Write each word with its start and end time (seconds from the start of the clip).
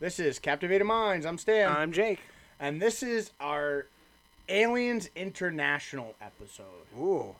This 0.00 0.20
is 0.20 0.38
Captivated 0.38 0.86
Minds. 0.86 1.26
I'm 1.26 1.38
Stan. 1.38 1.70
I'm 1.70 1.92
Jake. 1.92 2.20
and 2.60 2.80
this 2.80 3.02
is 3.02 3.32
our 3.40 3.86
Aliens 4.48 5.10
International 5.16 6.14
episode. 6.20 6.64
Ooh, 6.98 7.34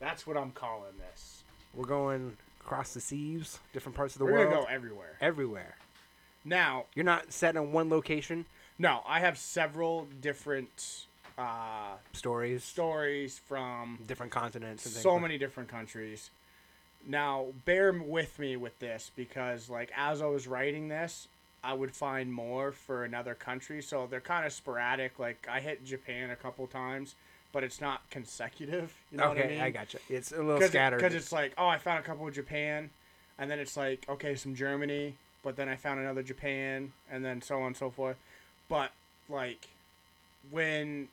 That's 0.00 0.26
what 0.26 0.36
I'm 0.36 0.50
calling 0.50 0.92
this. 0.98 1.42
we're 1.74 1.86
going 1.86 2.36
across 2.60 2.94
the 2.94 3.00
seas, 3.00 3.58
different 3.72 3.96
parts 3.96 4.14
of 4.14 4.18
the 4.18 4.24
We're 4.24 4.32
world, 4.32 4.50
going 4.50 4.56
to 4.62 4.68
go 4.68 4.74
everywhere. 4.74 5.16
everywhere. 5.20 5.76
Now, 6.44 6.86
You're 6.94 7.04
not 7.04 7.32
set 7.32 7.56
in 7.56 7.72
one 7.72 7.88
location. 7.90 8.46
no, 8.78 9.02
I 9.06 9.20
have 9.20 9.38
several 9.38 10.06
different 10.20 11.06
uh, 11.38 11.94
Stories, 12.12 12.64
stories 12.64 13.40
from 13.46 13.98
different 14.06 14.32
continents, 14.32 14.84
and 14.84 14.94
so 14.94 15.18
many 15.18 15.38
different 15.38 15.68
countries. 15.68 16.30
Now, 17.06 17.46
bear 17.64 17.92
with 17.92 18.38
me 18.38 18.56
with 18.56 18.78
this 18.78 19.10
because, 19.16 19.70
like, 19.70 19.90
as 19.96 20.20
I 20.20 20.26
was 20.26 20.46
writing 20.46 20.88
this, 20.88 21.28
I 21.62 21.74
would 21.74 21.94
find 21.94 22.32
more 22.32 22.72
for 22.72 23.04
another 23.04 23.34
country. 23.34 23.82
So 23.82 24.06
they're 24.10 24.20
kind 24.20 24.46
of 24.46 24.52
sporadic. 24.52 25.18
Like, 25.18 25.46
I 25.50 25.60
hit 25.60 25.84
Japan 25.84 26.30
a 26.30 26.36
couple 26.36 26.66
times, 26.66 27.14
but 27.52 27.64
it's 27.64 27.80
not 27.80 28.08
consecutive. 28.10 28.94
You 29.10 29.18
know 29.18 29.24
okay, 29.24 29.40
what 29.40 29.46
I 29.46 29.50
mean? 29.50 29.60
I 29.60 29.70
gotcha. 29.70 29.98
It's 30.08 30.32
a 30.32 30.42
little 30.42 30.60
scattered 30.60 30.98
Because 30.98 31.12
scattered. 31.12 31.16
it's 31.16 31.32
like, 31.32 31.54
oh, 31.58 31.66
I 31.66 31.78
found 31.78 31.98
a 31.98 32.02
couple 32.02 32.26
of 32.26 32.34
Japan, 32.34 32.90
and 33.38 33.50
then 33.50 33.58
it's 33.58 33.76
like, 33.76 34.06
okay, 34.08 34.34
some 34.34 34.54
Germany, 34.54 35.16
but 35.42 35.56
then 35.56 35.68
I 35.68 35.76
found 35.76 36.00
another 36.00 36.22
Japan, 36.22 36.92
and 37.10 37.24
then 37.24 37.42
so 37.42 37.60
on 37.60 37.68
and 37.68 37.76
so 37.76 37.90
forth. 37.90 38.16
But, 38.68 38.92
like, 39.28 39.68
when 40.50 41.08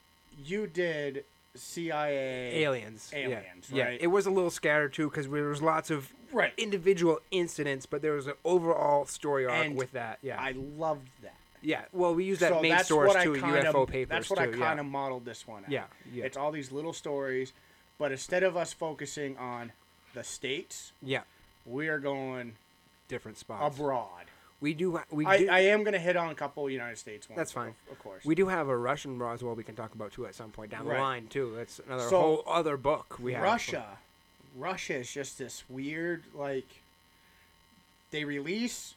you 0.45 0.67
did 0.67 1.25
CIA. 1.57 2.63
aliens. 2.63 3.09
yeah. 3.13 3.20
Aliens, 3.20 3.70
Yeah, 3.71 3.84
right? 3.85 4.02
it 4.02 4.07
was 4.07 4.25
a 4.25 4.31
little 4.31 4.49
scattered 4.49 4.93
too 4.93 5.09
because 5.09 5.27
there 5.27 5.43
was 5.45 5.61
lots 5.61 5.89
of 5.91 6.11
Right. 6.31 6.53
individual 6.57 7.20
incidents, 7.31 7.85
but 7.85 8.02
there 8.02 8.13
was 8.13 8.27
an 8.27 8.33
overall 8.43 9.05
story 9.05 9.45
arc 9.45 9.53
And 9.53 9.75
with 9.77 9.91
that. 9.93 10.20
Yeah, 10.21 10.39
I 10.39 10.52
loved 10.52 11.07
that. 11.23 11.35
yeah. 11.61 11.85
Well, 11.93 12.13
we 12.16 12.25
use 12.25 12.39
that 12.39 12.49
so 12.53 12.61
main 12.61 12.77
source 12.83 13.13
too, 13.23 13.35
I 13.35 13.39
kind 13.39 13.66
UFO 13.66 13.88
papers 13.88 14.09
That's 14.09 14.30
what 14.30 14.38
too. 14.39 14.44
I 14.44 14.47
kind 14.47 14.77
yeah. 14.77 14.80
of 14.81 14.86
modeled 14.86 15.25
this 15.25 15.47
one. 15.47 15.64
At. 15.66 15.72
yeah, 15.72 15.86
yeah, 16.14 16.25
It's 16.25 16.36
all 16.38 16.52
these 16.52 16.72
little 16.72 16.94
stories, 16.94 17.53
but 17.97 18.11
instead 18.11 18.44
of 18.44 18.55
us 18.58 18.73
focusing 18.73 19.38
on 19.38 19.71
the 20.14 20.23
states, 20.23 20.92
yeah. 21.02 21.21
we 21.66 21.88
are 21.88 21.99
going 21.99 22.53
Different 23.08 23.38
spots. 23.38 23.75
abroad. 23.77 24.25
We 24.59 24.73
do. 24.73 25.00
We 25.11 25.25
I, 25.25 25.38
do. 25.38 25.50
I 25.50 25.59
am 25.59 25.83
going 25.83 25.94
to 25.94 26.00
hit 26.00 26.16
on 26.17 26.30
a 26.30 26.36
couple 26.36 26.69
United 26.69 26.97
States 26.97 27.30
ones. 27.30 27.38
That's 27.38 27.52
fine. 27.52 27.69
Of, 27.88 27.94
of 27.94 28.00
course. 28.00 28.25
We 28.25 28.33
do 28.36 28.47
have 28.47 28.67
a 28.69 28.77
Russian 28.77 29.19
Roswell 29.19 29.55
we 29.55 29.64
can 29.64 29.75
talk 29.75 29.94
about 29.94 30.11
too 30.11 30.25
at 30.25 30.36
some 30.36 30.49
point 30.52 30.72
down 30.72 30.86
Right. 30.86 30.95
the 30.97 31.02
line 31.02 31.27
too. 31.27 31.53
That's 31.55 31.80
another 31.86 32.03
So, 32.09 32.19
whole 32.22 32.44
other 32.47 32.75
book 32.77 33.17
we 33.19 33.33
have. 33.33 33.44
Russia. 33.44 33.86
Russia 34.55 34.95
is 34.95 35.11
just 35.11 35.38
this 35.38 35.64
weird 35.69 36.23
like 36.33 36.66
they 38.09 38.23
release 38.23 38.95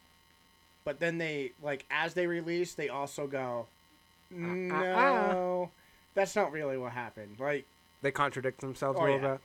but 0.84 1.00
then 1.00 1.18
they 1.18 1.52
like 1.62 1.84
as 1.90 2.14
they 2.14 2.26
release 2.26 2.72
they 2.72 2.88
also 2.88 3.26
go 3.26 3.66
ah, 4.32 4.36
ah, 4.38 5.32
no 5.32 5.70
ah. 5.70 5.78
that's 6.14 6.34
not 6.34 6.50
really 6.52 6.78
what 6.78 6.92
happened 6.92 7.36
like 7.38 7.66
They 8.00 8.10
contradict 8.10 8.62
themselves 8.62 8.98
Oh, 8.98 9.02
a 9.02 9.04
little 9.04 9.20
yeah. 9.20 9.32
bit. 9.32 9.40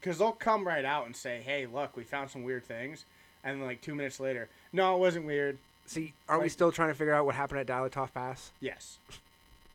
because 0.00 0.18
they'll 0.18 0.32
come 0.32 0.66
right 0.66 0.84
out 0.84 1.06
and 1.06 1.14
say 1.14 1.40
hey 1.44 1.66
look 1.66 1.96
we 1.96 2.02
found 2.02 2.30
some 2.30 2.42
weird 2.42 2.64
things 2.64 3.04
and 3.44 3.62
like 3.64 3.80
two 3.80 3.94
minutes 3.94 4.20
later 4.20 4.48
no 4.72 4.94
it 4.96 4.98
wasn't 4.98 5.24
weird 5.26 5.58
See, 5.86 6.12
aren't 6.28 6.42
we 6.44 6.48
still 6.48 6.70
trying 6.70 6.90
to 6.90 6.94
figure 6.94 7.12
out 7.14 7.26
what 7.26 7.34
happened 7.34 7.60
at 7.60 7.66
Dyatlov 7.66 8.12
Pass? 8.14 8.50
yes 8.60 8.98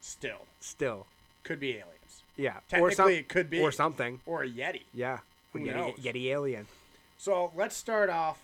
still 0.02 0.46
Still, 0.60 1.06
could 1.44 1.60
be 1.60 1.72
aliens 1.72 2.24
yeah. 2.38 2.58
technically 2.70 2.92
or 2.94 2.96
some, 2.96 3.10
it 3.10 3.28
could 3.30 3.50
be 3.50 3.60
or 3.62 3.72
something. 3.72 4.20
or 4.26 4.44
a 4.44 4.48
yeti 4.50 4.82
Yeah. 4.94 5.20
Who 5.54 5.60
Yeti, 5.60 5.76
knows? 5.76 5.96
Yeti 6.00 6.26
alien. 6.26 6.68
So 7.18 7.52
let's 7.56 7.76
start 7.78 8.10
off. 8.10 8.40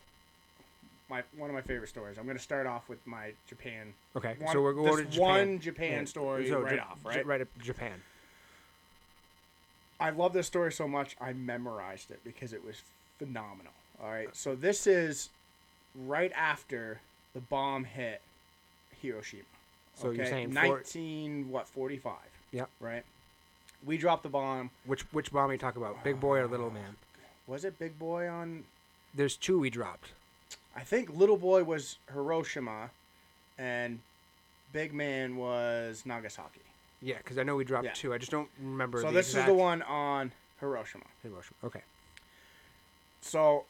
My 1.09 1.23
one 1.38 1.49
of 1.49 1.53
my 1.53 1.61
favorite 1.61 1.89
stories. 1.89 2.17
I'm 2.17 2.23
going 2.23 2.38
to 2.38 2.42
start 2.44 2.67
off 2.67 2.88
with 2.88 3.05
my 3.05 3.33
Japan. 3.47 3.94
Okay, 4.16 4.36
One, 4.39 4.53
so 4.53 4.61
we're 4.61 4.72
going 4.72 4.95
to 4.95 5.03
Japan. 5.11 5.19
one 5.19 5.59
Japan 5.59 5.92
Yeah, 5.99 6.05
story 6.05 6.47
so 6.47 6.61
right 6.61 6.75
J- 6.75 6.80
off, 6.80 6.99
J- 7.03 7.09
right? 7.09 7.25
right 7.25 7.42
at 7.42 7.59
Japan. 7.61 8.02
I 9.99 10.09
love 10.11 10.31
this 10.33 10.47
story 10.47 10.72
so 10.72 10.88
much 10.88 11.16
I 11.19 11.33
memorized 11.33 12.11
it 12.11 12.21
because 12.23 12.53
it 12.53 12.64
was 12.65 12.82
phenomenal. 13.20 13.73
All 14.02 14.10
right, 14.10 14.36
so 14.36 14.56
this 14.56 14.88
is 14.88 15.30
right 16.08 16.32
after 16.36 17.00
the 17.34 17.39
bomb 17.39 17.84
hit 17.84 18.22
Hiroshima. 19.02 19.44
So 19.95 20.10
you're 20.12 20.23
okay? 20.23 20.32
saying 20.32 20.48
for- 20.54 20.78
19 20.78 21.50
what 21.52 21.67
45? 21.67 22.16
Yep. 22.52 22.70
Right. 22.80 23.04
We 23.86 23.98
dropped 23.98 24.23
the 24.23 24.30
bomb. 24.30 24.70
Which 24.86 25.02
which 25.14 25.32
bomb 25.32 25.50
are 25.50 25.54
you 25.54 25.60
talking 25.60 25.82
about? 25.82 26.04
Big 26.04 26.20
boy 26.20 26.39
or 26.39 26.48
little 26.48 26.72
man? 26.72 26.95
Was 27.48 27.66
it 27.66 27.78
Big 27.80 27.98
Boy 27.98 28.28
on? 28.30 28.64
There's 29.14 29.36
two 29.36 29.60
we 29.60 29.70
dropped. 29.70 30.14
I 30.76 30.82
think 30.82 31.10
Little 31.10 31.36
Boy 31.36 31.64
was 31.64 31.98
Hiroshima, 32.14 32.92
and 33.58 34.00
Big 34.72 34.94
Man 34.94 35.36
was 35.36 36.04
Nagasaki. 36.06 36.62
Yeah, 37.02 37.18
because 37.18 37.38
I 37.38 37.44
know 37.44 37.56
we 37.56 37.66
dropped 37.66 37.86
Yeah. 37.86 37.94
two. 37.94 38.14
I 38.14 38.20
just 38.20 38.32
don't 38.32 38.50
remember. 38.60 39.02
So 39.02 39.08
the 39.08 39.14
this 39.14 39.30
exact 39.30 39.50
is 39.50 39.54
the 39.54 39.60
one 39.60 39.82
on 39.82 40.32
Hiroshima. 40.60 41.04
Hiroshima. 41.23 41.58
Okay. 41.64 41.82
So, 43.22 43.66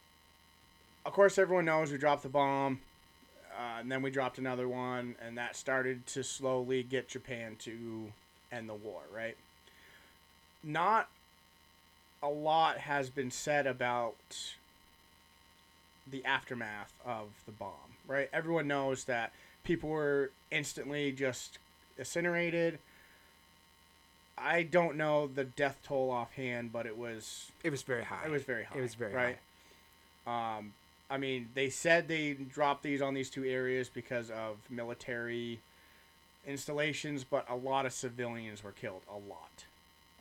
of 1.05 1.13
course, 1.13 1.37
everyone 1.37 1.65
knows 1.65 1.91
we 1.91 1.97
dropped 1.97 2.23
the 2.23 2.29
bomb, 2.29 2.79
uh, 3.57 3.79
and 3.79 3.91
then 3.91 4.01
we 4.01 4.11
dropped 4.11 4.37
another 4.37 4.67
one, 4.67 5.15
and 5.21 5.37
that 5.37 5.55
started 5.55 6.05
to 6.07 6.23
slowly 6.23 6.83
get 6.83 7.07
Japan 7.07 7.55
to 7.59 8.11
end 8.51 8.69
the 8.69 8.73
war, 8.75 9.01
right? 9.13 9.35
Not 10.63 11.09
a 12.23 12.29
lot 12.29 12.77
has 12.79 13.09
been 13.09 13.31
said 13.31 13.65
about 13.65 14.15
the 16.09 16.23
aftermath 16.25 16.93
of 17.05 17.29
the 17.45 17.51
bomb, 17.51 17.71
right? 18.07 18.29
Everyone 18.31 18.67
knows 18.67 19.05
that 19.05 19.31
people 19.63 19.89
were 19.89 20.31
instantly 20.51 21.11
just 21.11 21.57
incinerated. 21.97 22.79
I 24.37 24.63
don't 24.63 24.97
know 24.97 25.27
the 25.27 25.43
death 25.43 25.79
toll 25.83 26.09
offhand, 26.11 26.71
but 26.71 26.85
it 26.85 26.97
was 26.97 27.51
It 27.63 27.69
was 27.69 27.81
very 27.83 28.03
high. 28.03 28.25
it 28.25 28.31
was 28.31 28.43
very 28.43 28.63
high. 28.65 28.77
It 28.77 28.81
was 28.81 28.95
very 28.95 29.13
right. 29.13 29.37
Um, 30.27 30.73
I 31.11 31.17
mean, 31.17 31.49
they 31.53 31.69
said 31.69 32.07
they 32.07 32.33
dropped 32.33 32.83
these 32.83 33.01
on 33.01 33.13
these 33.13 33.29
two 33.29 33.43
areas 33.43 33.89
because 33.89 34.31
of 34.31 34.57
military 34.69 35.59
installations, 36.47 37.23
but 37.23 37.45
a 37.49 37.55
lot 37.55 37.85
of 37.85 37.91
civilians 37.93 38.63
were 38.63 38.71
killed. 38.71 39.01
A 39.09 39.13
lot. 39.29 39.65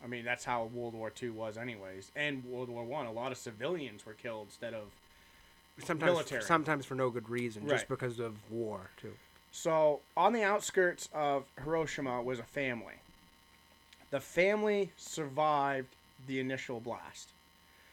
I 0.03 0.07
mean, 0.09 0.25
that's 0.25 0.45
how 0.45 0.65
World 0.65 0.95
War 0.95 1.13
II 1.23 1.31
was, 1.31 1.57
anyways, 1.57 2.11
and 2.17 2.45
World 2.45 2.69
War 2.71 2.85
One. 2.85 3.07
A 3.07 3.13
lot 3.13 3.31
of 3.33 3.39
civilians 3.39 4.05
were 4.05 4.15
killed 4.15 4.49
instead 4.49 4.75
of. 4.75 4.89
sometimes 5.85 6.13
military. 6.13 6.43
sometimes 6.43 6.85
for 6.85 6.95
no 6.95 7.09
good 7.09 7.29
reason, 7.31 7.63
Right. 7.63 7.77
just 7.77 7.89
because 7.89 8.19
of 8.19 8.35
war 8.51 8.91
too. 8.99 9.15
So 9.53 10.01
on 10.17 10.33
the 10.33 10.43
outskirts 10.43 11.09
of 11.15 11.45
Hiroshima 11.63 12.21
was 12.21 12.39
a 12.39 12.43
family. 12.45 12.97
The 14.11 14.21
family 14.21 14.91
survived 14.97 15.89
the 16.27 16.39
initial 16.41 16.81
blast. 16.81 17.31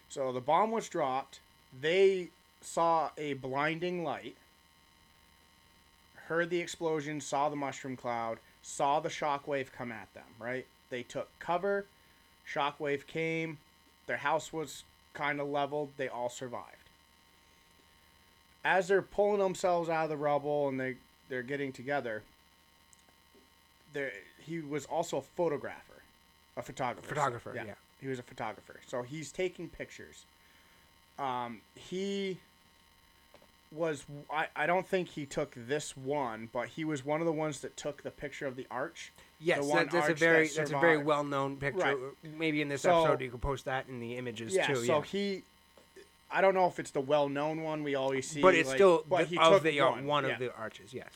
So 0.09 0.31
the 0.33 0.41
bomb 0.41 0.71
was 0.71 0.89
dropped. 0.89 1.39
They 1.79 2.29
saw 2.61 3.11
a 3.17 3.33
blinding 3.33 4.03
light, 4.03 4.35
heard 6.27 6.49
the 6.49 6.59
explosion, 6.59 7.21
saw 7.21 7.49
the 7.49 7.55
mushroom 7.55 7.95
cloud, 7.95 8.39
saw 8.61 8.99
the 8.99 9.09
shockwave 9.09 9.71
come 9.71 9.91
at 9.91 10.13
them, 10.13 10.25
right? 10.39 10.65
They 10.89 11.03
took 11.03 11.29
cover, 11.39 11.85
shockwave 12.51 13.07
came, 13.07 13.57
their 14.07 14.17
house 14.17 14.51
was 14.51 14.83
kind 15.13 15.39
of 15.39 15.47
leveled, 15.47 15.89
they 15.97 16.07
all 16.07 16.29
survived. 16.29 16.89
As 18.63 18.87
they're 18.87 19.01
pulling 19.01 19.39
themselves 19.39 19.89
out 19.89 20.05
of 20.05 20.09
the 20.09 20.17
rubble 20.17 20.67
and 20.67 20.79
they 20.79 20.97
they're 21.29 21.43
getting 21.43 21.71
together, 21.71 22.23
there 23.93 24.11
he 24.39 24.59
was 24.59 24.85
also 24.85 25.17
a 25.17 25.21
photographer, 25.21 26.03
a 26.55 26.61
photographer. 26.61 27.07
Photographer, 27.07 27.53
yeah. 27.55 27.73
He 27.99 28.07
was 28.07 28.19
a 28.19 28.23
photographer. 28.23 28.79
So 28.85 29.01
he's 29.01 29.31
taking 29.31 29.69
pictures. 29.69 30.25
Um, 31.17 31.61
he 31.75 32.39
was 33.71 34.05
I, 34.31 34.47
I 34.55 34.65
don't 34.65 34.87
think 34.87 35.09
he 35.09 35.25
took 35.25 35.53
this 35.55 35.95
one, 35.97 36.49
but 36.51 36.69
he 36.69 36.85
was 36.85 37.05
one 37.05 37.21
of 37.21 37.25
the 37.25 37.33
ones 37.33 37.59
that 37.61 37.75
took 37.75 38.03
the 38.03 38.11
picture 38.11 38.47
of 38.47 38.55
the 38.55 38.67
arch. 38.71 39.11
Yes, 39.39 39.63
one 39.63 39.85
that, 39.85 39.91
that's 39.91 40.09
a 40.09 40.13
very 40.13 40.47
that 40.47 40.55
that's 40.55 40.71
a 40.71 40.79
very 40.79 40.97
well 40.97 41.23
known 41.23 41.57
picture. 41.57 41.79
Right. 41.79 41.97
Maybe 42.37 42.61
in 42.61 42.69
this 42.69 42.81
So- 42.81 43.03
episode 43.03 43.21
you 43.21 43.29
can 43.29 43.39
post 43.39 43.65
that 43.65 43.87
in 43.87 43.99
the 43.99 44.17
images 44.17 44.53
yeah, 44.53 44.67
too. 44.67 44.85
so 44.85 44.97
yeah. 44.97 45.03
he 45.03 45.43
I 46.31 46.41
don't 46.41 46.53
know 46.53 46.67
if 46.67 46.79
it's 46.79 46.91
the 46.91 47.01
well 47.01 47.29
known 47.29 47.61
one 47.61 47.83
we 47.83 47.95
always 47.95 48.27
see. 48.29 48.41
but 48.41 48.55
it's 48.55 48.69
like- 48.69 48.77
still 48.77 49.03
but 49.07 49.19
the, 49.19 49.25
he 49.25 49.37
of 49.37 49.53
took 49.53 49.63
the 49.63 49.79
uh, 49.81 49.91
one, 49.91 50.05
one 50.05 50.25
yeah. 50.25 50.33
of 50.33 50.39
the 50.39 50.55
arches. 50.55 50.93
Yes. 50.93 51.09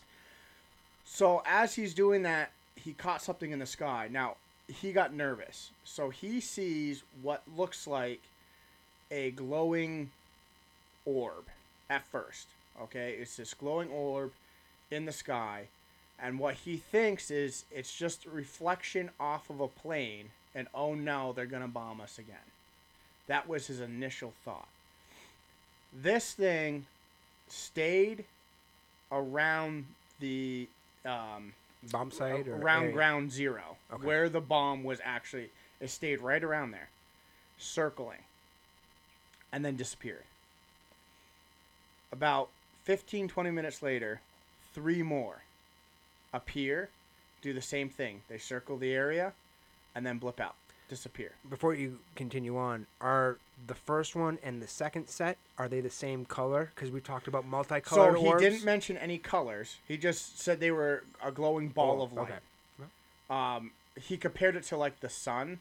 So 1.05 1.41
as 1.45 1.75
he's 1.75 1.93
doing 1.93 2.23
that, 2.23 2.51
he 2.75 2.93
caught 2.93 3.21
something 3.21 3.51
in 3.51 3.59
the 3.59 3.65
sky. 3.65 4.07
Now 4.11 4.35
he 4.67 4.91
got 4.91 5.13
nervous, 5.13 5.71
so 5.83 6.09
he 6.09 6.39
sees 6.41 7.03
what 7.21 7.43
looks 7.55 7.87
like 7.87 8.21
a 9.09 9.31
glowing 9.31 10.11
orb 11.05 11.45
at 11.91 12.07
first. 12.07 12.47
Okay, 12.81 13.17
it's 13.19 13.35
this 13.35 13.53
glowing 13.53 13.89
orb 13.89 14.31
in 14.89 15.05
the 15.05 15.11
sky, 15.11 15.65
and 16.17 16.39
what 16.39 16.55
he 16.55 16.77
thinks 16.77 17.29
is 17.29 17.65
it's 17.71 17.93
just 17.95 18.25
a 18.25 18.29
reflection 18.29 19.09
off 19.19 19.49
of 19.49 19.59
a 19.59 19.67
plane, 19.67 20.29
and 20.55 20.67
oh 20.73 20.95
no, 20.95 21.33
they're 21.33 21.45
gonna 21.45 21.67
bomb 21.67 21.99
us 22.01 22.17
again. 22.17 22.37
That 23.27 23.47
was 23.47 23.67
his 23.67 23.81
initial 23.81 24.33
thought. 24.43 24.67
This 25.93 26.31
thing 26.33 26.85
stayed 27.49 28.23
around 29.11 29.85
the 30.19 30.67
um, 31.05 31.53
Bomb 31.91 32.11
site 32.11 32.47
or 32.47 32.55
around 32.55 32.83
area? 32.83 32.93
ground 32.95 33.31
zero, 33.31 33.75
Okay. 33.93 34.05
where 34.05 34.29
the 34.29 34.41
bomb 34.41 34.83
was 34.83 34.99
actually. 35.03 35.49
It 35.81 35.89
stayed 35.89 36.21
right 36.21 36.43
around 36.43 36.71
there, 36.71 36.89
circling, 37.57 38.23
and 39.51 39.65
then 39.65 39.75
disappeared. 39.75 40.23
About 42.11 42.49
15, 42.83 43.27
20 43.27 43.51
minutes 43.51 43.81
later, 43.81 44.21
three 44.73 45.01
more 45.01 45.43
appear, 46.33 46.89
do 47.41 47.53
the 47.53 47.61
same 47.61 47.89
thing. 47.89 48.21
They 48.29 48.37
circle 48.37 48.77
the 48.77 48.93
area, 48.93 49.33
and 49.95 50.05
then 50.05 50.17
blip 50.17 50.39
out, 50.39 50.55
disappear. 50.89 51.31
Before 51.49 51.73
you 51.73 51.99
continue 52.15 52.57
on, 52.57 52.85
are 52.99 53.37
the 53.67 53.75
first 53.75 54.15
one 54.15 54.39
and 54.43 54.61
the 54.61 54.67
second 54.67 55.07
set 55.07 55.37
are 55.57 55.67
they 55.69 55.79
the 55.81 55.89
same 55.89 56.25
color? 56.25 56.71
Because 56.75 56.91
we 56.91 56.99
talked 56.99 57.27
about 57.27 57.45
multicolored. 57.45 58.15
So 58.15 58.21
he 58.21 58.27
orbs. 58.27 58.41
didn't 58.43 58.65
mention 58.65 58.97
any 58.97 59.17
colors. 59.17 59.77
He 59.87 59.97
just 59.97 60.39
said 60.39 60.59
they 60.59 60.71
were 60.71 61.03
a 61.23 61.31
glowing 61.31 61.69
ball 61.69 62.01
Oh, 62.01 62.03
of 62.03 62.13
light. 62.13 62.31
okay. 62.79 62.89
Um, 63.29 63.71
he 64.01 64.17
compared 64.17 64.55
it 64.57 64.63
to 64.63 64.77
like 64.77 64.99
the 64.99 65.09
sun, 65.09 65.59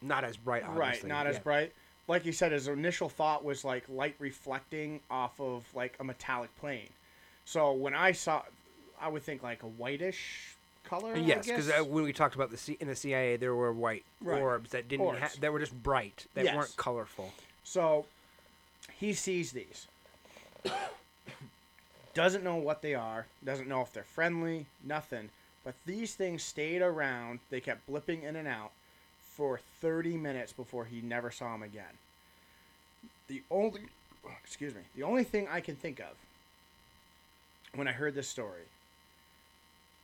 Not 0.00 0.22
as 0.24 0.36
bright, 0.36 0.62
right? 0.68 0.86
obviously. 0.88 1.08
Not 1.08 1.26
as 1.26 1.38
bright. 1.40 1.72
Like 2.08 2.22
he 2.22 2.32
said, 2.32 2.52
his 2.52 2.68
initial 2.68 3.08
thought 3.08 3.44
was 3.44 3.64
like 3.64 3.84
light 3.88 4.16
reflecting 4.18 5.00
off 5.10 5.40
of 5.40 5.64
like 5.74 5.96
a 6.00 6.04
metallic 6.04 6.54
plane. 6.58 6.88
So 7.44 7.72
when 7.72 7.94
I 7.94 8.12
saw, 8.12 8.42
I 9.00 9.08
would 9.08 9.22
think 9.22 9.42
like 9.42 9.62
a 9.62 9.66
whitish 9.68 10.56
color. 10.84 11.16
Yes, 11.16 11.46
because 11.46 11.68
uh, 11.70 11.84
when 11.84 12.04
we 12.04 12.12
talked 12.12 12.34
about 12.34 12.50
the 12.50 12.56
C- 12.56 12.76
in 12.80 12.88
the 12.88 12.96
CIA, 12.96 13.36
there 13.36 13.54
were 13.54 13.72
white 13.72 14.04
Right. 14.20 14.40
orbs 14.42 14.70
that 14.70 14.88
didn't 14.88 15.16
ha- 15.16 15.30
that 15.40 15.52
were 15.52 15.60
just 15.60 15.80
bright, 15.82 16.26
that 16.34 16.44
Yes. 16.44 16.56
weren't 16.56 16.76
colorful. 16.76 17.32
So 17.64 18.06
he 18.92 19.12
sees 19.12 19.52
these. 19.52 19.86
Doesn't 22.14 22.44
know 22.44 22.56
what 22.56 22.82
they 22.82 22.94
are. 22.94 23.26
Doesn't 23.44 23.68
know 23.68 23.80
if 23.80 23.92
they're 23.92 24.04
friendly. 24.04 24.66
Nothing. 24.84 25.30
But 25.64 25.74
these 25.86 26.14
things 26.14 26.42
stayed 26.42 26.82
around. 26.82 27.38
They 27.48 27.60
kept 27.60 27.88
blipping 27.88 28.22
in 28.24 28.36
and 28.36 28.46
out 28.48 28.72
for 29.36 29.60
30 29.80 30.16
minutes 30.16 30.52
before 30.52 30.84
he 30.84 31.00
never 31.00 31.30
saw 31.30 31.54
him 31.54 31.62
again. 31.62 31.98
The 33.28 33.42
only, 33.50 33.82
excuse 34.44 34.74
me, 34.74 34.82
the 34.94 35.02
only 35.02 35.24
thing 35.24 35.48
I 35.50 35.60
can 35.60 35.76
think 35.76 36.00
of 36.00 36.16
when 37.74 37.88
I 37.88 37.92
heard 37.92 38.14
this 38.14 38.28
story, 38.28 38.62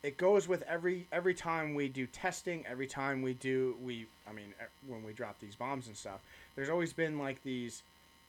it 0.02 0.16
goes 0.16 0.48
with 0.48 0.62
every 0.62 1.06
every 1.12 1.34
time 1.34 1.74
we 1.74 1.88
do 1.88 2.06
testing, 2.06 2.64
every 2.66 2.86
time 2.86 3.20
we 3.20 3.34
do 3.34 3.76
we, 3.84 4.06
I 4.28 4.32
mean, 4.32 4.54
when 4.86 5.04
we 5.04 5.12
drop 5.12 5.38
these 5.40 5.54
bombs 5.56 5.86
and 5.88 5.96
stuff. 5.96 6.20
There's 6.56 6.70
always 6.70 6.92
been 6.92 7.18
like 7.18 7.42
these 7.42 7.82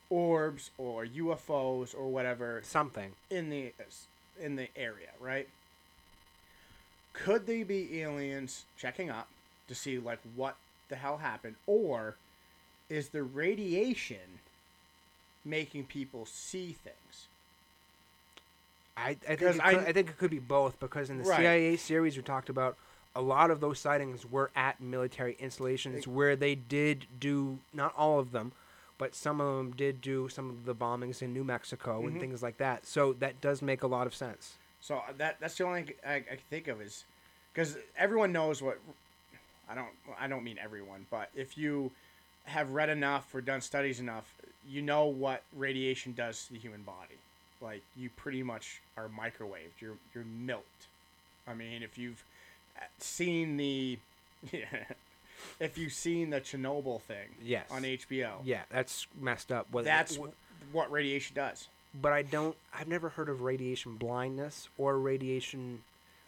orbs 0.10 0.72
or 0.78 1.06
UFOs 1.06 1.96
or 1.96 2.08
whatever 2.08 2.62
Something. 2.64 3.12
in 3.30 3.50
the 3.50 3.74
in 4.42 4.56
the 4.56 4.68
area, 4.76 5.10
right? 5.20 5.48
Could 7.14 7.46
they 7.48 7.64
be 7.64 8.02
aliens 8.02 8.66
checking 8.78 9.10
up 9.10 9.28
to 9.68 9.76
see 9.76 10.00
like 10.00 10.20
what 10.36 10.56
the 10.90 10.96
hell 10.96 11.18
happened, 11.18 11.56
or 11.68 12.18
is 12.90 13.10
the 13.10 13.24
radiation 13.24 14.40
making 15.46 15.86
people 15.86 16.26
see 16.26 16.74
things? 16.74 17.28
I, 18.98 19.10
I 19.12 19.36
think 19.36 19.42
it 19.56 19.62
I- 19.62 19.74
could, 19.76 19.84
I 19.88 19.92
think 19.94 20.10
it 20.10 20.18
could 20.18 20.32
be 20.32 20.40
both 20.40 20.80
because 20.80 21.10
in 21.10 21.20
the 21.20 21.24
Right. 21.24 21.38
CIA 21.38 21.76
series 21.78 22.18
we 22.18 22.24
talked 22.24 22.50
about 22.50 22.76
a 23.16 23.22
lot 23.22 23.50
of 23.50 23.60
those 23.60 23.80
sightings 23.80 24.26
were 24.26 24.52
at 24.56 24.80
military 24.82 25.36
installations 25.40 26.08
where 26.08 26.36
they 26.36 26.56
did 26.56 27.08
do 27.20 27.60
not 27.74 27.94
all 27.96 28.20
of 28.20 28.32
them, 28.32 28.52
but 28.98 29.16
some 29.16 29.40
of 29.40 29.58
them 29.58 29.72
did 29.72 30.02
do 30.02 30.28
some 30.28 30.50
of 30.50 30.66
the 30.66 30.76
bombings 30.76 31.22
in 31.22 31.34
New 31.34 31.44
Mexico 31.44 32.02
Mhm. 32.04 32.08
and 32.08 32.20
things 32.20 32.44
like 32.44 32.58
that. 32.58 32.86
So 32.86 33.14
that 33.14 33.40
does 33.42 33.62
make 33.62 33.84
a 33.84 33.88
lot 33.88 34.06
of 34.06 34.14
sense. 34.14 34.58
So 34.82 34.98
uh, 34.98 35.14
that 35.18 35.40
that's 35.40 35.58
the 35.58 35.66
only 35.66 35.84
thing 35.84 35.96
I, 36.06 36.16
I 36.16 36.38
think 36.50 36.68
of 36.68 36.82
is 36.82 37.06
because 37.54 37.78
everyone 37.98 38.32
knows 38.32 38.62
what 38.62 38.80
I 39.70 39.76
don't 39.76 39.88
I 40.20 40.28
don't 40.28 40.44
mean 40.44 40.58
everyone, 40.62 41.06
but 41.12 41.30
if 41.36 41.58
you 41.58 41.92
have 42.46 42.72
read 42.72 42.90
enough 42.90 43.34
or 43.36 43.42
done 43.42 43.62
studies 43.62 44.00
enough, 44.00 44.34
you 44.68 44.82
know 44.82 45.06
what 45.06 45.44
radiation 45.56 46.14
does 46.14 46.46
to 46.48 46.54
the 46.54 46.60
human 46.60 46.82
body. 46.82 47.16
Like 47.62 47.82
you 47.98 48.10
pretty 48.16 48.42
much 48.44 48.82
are 48.98 49.10
microwaved. 49.10 49.80
You're 49.80 49.98
you're 50.16 50.24
milked. 50.26 50.88
I 51.48 51.54
mean, 51.54 51.84
if 51.84 51.98
you've 51.98 52.24
uh, 52.78 52.82
seen 53.00 53.58
the 53.58 54.00
yeah, 54.52 54.66
if 55.60 55.78
you've 55.78 55.94
seen 55.94 56.30
the 56.30 56.40
Chernobyl 56.42 57.02
thing 57.02 57.28
Yes. 57.44 57.66
on 57.72 57.84
HBO, 57.84 58.36
Yeah, 58.44 58.62
that's 58.72 59.08
messed 59.20 59.52
up. 59.52 59.68
Whether- 59.72 59.86
that's 59.86 60.16
wh- 60.16 60.30
what 60.74 60.90
radiation 60.92 61.36
does. 61.36 61.68
but 62.02 62.12
I 62.14 62.22
don't. 62.22 62.56
I've 62.74 62.88
never 62.88 63.10
heard 63.10 63.30
of 63.30 63.42
radiation 63.42 63.96
blindness 63.96 64.70
or 64.78 64.98
radiation, 65.00 65.82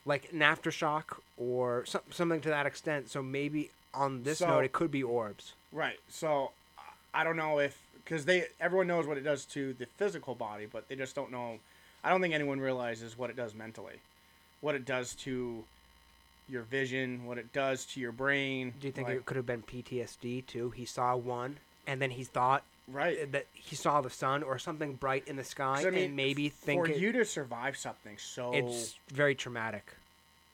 like 0.06 0.32
an 0.32 0.40
aftershock 0.40 1.18
or 1.38 1.86
some, 1.86 2.02
something 2.10 2.42
to 2.42 2.50
that 2.50 2.66
extent. 2.66 3.10
So 3.10 3.22
maybe 3.22 3.70
on 3.94 4.24
this 4.24 4.40
So- 4.40 4.48
note, 4.48 4.66
it 4.66 4.72
could 4.74 4.92
be 4.92 5.04
orbs. 5.04 5.54
Right. 5.72 6.00
So 6.10 6.52
I 7.14 7.24
don't 7.24 7.38
know 7.38 7.60
if 7.60 7.78
because 8.04 8.26
they 8.26 8.48
everyone 8.60 8.88
knows 8.88 9.06
what 9.08 9.18
it 9.18 9.22
does 9.22 9.46
to 9.46 9.74
the 9.74 9.86
physical 9.86 10.36
body, 10.36 10.66
but 10.66 10.88
they 10.88 10.96
just 10.96 11.16
don't 11.16 11.32
know. 11.32 11.60
I 12.04 12.10
don't 12.10 12.22
think 12.22 12.34
anyone 12.34 12.60
realizes 12.60 13.18
what 13.18 13.30
it 13.30 13.36
does 13.36 13.54
mentally, 13.54 13.96
what 14.60 14.74
it 14.76 14.86
does 14.86 15.14
to 15.16 15.64
your 16.50 16.64
vision, 16.64 17.26
what 17.26 17.38
it 17.38 17.54
does 17.54 17.86
to 17.86 18.00
your 18.00 18.12
brain. 18.12 18.74
Do 18.80 18.88
you 18.88 18.92
think 18.94 19.08
like- 19.08 19.18
it 19.18 19.26
could 19.26 19.38
have 19.38 19.46
been 19.46 19.62
PTSD 19.62 20.42
too? 20.42 20.72
He 20.72 20.84
saw 20.86 21.16
one, 21.16 21.60
and 21.86 22.02
then 22.02 22.12
he 22.12 22.24
thought 22.24 22.64
right? 22.94 23.32
that 23.32 23.46
he 23.54 23.76
saw 23.76 24.02
the 24.02 24.10
sun 24.10 24.44
or 24.44 24.58
something 24.60 24.94
bright 24.94 25.28
in 25.28 25.36
the 25.36 25.44
sky 25.44 25.84
I 25.86 25.90
mean, 25.90 26.06
and 26.06 26.16
maybe 26.16 26.50
think 26.50 26.86
for 26.86 26.92
it- 26.92 26.98
you 26.98 27.12
to 27.14 27.26
survive 27.26 27.78
something 27.78 28.18
so, 28.18 28.54
it's 28.54 28.98
very 29.12 29.36
traumatic. 29.36 29.94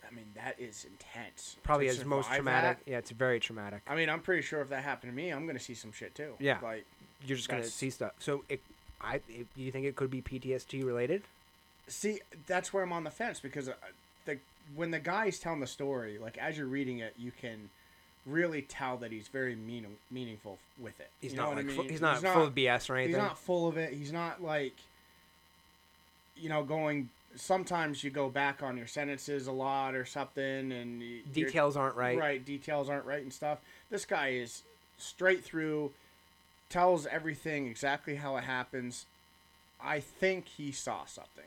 I 0.10 0.16
mean, 0.16 0.26
that 0.36 0.58
is 0.60 0.86
intense. 0.86 1.58
Probably 1.64 1.90
as 1.90 2.04
most 2.06 2.32
traumatic. 2.32 2.86
that, 2.86 2.92
Yeah, 2.92 2.98
it's 2.98 3.12
very 3.12 3.40
traumatic. 3.40 3.82
I 3.88 3.96
mean, 3.96 4.10
I'm 4.10 4.22
pretty 4.22 4.42
sure 4.42 4.62
if 4.62 4.70
that 4.70 4.84
happened 4.84 5.12
to 5.12 5.16
me, 5.16 5.32
I'm 5.32 5.46
gonna 5.46 5.60
see 5.60 5.74
some 5.74 5.92
shit 5.92 6.16
too. 6.16 6.34
Yeah. 6.40 6.60
Like, 6.62 6.86
You're 7.26 7.36
just 7.38 7.50
gonna 7.50 7.64
see 7.66 7.90
stuff. 7.90 8.14
So 8.20 8.44
it, 8.48 8.62
I, 9.02 9.16
it, 9.28 9.48
you 9.56 9.72
think 9.72 9.86
it 9.86 9.96
could 9.96 10.10
be 10.10 10.22
PTSD 10.22 10.86
related? 10.86 11.24
See, 11.88 12.22
that's 12.48 12.74
where 12.74 12.84
I'm 12.84 12.94
on 12.94 13.04
the 13.04 13.12
fence 13.12 13.40
because 13.40 13.70
uh, 13.70 13.74
the 14.26 14.40
when 14.76 14.92
the 14.92 15.00
guy's 15.00 15.40
telling 15.40 15.60
the 15.60 15.68
story, 15.68 16.18
like 16.18 16.38
as 16.38 16.58
you're 16.58 16.68
reading 16.68 17.00
it, 17.00 17.14
you 17.18 17.32
can 17.32 17.70
really 18.28 18.62
tell 18.62 18.98
that 18.98 19.12
he's 19.12 19.28
very 19.28 19.56
meaning, 19.56 19.96
meaningful 20.12 20.58
with 20.80 21.00
it. 21.00 21.10
He's 21.22 21.32
You 21.32 21.38
not 21.38 21.54
I 21.54 21.56
like 21.56 21.70
fu- 21.70 21.82
mean? 21.82 21.90
he's 21.90 22.02
not 22.02 22.20
full 22.22 22.44
of 22.44 22.54
BS 22.54 22.90
or 22.90 22.96
anything. 22.96 23.16
He's 23.16 23.18
not 23.24 23.38
full 23.40 23.68
of 23.68 23.78
it. 23.78 23.94
He's 23.94 24.12
not 24.12 24.44
like 24.44 24.74
you 26.36 26.50
know 26.50 26.64
going. 26.64 27.10
Sometimes 27.36 28.04
you 28.04 28.10
go 28.10 28.30
back 28.30 28.64
on 28.64 28.78
your 28.78 28.88
sentences 28.88 29.48
a 29.48 29.52
lot 29.52 29.94
or 29.96 30.06
something, 30.06 30.72
and 30.72 31.04
Details 31.32 31.78
aren't 31.78 31.96
right. 31.96 32.18
Right, 32.18 32.44
details 32.44 32.90
aren't 32.90 33.06
right 33.06 33.22
and 33.22 33.32
stuff. 33.32 33.60
This 33.92 34.06
guy 34.06 34.30
is 34.30 34.64
straight 34.98 35.44
through, 35.44 35.92
tells 36.70 37.06
everything 37.06 37.68
exactly 37.68 38.16
how 38.16 38.38
it 38.38 38.44
happens. 38.46 39.06
I 39.80 40.00
think 40.00 40.48
he 40.48 40.72
saw 40.72 41.06
something. 41.06 41.44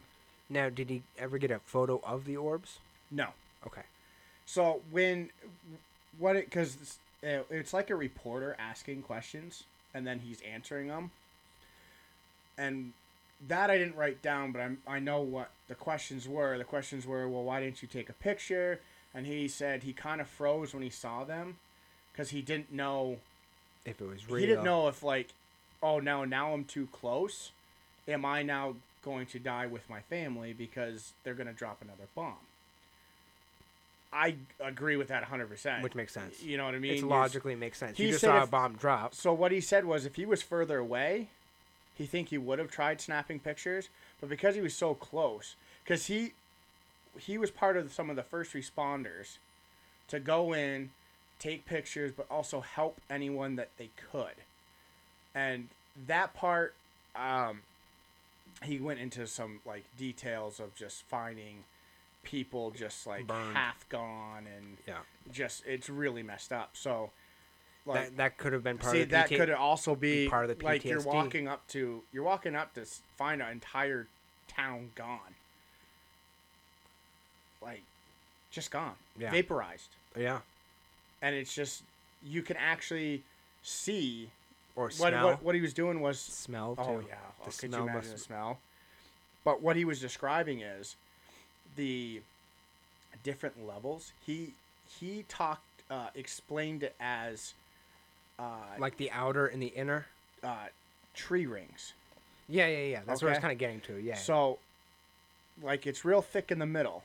Now, 0.49 0.69
did 0.69 0.91
he 0.91 1.03
ever 1.19 1.39
get 1.39 1.51
a 1.51 1.59
photo 1.61 2.01
of 2.05 2.25
the 2.25 2.37
orbs? 2.37 2.79
No. 3.11 3.29
Okay. 3.67 3.83
So 4.47 4.83
when 4.93 5.31
what 6.19 6.37
it 6.37 6.47
because 6.47 6.77
it's, 6.81 6.99
uh, 7.25 7.43
it's 7.51 7.73
like 7.73 7.91
a 7.91 7.97
reporter 7.97 8.57
asking 8.59 9.03
questions 9.03 9.65
and 9.95 10.07
then 10.07 10.21
he's 10.21 10.41
answering 10.43 10.89
them, 10.89 11.11
and 12.57 12.93
that 13.49 13.71
I 13.71 13.79
didn't 13.79 13.97
write 13.97 14.23
down, 14.23 14.53
but 14.53 14.61
I'm, 14.61 14.79
I 14.87 14.99
know 14.99 15.21
what 15.21 15.51
the 15.69 15.75
questions 15.75 16.29
were. 16.29 16.59
The 16.59 16.65
questions 16.65 17.07
were, 17.07 17.29
well, 17.29 17.43
why 17.43 17.61
didn't 17.61 17.83
you 17.83 17.89
take 17.89 18.09
a 18.09 18.15
picture? 18.15 18.81
And 19.15 19.27
he 19.27 19.49
said 19.49 19.83
he 19.83 19.93
kind 19.93 20.21
of 20.21 20.29
froze 20.29 20.73
when 20.75 20.83
he 20.83 20.91
saw 20.91 21.25
them 21.25 21.59
because 22.13 22.31
he 22.31 22.43
didn't 22.43 22.73
know. 22.73 23.19
If 23.85 24.01
it 24.01 24.07
was 24.07 24.29
real. 24.29 24.37
He 24.37 24.47
didn't 24.47 24.65
know 24.65 24.89
if 24.89 25.03
like, 25.03 25.29
oh 25.83 25.99
no, 25.99 26.25
now 26.25 26.53
I'm 26.53 26.65
too 26.65 26.89
close. 26.93 27.51
Am 28.07 28.25
I 28.25 28.43
now 28.43 28.77
going 29.03 29.27
to 29.27 29.39
die 29.39 29.67
with 29.67 29.89
my 29.89 30.01
family 30.01 30.53
because 30.53 31.13
they're 31.25 31.35
going 31.35 31.47
to 31.47 31.53
drop 31.53 31.83
another 31.83 32.09
bomb? 32.15 32.35
I 34.13 34.37
agree 34.59 34.97
with 34.97 35.09
that 35.09 35.25
100%. 35.25 35.83
Which 35.83 35.95
makes 35.95 36.13
sense. 36.13 36.43
You 36.43 36.57
know 36.57 36.65
what 36.65 36.75
I 36.75 36.79
mean? 36.79 36.95
It 36.95 37.03
logically 37.05 37.55
makes 37.55 37.79
sense. 37.79 37.97
he 37.97 38.05
You 38.05 38.11
just 38.11 38.23
said 38.23 38.29
saw 38.29 38.43
a 38.43 38.47
bomb 38.47 38.75
drop. 38.75 39.15
So 39.15 39.33
what 39.33 39.53
he 39.53 39.61
said 39.61 39.85
was 39.85 40.05
if 40.05 40.17
he 40.17 40.27
was 40.27 40.43
further 40.43 40.79
away, 40.79 41.29
he 41.95 42.07
think 42.07 42.31
he 42.31 42.39
would 42.39 42.59
have 42.59 42.71
tried 42.71 43.01
snapping 43.01 43.39
pictures, 43.41 43.89
but 44.21 44.29
because 44.29 44.55
he 44.55 44.61
was 44.61 44.75
so 44.75 44.95
close, 44.95 45.55
because 45.85 46.07
he 46.07 46.33
he 47.19 47.37
was 47.39 47.51
part 47.51 47.77
of 47.77 47.93
some 47.93 48.09
of 48.09 48.17
the 48.17 48.23
first 48.23 48.53
responders 48.55 49.39
to 50.09 50.19
go 50.19 50.53
in, 50.55 50.91
take 51.39 51.67
pictures, 51.67 52.13
but 52.17 52.27
also 52.31 52.61
help 52.61 53.01
anyone 53.11 53.57
that 53.57 53.69
they 53.77 53.91
could, 54.11 54.35
and 55.35 55.69
that 56.07 56.33
part, 56.35 56.75
um, 57.15 57.61
he 58.63 58.79
went 58.79 58.99
into 58.99 59.27
some 59.27 59.61
like 59.67 59.85
details 59.99 60.59
of 60.59 60.75
just 60.75 61.03
finding 61.03 61.65
people 62.23 62.71
just 62.71 63.07
like 63.07 63.27
Burned. 63.27 63.57
half 63.57 63.89
gone 63.89 64.47
and 64.47 64.77
Yeah. 64.87 64.99
just 65.33 65.65
it's 65.67 65.89
really 65.89 66.23
messed 66.23 66.53
up. 66.53 66.77
So. 66.77 67.11
Like, 67.87 68.09
that 68.11 68.17
that 68.19 68.39
could 68.39 68.53
have 68.53 68.63
been 68.63 68.77
part 68.77 68.93
See, 68.93 69.01
of 69.01 69.09
the 69.09 69.13
that 69.13 69.31
PK 69.31 69.37
could 69.39 69.51
also 69.51 69.95
be 69.97 70.29
part 70.29 70.49
of 70.51 70.59
the 70.59 70.63
like 70.65 70.85
you're 70.85 71.01
walking 71.01 71.49
up 71.49 71.67
to 71.69 72.03
you're 72.13 72.23
walking 72.23 72.55
up 72.55 72.75
to 72.75 72.85
find 73.17 73.41
an 73.41 73.51
entire 73.51 74.07
town 74.49 74.91
gone. 74.95 75.35
like 77.63 77.83
just 78.51 78.71
gone, 78.71 78.97
Yeah. 79.19 79.31
vaporized, 79.31 79.91
Yeah. 80.17 80.41
and 81.23 81.35
it's 81.35 81.55
just 81.55 81.83
you 82.23 82.43
can 82.43 82.57
actually 82.59 83.23
see 83.63 84.31
Or 84.77 84.85
what, 84.85 84.93
smell. 84.93 85.27
what 85.27 85.43
what 85.43 85.55
he 85.55 85.61
was 85.63 85.73
doing 85.73 86.01
was 86.01 86.21
smell 86.21 86.75
oh, 86.79 86.85
too. 86.85 86.91
Oh 86.91 87.01
yeah, 87.09 87.17
oh, 87.41 87.45
The 87.45 87.51
could 87.51 87.55
smell 87.55 87.71
you 87.81 87.89
imagine 87.89 87.97
must- 88.11 88.13
the 88.13 88.19
smell? 88.19 88.61
But 89.43 89.63
what 89.63 89.77
he 89.77 89.87
was 89.87 90.01
describing 90.01 90.61
is 90.61 90.97
the 91.81 92.21
different 93.23 93.67
levels. 93.67 94.13
He 94.27 94.53
he 95.01 95.25
talked 95.29 95.63
uh, 95.91 96.09
explained 96.15 96.83
it 96.83 96.95
as 97.01 97.55
uh, 98.39 98.45
Like 98.79 98.97
the 98.99 99.11
outer 99.11 99.47
and 99.47 99.61
the 99.63 99.69
inner. 99.69 100.07
uh, 100.45 100.67
tree 101.15 101.47
rings. 101.47 101.95
Yeah, 102.49 102.67
yeah, 102.69 102.85
yeah. 102.85 103.01
That's 103.07 103.23
what 103.23 103.29
I 103.29 103.33
was 103.33 103.39
kind 103.41 103.53
of 103.53 103.59
getting 103.59 103.81
to. 103.83 103.95
Yeah. 103.97 104.15
So 104.17 104.59
like 105.63 105.87
it's 105.87 106.05
real 106.05 106.23
thick 106.23 106.51
in 106.53 106.59
the 106.59 106.67
middle, 106.67 107.03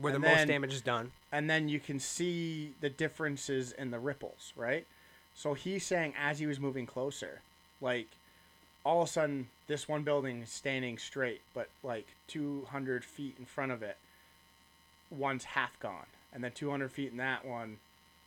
Where 0.00 0.12
the 0.12 0.16
and 0.16 0.24
most 0.24 0.46
damage 0.48 0.72
is 0.74 0.80
done. 0.82 1.12
and 1.32 1.48
then 1.48 1.68
you 1.68 1.78
can 1.80 1.98
see 2.00 2.72
the 2.80 2.90
differences 2.90 3.72
in 3.72 3.90
the 3.90 3.98
ripples, 3.98 4.52
right? 4.56 4.86
So 5.34 5.54
he's 5.54 5.84
saying 5.86 6.14
as 6.18 6.38
he 6.38 6.46
was 6.46 6.58
moving 6.58 6.86
closer, 6.86 7.40
like 7.80 8.08
all 8.84 9.02
of 9.02 9.08
a 9.08 9.12
sudden 9.12 9.48
this 9.70 9.86
one 9.88 10.02
building 10.02 10.42
is 10.42 10.50
standing 10.50 10.98
straight, 10.98 11.40
but 11.54 11.68
like 11.84 12.08
200 12.26 13.04
feet 13.04 13.36
in 13.38 13.44
front 13.44 13.70
of 13.70 13.84
it, 13.84 13.96
one's 15.16 15.44
half 15.44 15.78
gone, 15.78 16.06
and 16.32 16.42
then 16.42 16.50
200 16.50 16.90
feet 16.90 17.12
in 17.12 17.18
that 17.18 17.44
one, 17.44 17.76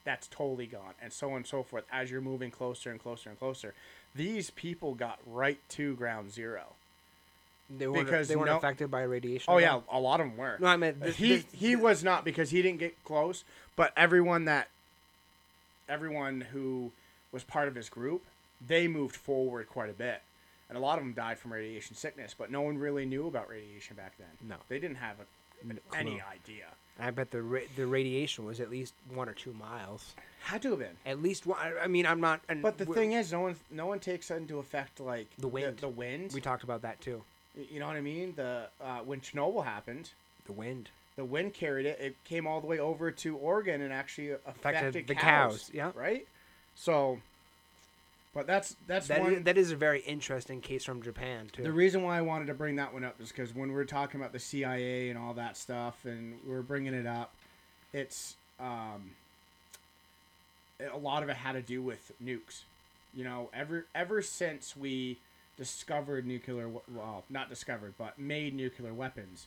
that's 0.05 0.27
totally 0.27 0.65
gone, 0.67 0.93
and 1.01 1.11
so 1.11 1.31
on 1.31 1.37
and 1.37 1.47
so 1.47 1.61
forth. 1.61 1.83
As 1.91 2.09
you're 2.09 2.21
moving 2.21 2.49
closer 2.49 2.91
and 2.91 2.99
closer 3.01 3.29
and 3.29 3.37
closer, 3.37 3.73
these 4.15 4.51
people 4.51 4.93
got 4.93 5.19
right 5.29 5.59
to 5.71 5.95
ground 5.95 6.31
zero. 6.31 6.63
They 7.69 7.87
weren't, 7.87 8.05
Because 8.05 8.29
they 8.29 8.37
weren't 8.37 8.51
no- 8.51 8.57
affected 8.57 8.89
by 8.89 9.01
radiation. 9.03 9.51
Oh 9.53 9.57
yeah, 9.57 9.81
a 9.91 9.99
lot 9.99 10.21
of 10.21 10.27
them 10.27 10.37
were. 10.37 10.55
No, 10.61 10.67
I 10.67 10.77
mean 10.77 10.95
this, 10.99 11.17
he 11.17 11.35
this- 11.37 11.45
he 11.51 11.75
was 11.75 12.05
not 12.05 12.23
because 12.23 12.51
he 12.51 12.61
didn't 12.61 12.79
get 12.79 13.03
close. 13.03 13.43
But 13.75 13.91
everyone 13.97 14.45
that 14.45 14.69
everyone 15.89 16.41
who 16.53 16.91
was 17.33 17.43
part 17.43 17.67
of 17.67 17.75
his 17.75 17.89
group, 17.89 18.23
they 18.65 18.87
moved 18.87 19.15
forward 19.15 19.67
quite 19.67 19.89
a 19.89 19.93
bit, 19.93 20.21
and 20.73 20.81
a 20.81 20.85
lot 20.85 20.97
of 20.97 21.03
them 21.03 21.13
died 21.13 21.37
from 21.37 21.53
radiation 21.53 21.95
sickness. 21.95 22.33
But 22.35 22.49
no 22.49 22.61
one 22.61 22.79
really 22.79 23.05
knew 23.05 23.27
about 23.27 23.47
radiation 23.47 23.95
back 23.95 24.13
then. 24.17 24.27
No. 24.49 24.55
they 24.69 24.79
didn't 24.79 24.97
have 24.97 25.17
a, 25.19 25.95
any 25.95 26.19
idea. 26.21 26.65
I 26.99 27.11
bet 27.11 27.29
the 27.29 27.41
ra- 27.43 27.59
the 27.75 27.85
radiation 27.85 28.43
was 28.45 28.59
at 28.59 28.71
least 28.71 28.93
one 29.13 29.29
or 29.29 29.33
two 29.33 29.53
miles. 29.53 30.15
Had 30.41 30.63
to 30.63 30.71
have 30.71 30.79
been. 30.79 30.97
At 31.05 31.21
least 31.21 31.45
one. 31.45 31.59
I- 31.81 31.87
mean, 31.87 32.05
I'm 32.07 32.19
not. 32.21 32.41
And 32.49 32.61
But 32.61 32.77
the 32.79 32.85
thing 32.85 33.13
is, 33.13 33.31
no 33.31 33.41
one 33.41 33.55
no 33.69 33.85
one 33.85 33.99
takes 33.99 34.31
into 34.31 34.57
effect 34.57 34.99
like 34.99 35.27
The 35.37 35.47
wind. 35.47 35.77
The, 35.77 35.89
wind. 35.89 36.31
we 36.33 36.41
talked 36.41 36.63
about 36.63 36.81
that 36.81 36.99
too. 37.01 37.21
you 37.55 37.79
know 37.79 37.87
what 37.87 37.95
I 37.95 38.01
mean? 38.01 38.33
The 38.35 38.67
uh, 38.81 38.99
when 38.99 39.21
Chernobyl 39.21 39.63
happened, 39.63 40.09
The 40.45 40.53
wind 40.53 40.89
the 41.15 41.25
wind 41.25 41.53
carried 41.53 41.85
it. 41.85 41.99
It 41.99 42.15
came 42.23 42.47
all 42.47 42.59
the 42.59 42.65
way 42.67 42.79
over 42.79 43.11
to 43.11 43.37
Oregon 43.37 43.81
and 43.81 43.93
actually 43.93 44.31
affected, 44.31 44.65
affected 44.65 45.07
the 45.07 45.13
cows. 45.15 45.51
cows. 45.51 45.71
Yeah. 45.71 45.91
right? 45.93 46.27
So, 46.75 47.19
but 48.33 48.47
that's 48.47 48.75
that's 48.87 49.07
That 49.07 49.21
one. 49.21 49.33
is, 49.35 49.43
that 49.43 49.57
is 49.57 49.71
a 49.71 49.75
very 49.75 50.01
interesting 50.01 50.61
case 50.61 50.83
from 50.83 51.01
Japan 51.01 51.49
too. 51.51 51.63
the 51.63 51.71
reason 51.71 52.03
why 52.03 52.17
I 52.17 52.21
wanted 52.21 52.47
to 52.47 52.53
bring 52.53 52.75
that 52.77 52.93
one 52.93 53.03
up 53.03 53.19
is 53.21 53.29
because 53.29 53.53
when 53.53 53.71
we're 53.71 53.85
talking 53.85 54.19
about 54.19 54.33
the 54.33 54.39
CIA 54.39 55.09
and 55.09 55.17
all 55.17 55.33
that 55.35 55.57
stuff, 55.57 56.05
and 56.05 56.39
we're 56.47 56.61
bringing 56.61 56.93
it 56.93 57.05
up, 57.05 57.33
it's 57.93 58.35
um, 58.59 59.11
a 60.91 60.97
lot 60.97 61.23
of 61.23 61.29
it 61.29 61.35
had 61.35 61.53
to 61.53 61.61
do 61.61 61.81
with 61.81 62.11
nukes. 62.23 62.61
You 63.15 63.23
know, 63.23 63.49
ever 63.53 63.85
ever 63.93 64.21
since 64.21 64.75
we 64.75 65.17
discovered 65.57 66.25
nuclear, 66.25 66.67
well, 66.67 67.23
not 67.29 67.49
discovered, 67.49 67.93
but 67.97 68.17
made 68.17 68.55
nuclear 68.55 68.93
weapons, 68.93 69.45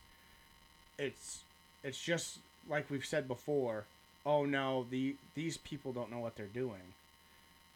it's 0.99 1.43
it's 1.83 2.01
just 2.01 2.39
like 2.69 2.89
we've 2.91 3.05
said 3.05 3.27
before. 3.27 3.85
Oh 4.25 4.45
no, 4.45 4.87
the 4.89 5.17
these 5.35 5.57
people 5.57 5.93
don't 5.93 6.11
know 6.11 6.19
what 6.21 6.37
they're 6.37 6.47
doing. 6.47 6.95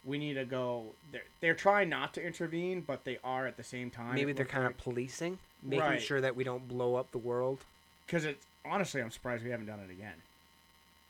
We 0.04 0.16
need 0.18 0.34
to 0.34 0.44
go. 0.44 0.86
They're, 1.12 1.22
they're 1.40 1.54
trying 1.54 1.88
not 1.90 2.14
to 2.14 2.22
intervene, 2.24 2.80
but 2.86 3.04
they 3.04 3.18
are 3.22 3.46
at 3.46 3.56
the 3.56 3.62
same 3.64 3.90
time. 3.90 4.14
Maybe 4.14 4.32
they're 4.32 4.46
kind 4.46 4.66
of 4.66 4.76
policing, 4.78 5.38
making 5.62 5.84
Right. 5.84 6.00
sure 6.02 6.20
that 6.20 6.34
we 6.36 6.42
don't 6.44 6.66
blow 6.68 6.94
up 6.94 7.10
the 7.12 7.18
world. 7.18 7.58
because 8.06 8.24
it's 8.24 8.46
honestly, 8.64 9.00
I'm 9.02 9.10
surprised 9.10 9.44
we 9.44 9.50
haven't 9.50 9.66
done 9.66 9.80
it 9.80 9.90
again. 9.90 10.14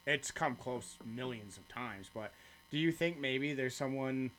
It's 0.06 0.30
come 0.30 0.56
close 0.56 0.96
millions 1.04 1.56
of 1.56 1.68
times, 1.68 2.10
but 2.12 2.32
do 2.70 2.78
you 2.78 2.90
think 2.90 3.18
maybe 3.20 3.52
there's 3.54 3.76
someone 3.76 4.30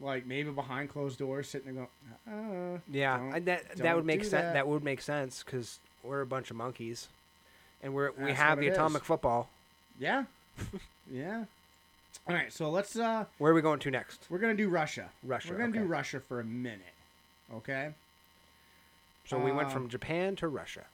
like 0.00 0.26
maybe 0.26 0.50
behind 0.50 0.88
closed 0.88 1.18
doors 1.18 1.48
sitting 1.48 1.74
there 1.74 1.86
going, 2.26 2.74
uh, 2.76 2.78
Yeah, 2.90 3.38
that 3.40 3.76
that 3.76 3.94
would 3.96 4.04
make 4.04 4.20
sense. 4.22 4.30
that. 4.32 4.52
That. 4.54 4.66
would 4.68 4.82
make 4.84 5.00
sense 5.00 5.42
because 5.44 5.78
we're 6.02 6.20
a 6.22 6.26
bunch 6.26 6.50
of 6.50 6.56
monkeys, 6.56 7.08
and 7.82 7.94
we're 7.94 8.10
we 8.12 8.32
have 8.32 8.58
the 8.58 8.66
it 8.66 8.70
is. 8.70 8.74
atomic 8.74 9.04
football. 9.04 9.48
yeah, 9.98 10.24
yeah. 11.10 11.44
All 12.28 12.34
right, 12.34 12.52
so 12.52 12.70
let's. 12.70 12.96
uh 12.96 13.24
Where 13.38 13.52
are 13.52 13.54
we 13.54 13.62
going 13.62 13.78
to 13.80 13.90
next? 13.90 14.26
We're 14.28 14.38
gonna 14.38 14.54
do 14.54 14.68
Russia. 14.68 15.10
Russia, 15.22 15.52
We're 15.52 15.58
gonna 15.58 15.72
do. 15.72 15.84
Russia 15.84 16.20
for 16.20 16.40
a 16.40 16.44
minute. 16.44 16.80
Okay. 17.54 17.92
So 19.26 19.38
we 19.38 19.50
went 19.52 19.68
Um, 19.68 19.72
from 19.72 19.88
Japan 19.88 20.36
to 20.36 20.48
Russia. 20.48 20.84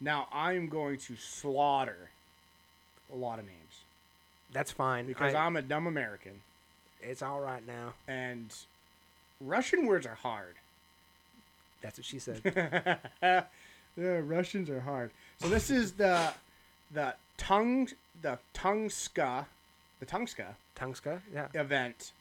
Now 0.00 0.28
I'm 0.32 0.68
going 0.68 0.98
to 0.98 1.16
slaughter 1.16 2.10
a 3.12 3.16
lot 3.16 3.38
of 3.38 3.46
names 3.46 3.84
That's 4.52 4.70
fine 4.70 5.06
because 5.06 5.34
I- 5.34 5.46
I'm 5.46 5.56
a 5.56 5.62
dumb 5.62 5.86
American, 5.86 6.42
it's 7.00 7.22
all 7.22 7.40
right 7.40 7.66
now. 7.66 7.94
and 8.08 8.54
Russian 9.40 9.86
words 9.86 10.06
are 10.06 10.14
hard. 10.14 10.56
That's 11.82 11.98
what 11.98 12.04
she 12.06 12.18
said. 12.18 12.42
the 13.96 14.22
Russians 14.22 14.68
are 14.70 14.80
hard. 14.80 15.10
So 15.40 15.48
this 15.48 15.70
is 15.70 15.92
the 15.92 16.32
the 16.90 17.14
tongue 17.36 17.88
the 18.22 18.38
Tungska 18.54 19.46
the 20.00 20.06
Tungska 20.06 20.54
Tungska, 20.76 21.20
yeah. 21.32 21.48
event 21.54 22.12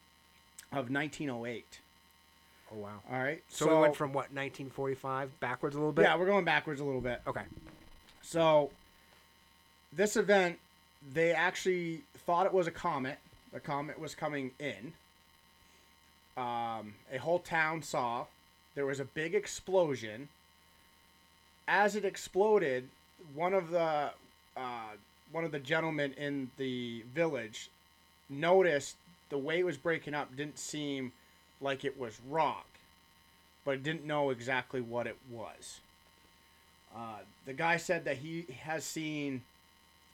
of 0.71 0.89
1908. 0.89 1.79
Oh 2.71 2.77
wow. 2.77 3.01
All 3.11 3.19
right. 3.19 3.43
So, 3.47 3.67
we 3.67 3.81
went 3.81 3.95
from 3.95 4.09
what 4.09 4.31
1945 4.33 5.39
backwards 5.39 5.75
a 5.75 5.79
little 5.79 5.91
bit. 5.91 6.03
yeah, 6.03 6.17
we're 6.17 6.25
going 6.25 6.45
backwards 6.45 6.81
a 6.81 6.83
little 6.83 7.01
bit. 7.01 7.21
Okay. 7.27 7.43
So 8.21 8.71
this 9.93 10.17
event, 10.17 10.57
they 11.13 11.31
actually 11.31 12.01
thought 12.25 12.45
it 12.45 12.53
was 12.53 12.67
a 12.67 12.71
comet. 12.71 13.19
The 13.53 13.59
comet 13.59 13.99
was 13.99 14.15
coming 14.15 14.51
in. 14.59 14.93
Um, 16.37 16.95
a 17.13 17.17
whole 17.19 17.39
town 17.39 17.81
saw 17.81 18.25
there 18.73 18.85
was 18.85 18.99
a 18.99 19.05
big 19.05 19.35
explosion. 19.35 20.29
As 21.67 21.95
it 21.95 22.03
exploded, 22.03 22.89
one 23.33 23.53
of 23.53 23.69
the 23.69 24.11
uh, 24.57 24.93
one 25.35 25.43
of 25.43 25.51
the 25.51 25.59
gentlemen 25.59 26.13
in 26.13 26.49
the 26.55 27.03
village 27.13 27.69
noticed 28.29 28.95
the 29.29 29.37
way 29.37 29.59
it 29.59 29.65
was 29.65 29.75
breaking 29.75 30.13
up 30.13 30.33
didn't 30.37 30.57
seem 30.57 31.11
like 31.59 31.83
it 31.83 31.99
was 31.99 32.21
rock, 32.29 32.65
but 33.65 33.83
didn't 33.83 34.05
know 34.05 34.29
exactly 34.29 34.79
what 34.79 35.05
it 35.05 35.17
was. 35.29 35.81
Uh, 36.95 37.17
the 37.45 37.51
guy 37.51 37.75
said 37.75 38.05
that 38.05 38.19
he 38.19 38.45
has 38.61 38.85
seen 38.85 39.41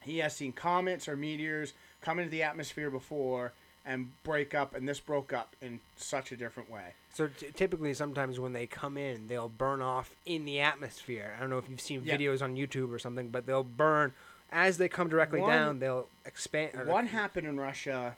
he 0.02 0.18
has 0.18 0.36
seen 0.36 0.52
comets 0.52 1.08
or 1.08 1.16
meteors 1.16 1.74
come 2.02 2.18
into 2.18 2.32
the 2.32 2.42
atmosphere 2.42 2.90
before 2.90 3.54
and 3.86 4.10
break 4.24 4.56
up, 4.56 4.74
and 4.74 4.90
this 4.90 5.00
broke 5.00 5.32
up 5.32 5.56
in 5.62 5.80
such 5.98 6.32
a 6.32 6.36
different 6.36 6.72
way. 6.72 6.94
So 7.14 7.28
t- 7.28 7.52
typically, 7.54 7.94
sometimes 7.94 8.40
when 8.40 8.54
they 8.54 8.66
come 8.66 8.98
in, 8.98 9.28
they'll 9.28 9.50
burn 9.50 9.82
off 9.84 10.16
in 10.26 10.46
the 10.46 10.60
atmosphere. 10.60 11.36
I 11.38 11.40
don't 11.40 11.52
know 11.52 11.60
if 11.60 11.70
you've 11.70 11.80
seen 11.82 12.02
Yeah. 12.04 12.18
videos 12.18 12.42
on 12.42 12.56
YouTube 12.56 12.92
or 12.92 12.98
something, 12.98 13.30
but 13.30 13.46
they'll 13.46 13.64
burn 13.64 14.14
as 14.52 14.78
they 14.78 14.88
come 14.90 15.10
directly 15.10 15.40
One- 15.42 15.50
down. 15.50 15.80
They'll 15.80 16.08
expand. 16.26 16.88
What 16.88 17.08
happened 17.08 17.48
in 17.48 17.60
Russia, 17.60 18.16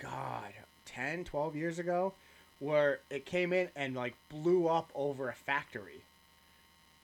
God, 0.00 0.52
10, 0.86 1.24
12 1.24 1.56
years 1.56 1.78
ago, 1.78 2.12
where 2.58 3.00
it 3.10 3.24
came 3.26 3.52
in 3.52 3.68
and 3.74 3.94
like 3.94 4.14
blew 4.28 4.68
up 4.68 4.90
over 4.94 5.28
a 5.28 5.34
factory. 5.34 6.02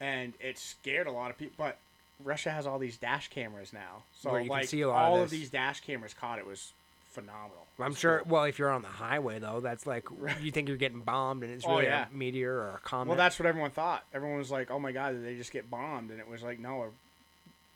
And 0.01 0.35
it 0.41 0.59
scared 0.59 1.07
a 1.07 1.13
lot 1.13 1.31
of 1.31 1.39
people. 1.39 1.55
But 1.57 1.79
Russia 2.23 2.51
has 2.51 2.67
all 2.67 2.79
these 2.79 2.97
dash 2.99 3.29
cameras 3.29 3.73
now. 3.73 4.03
So 4.21 4.33
Where 4.33 4.41
you 4.43 4.51
can 4.51 4.65
see 4.67 4.83
a 4.83 4.89
lot 4.89 5.05
of 5.07 5.11
all 5.11 5.23
of 5.23 5.31
this. 5.31 5.39
these 5.41 5.51
dash 5.51 5.81
cameras 5.81 6.13
caught 6.15 6.39
it 6.39 6.47
was 6.47 6.73
phenomenal. 7.11 7.65
I'm 7.79 7.95
sure. 7.95 8.19
cool. 8.21 8.33
Well, 8.33 8.45
if 8.45 8.59
you're 8.59 8.71
on 8.71 8.83
the 8.83 8.89
highway 8.89 9.39
though, 9.39 9.61
that's 9.61 9.87
like 9.87 10.07
you 10.43 10.51
think 10.51 10.69
you're 10.69 10.77
getting 10.77 11.01
bombed, 11.01 11.43
and 11.45 11.53
it's 11.53 11.65
Oh, 11.67 11.73
really 11.77 11.85
yeah. 11.87 12.07
a 12.13 12.15
meteor 12.15 12.53
or 12.53 12.71
a 12.77 12.79
comet. 12.87 13.09
Well, 13.09 13.17
that's 13.17 13.39
what 13.39 13.47
everyone 13.47 13.71
thought. 13.71 14.05
Everyone 14.13 14.37
was 14.39 14.51
like, 14.51 14.71
"Oh 14.71 14.79
my 14.79 14.93
god, 14.93 15.13
did 15.13 15.25
they 15.25 15.35
just 15.37 15.51
get 15.53 15.71
bombed?" 15.71 16.11
And 16.11 16.21
it 16.21 16.29
was 16.29 16.43
like, 16.43 16.59
"No, 16.59 16.83
a 16.83 16.89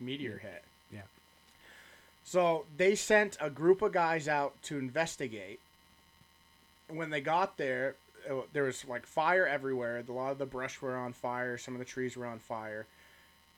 meteor 0.00 0.38
hit." 0.38 0.62
Yeah. 0.92 1.02
So 2.25 2.64
they 2.76 2.95
sent 2.95 3.37
a 3.40 3.50
group 3.50 3.83
of 3.83 3.92
guys 3.92 4.28
out 4.28 4.61
to 4.64 4.78
investigate. 4.78 5.61
When 6.88 7.11
they 7.11 7.21
got 7.21 7.57
there, 7.57 7.95
uh, 8.28 8.42
there 8.52 8.64
was 8.64 8.85
like 8.87 9.07
fire 9.07 9.47
everywhere. 9.47 10.02
A 10.07 10.12
lot 10.12 10.33
of 10.33 10.38
the 10.38 10.47
brush 10.47 10.80
were 10.80 10.97
on 10.97 11.12
fire. 11.12 11.57
Some 11.59 11.75
of 11.75 11.78
the 11.78 11.85
trees 11.85 12.16
were 12.16 12.26
on 12.26 12.38
fire, 12.38 12.87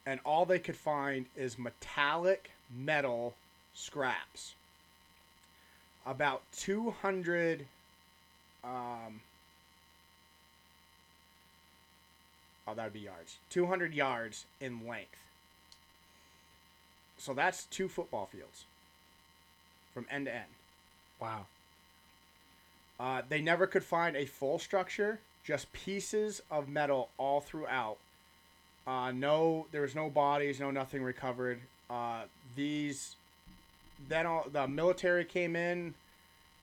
and 0.07 0.21
all 0.25 0.45
they 0.45 0.59
could 0.59 0.77
find 0.77 1.27
is 1.37 1.59
metallic 1.59 2.51
metal 2.75 3.35
scraps. 3.75 4.55
About 6.05 6.43
two 6.53 6.91
hundred. 6.91 7.67
Um, 8.65 9.21
oh, 12.67 12.75
that 12.75 12.85
would 12.85 12.93
be 12.93 13.01
yards. 13.01 13.39
200 13.51 13.93
yards 13.95 14.45
in 14.61 14.87
length. 14.87 15.17
So 17.23 17.33
that's 17.33 17.67
two 17.67 17.87
football 17.87 18.27
fields 18.27 18.65
from 19.95 20.07
end 20.11 20.27
to 20.27 20.35
end. 20.35 20.45
Wow. 21.21 21.47
Uh, 22.99 23.23
they 23.29 23.41
never 23.41 23.69
could 23.69 23.85
find 23.85 24.17
a 24.17 24.27
full 24.27 24.59
structure, 24.59 25.21
just 25.45 25.73
pieces 25.73 26.43
of 26.51 26.69
metal 26.69 27.11
all 27.19 27.41
throughout. 27.41 27.99
Uh, 28.89 29.13
no, 29.13 29.67
there 29.71 29.83
was 29.83 29.95
no 29.95 30.11
bodies, 30.11 30.59
no 30.59 30.73
nothing 30.73 31.01
recovered. 31.01 31.61
Uh, 31.89 32.23
these, 32.57 33.15
then 34.09 34.27
all 34.27 34.45
the 34.53 34.67
military 34.67 35.25
came 35.25 35.55
in, 35.55 35.95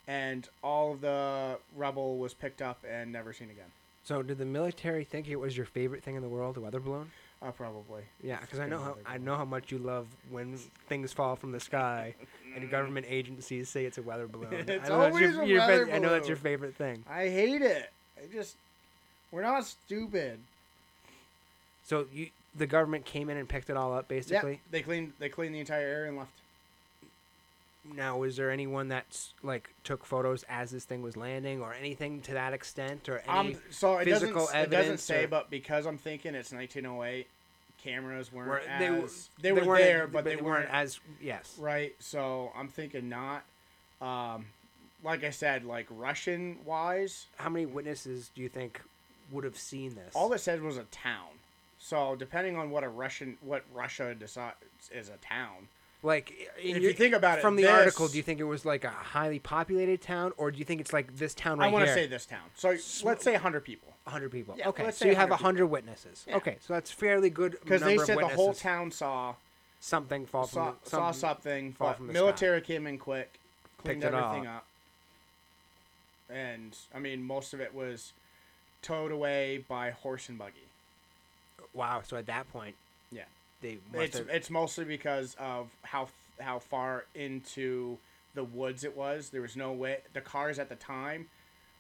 and 0.09 0.49
all 0.61 0.91
of 0.91 0.99
the 0.99 1.57
rubble 1.77 2.17
was 2.17 2.33
picked 2.33 2.61
up 2.61 2.79
and 2.89 3.13
never 3.13 3.31
seen 3.31 3.49
again. 3.49 3.71
So 4.03 4.21
did 4.21 4.37
the 4.37 4.45
military 4.45 5.05
think 5.05 5.29
it 5.29 5.37
was 5.37 5.55
your 5.55 5.65
favorite 5.65 6.03
thing 6.03 6.15
in 6.15 6.21
the 6.21 6.27
world, 6.27 6.57
a 6.57 6.59
weather 6.59 6.81
balloon? 6.81 7.11
Uh, 7.41 7.51
probably. 7.51 8.03
Yeah, 8.21 8.39
because 8.41 8.59
I 8.59 8.67
know 8.67 8.79
how 8.79 8.97
I 9.05 9.17
know 9.17 9.35
how 9.37 9.45
much 9.45 9.71
you 9.71 9.77
love 9.77 10.07
when 10.29 10.57
things 10.87 11.13
fall 11.13 11.37
from 11.37 11.53
the 11.53 11.59
sky, 11.59 12.15
and 12.55 12.69
government 12.71 13.05
agencies 13.09 13.69
say 13.69 13.85
it's 13.85 13.97
a 13.97 14.01
weather 14.01 14.27
balloon. 14.27 14.53
It's 14.67 14.69
I 14.69 14.73
know 14.73 14.77
that's 14.77 14.89
always 14.89 15.21
your, 15.21 15.41
a 15.43 15.47
your 15.47 15.61
fa- 15.61 15.67
weather 15.67 15.91
I 15.93 15.99
know 15.99 16.09
that's 16.09 16.27
your 16.27 16.37
favorite 16.37 16.75
thing. 16.75 17.03
I 17.09 17.29
hate 17.29 17.61
it. 17.61 17.91
I 18.17 18.33
just, 18.33 18.57
we're 19.31 19.41
not 19.41 19.65
stupid. 19.65 20.39
So 21.85 22.07
you, 22.13 22.29
the 22.55 22.67
government 22.67 23.05
came 23.05 23.29
in 23.29 23.37
and 23.37 23.47
picked 23.47 23.69
it 23.69 23.77
all 23.77 23.93
up, 23.93 24.09
basically. 24.09 24.35
Yeah, 24.35 24.41
basically. 24.41 24.61
they 24.71 24.81
cleaned 24.81 25.13
they 25.19 25.29
cleaned 25.29 25.55
the 25.55 25.59
entire 25.59 25.87
area 25.87 26.09
and 26.09 26.17
left. 26.17 26.31
Now, 27.95 28.23
is 28.23 28.35
there 28.35 28.51
anyone 28.51 28.87
that's 28.87 29.33
like 29.43 29.73
took 29.83 30.05
photos 30.05 30.43
as 30.49 30.71
this 30.71 30.85
thing 30.85 31.01
was 31.01 31.17
landing, 31.17 31.61
or 31.61 31.73
anything 31.73 32.21
to 32.21 32.33
that 32.33 32.53
extent, 32.53 33.09
or 33.09 33.19
any? 33.27 33.55
Um, 33.55 33.61
so 33.69 33.97
it 33.97 34.05
doesn't 34.05 34.33
physical 34.33 34.49
it 34.53 34.69
doesn't 34.69 34.99
say, 34.99 35.25
or- 35.25 35.27
but 35.27 35.49
because 35.49 35.85
I'm 35.85 35.97
thinking 35.97 36.35
it's 36.35 36.51
1908, 36.51 37.27
cameras 37.83 38.31
weren't 38.31 38.49
were- 38.49 38.59
as 38.59 38.79
they, 38.79 38.89
were- 38.91 39.09
they, 39.41 39.51
were 39.51 39.67
weren't- 39.67 39.83
there, 39.83 40.07
but, 40.07 40.23
they, 40.23 40.35
weren't, 40.35 40.45
weren't 40.45 40.69
as 40.73 40.99
yes. 41.21 41.55
right. 41.59 41.95
So 41.99 42.51
I'm 42.55 42.67
thinking 42.67 43.09
not. 43.09 43.43
Um, 44.01 44.45
like 45.03 45.23
I 45.23 45.29
said, 45.29 45.63
like 45.65 45.87
Russian 45.89 46.57
wise, 46.65 47.27
How 47.37 47.49
many 47.49 47.65
witnesses 47.65 48.31
do 48.35 48.41
you 48.41 48.49
think 48.49 48.81
would 49.31 49.43
have 49.45 49.57
seen 49.57 49.95
this? 49.95 50.13
all 50.15 50.31
it 50.33 50.39
said 50.39 50.61
was 50.61 50.77
a 50.77 50.83
town. 50.83 51.27
So 51.79 52.15
depending 52.17 52.57
on 52.57 52.69
what 52.71 52.83
a 52.83 52.89
Russian 52.89 53.37
what 53.41 53.63
Russia 53.73 54.13
decides 54.13 54.55
is 54.91 55.09
a 55.09 55.17
town. 55.17 55.69
Like 56.01 56.31
If 56.57 56.63
your- 56.65 56.77
you 56.79 56.93
think 56.93 57.13
about 57.13 57.39
it, 57.39 57.41
from 57.41 57.55
the 57.55 57.63
this- 57.63 57.71
article, 57.71 58.07
do 58.07 58.17
you 58.17 58.23
think 58.23 58.39
it 58.39 58.45
was 58.45 58.65
like 58.65 58.83
a 58.83 58.89
highly 58.89 59.39
populated 59.39 60.01
town, 60.01 60.33
or 60.37 60.51
do 60.51 60.57
you 60.57 60.65
think 60.65 60.79
it's 60.81 60.93
like 60.93 61.15
this 61.17 61.33
town 61.33 61.59
right 61.59 61.65
here? 61.65 61.69
I 61.69 61.73
want 61.73 61.87
to 61.87 61.93
say 61.93 62.07
this 62.07 62.25
town. 62.25 62.43
So 62.55 62.69
let's 63.03 63.23
say 63.23 63.33
100 63.33 63.61
people. 63.65 63.93
100 64.05 64.31
people. 64.31 64.55
Yeah, 64.57 64.69
okay, 64.69 64.89
so 64.91 65.05
you 65.05 65.15
have 65.15 65.29
100 65.29 65.63
100 65.63 65.67
witnesses. 65.67 66.25
Yeah. 66.27 66.37
Okay, 66.37 66.57
so 66.61 66.73
that's 66.73 66.89
fairly 66.89 67.29
good 67.29 67.57
Because 67.63 67.81
they 67.81 67.97
said 67.97 68.17
the 68.17 68.27
whole 68.29 68.53
town 68.53 68.91
saw 68.91 69.35
something 69.79 70.25
fall 70.25 70.47
from 70.47 70.55
saw, 70.55 70.73
the, 70.83 70.89
saw 70.89 71.11
something, 71.11 71.73
fall 71.73 71.93
from 71.93 72.07
the 72.07 72.13
military 72.13 72.61
came 72.61 72.87
in 72.87 72.97
quick, 72.97 73.39
cleaned 73.77 74.01
Picked 74.01 74.13
everything 74.13 74.47
up. 74.47 74.57
up, 74.57 74.65
and 76.29 76.75
I 76.93 76.99
mean 76.99 77.21
most 77.23 77.53
of 77.53 77.59
it 77.61 77.73
was 77.73 78.13
towed 78.81 79.11
away 79.11 79.63
by 79.67 79.91
horse 79.91 80.29
and 80.29 80.37
buggy. 80.37 80.67
Wow, 81.73 82.01
so 82.03 82.17
at 82.17 82.25
that 82.27 82.49
point, 82.51 82.75
Yeah. 83.11 83.23
They 83.61 83.77
It's 83.93 84.17
have, 84.17 84.29
it's 84.29 84.49
mostly 84.49 84.85
because 84.85 85.35
of 85.39 85.69
how 85.83 86.07
how 86.39 86.59
far 86.59 87.05
into 87.15 87.97
the 88.33 88.43
woods 88.43 88.83
it 88.83 88.95
was. 88.95 89.29
There 89.29 89.41
was 89.41 89.55
no 89.55 89.71
way 89.71 89.99
the 90.13 90.21
cars 90.21 90.59
at 90.59 90.69
the 90.69 90.75
time. 90.75 91.27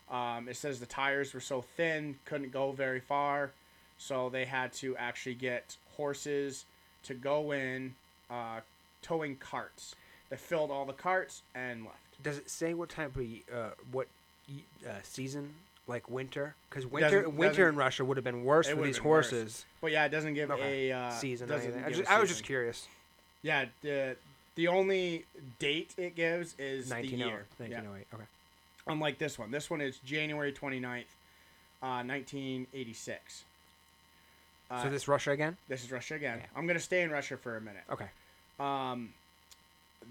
Um, 0.09 0.49
it 0.49 0.57
says 0.57 0.79
the 0.79 0.85
tires 0.85 1.33
were 1.33 1.39
so 1.39 1.61
thin, 1.61 2.17
couldn't 2.25 2.51
go 2.51 2.71
very 2.71 2.99
far, 2.99 3.51
so 3.97 4.29
they 4.29 4.45
had 4.45 4.73
to 4.73 4.97
actually 4.97 5.35
get 5.35 5.77
horses 5.95 6.65
to 7.03 7.13
go 7.13 7.51
in, 7.51 7.93
uh, 8.29 8.61
towing 9.03 9.35
carts. 9.35 9.95
They 10.29 10.37
filled 10.37 10.71
all 10.71 10.85
the 10.85 10.93
carts 10.93 11.43
and 11.53 11.85
left. 11.85 12.23
Does 12.23 12.37
it 12.37 12.49
say 12.49 12.73
what 12.73 12.89
type 12.89 13.15
of 13.15 13.25
uh, 13.53 13.69
what 13.91 14.07
uh, 14.85 14.93
season? 15.03 15.53
Like 15.89 16.07
winter, 16.07 16.55
because 16.69 16.85
winter 16.85 17.23
Doesn't- 17.23 17.35
winter 17.35 17.55
doesn't- 17.63 17.69
in 17.69 17.75
Russia 17.75 18.05
would 18.05 18.15
have 18.15 18.23
been 18.23 18.43
worse 18.43 18.69
for 18.69 18.75
these 18.75 18.99
been 18.99 19.09
worse. 19.09 19.31
horses. 19.31 19.65
But 19.81 19.91
yeah, 19.91 20.05
it 20.05 20.09
doesn't 20.09 20.35
give 20.35 20.51
Okay. 20.51 20.91
a 20.91 20.95
uh, 20.95 21.09
season 21.09 21.49
doesn't 21.49 21.65
anything. 21.65 21.83
I, 21.83 21.89
give 21.89 21.97
just, 21.97 22.09
a 22.09 22.13
I 22.13 22.19
was 22.19 22.29
just 22.29 22.43
curious. 22.43 22.87
Yeah, 23.41 23.65
the 23.81 24.15
the 24.53 24.67
only 24.67 25.25
date 25.57 25.95
it 25.97 26.15
gives 26.15 26.53
is 26.59 26.89
the 26.89 26.95
1908. 26.95 27.25
year. 27.25 27.45
Yeah. 27.57 27.81
1908. 27.81 28.07
Okay. 28.13 28.23
Unlike 28.85 29.17
this 29.17 29.39
one. 29.39 29.49
This 29.49 29.69
one 29.69 29.81
is 29.81 29.97
January 30.05 30.53
29th, 30.53 31.05
uh, 31.81 32.03
1986. 32.03 33.45
Uh, 34.69 34.83
so 34.83 34.89
this 34.91 35.07
Russia 35.07 35.31
again? 35.31 35.57
this 35.67 35.83
is 35.83 35.91
Russia 35.91 36.13
again. 36.13 36.37
Yeah. 36.39 36.45
I'm 36.55 36.67
going 36.67 36.77
to 36.77 36.83
stay 36.83 37.01
in 37.01 37.09
Russia 37.09 37.35
for 37.35 37.57
a 37.57 37.61
minute. 37.61 37.83
Okay. 37.91 38.09
Um, 38.59 39.13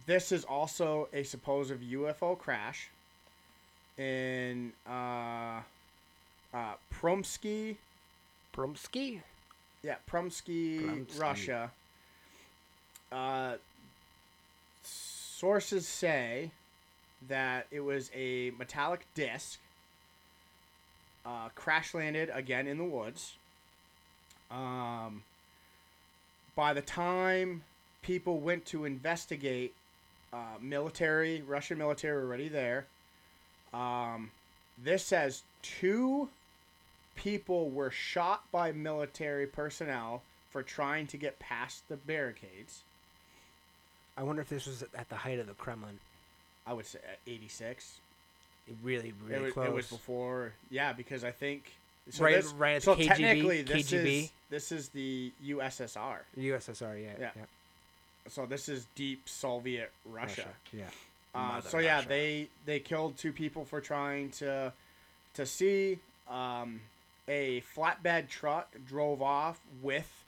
this 0.06 0.32
is 0.32 0.44
also 0.44 1.08
a 1.12 1.22
supposed 1.22 1.70
UFO 1.80 2.36
crash 2.36 2.90
in 3.98 4.72
uh, 4.88 5.60
uh, 6.54 6.74
Promsky, 6.94 7.76
Promsky. 8.54 9.20
yeah, 9.82 9.96
Promsky, 10.10 10.80
Promsky. 10.80 11.20
Russia. 11.20 11.70
Uh, 13.10 13.54
sources 14.82 15.86
say 15.86 16.50
that 17.28 17.66
it 17.70 17.80
was 17.80 18.10
a 18.14 18.52
metallic 18.58 19.06
disc. 19.14 19.58
Uh, 21.26 21.48
crash 21.54 21.94
landed 21.94 22.30
again 22.32 22.66
in 22.66 22.78
the 22.78 22.84
woods. 22.84 23.34
Um, 24.50 25.22
by 26.56 26.72
the 26.72 26.80
time 26.80 27.62
people 28.02 28.38
went 28.38 28.64
to 28.66 28.84
investigate, 28.84 29.74
uh, 30.32 30.56
military, 30.60 31.42
Russian 31.42 31.78
military 31.78 32.16
were 32.16 32.28
already 32.28 32.48
there. 32.48 32.86
Um, 33.72 34.30
this 34.82 35.04
says 35.04 35.42
two 35.62 36.28
people 37.16 37.68
were 37.70 37.90
shot 37.90 38.44
by 38.52 38.72
military 38.72 39.46
personnel 39.46 40.22
for 40.50 40.62
trying 40.62 41.06
to 41.08 41.16
get 41.16 41.38
past 41.38 41.88
the 41.88 41.96
barricades. 41.96 42.80
I 44.16 44.22
wonder 44.22 44.42
if 44.42 44.48
this 44.48 44.66
was 44.66 44.82
at 44.82 45.08
the 45.08 45.16
height 45.16 45.38
of 45.38 45.46
the 45.46 45.52
Kremlin. 45.54 45.98
I 46.66 46.72
would 46.72 46.86
say 46.86 46.98
at 47.10 47.18
86. 47.26 47.98
It 48.68 48.74
really, 48.82 49.08
It 49.08 49.14
really 49.26 49.44
was, 49.44 49.52
close. 49.54 49.66
it 49.68 49.74
was 49.74 49.86
before, 49.88 50.52
yeah, 50.70 50.92
because 50.92 51.24
I 51.24 51.30
think 51.30 51.72
so 52.10 52.24
Right- 52.24 52.36
this- 52.36 52.52
right 52.52 52.82
so 52.82 52.94
KGB 52.94 53.06
technically, 53.08 53.62
this 53.62 53.90
KGB. 53.90 54.24
is 54.24 54.30
this 54.50 54.72
is 54.72 54.88
the 54.90 55.30
USSR. 55.44 56.20
USSR. 56.36 56.96
Yeah. 57.02 57.12
Yeah. 57.18 57.30
Yeah. 57.36 57.42
So 58.28 58.44
this 58.46 58.68
is 58.68 58.86
deep 58.94 59.28
Soviet 59.28 59.90
Russia. 60.06 60.48
Yeah. 60.72 60.84
Uh, 61.34 61.60
so 61.60 61.78
yeah, 61.78 61.96
Russia. 61.96 62.08
they 62.08 62.48
they 62.64 62.80
killed 62.80 63.16
two 63.16 63.32
people 63.32 63.64
for 63.64 63.80
trying 63.80 64.30
to 64.30 64.72
to 65.34 65.46
see. 65.46 65.98
Um, 66.28 66.80
a 67.28 67.62
flatbed 67.76 68.28
truck 68.28 68.74
drove 68.86 69.20
off 69.20 69.60
with 69.82 70.24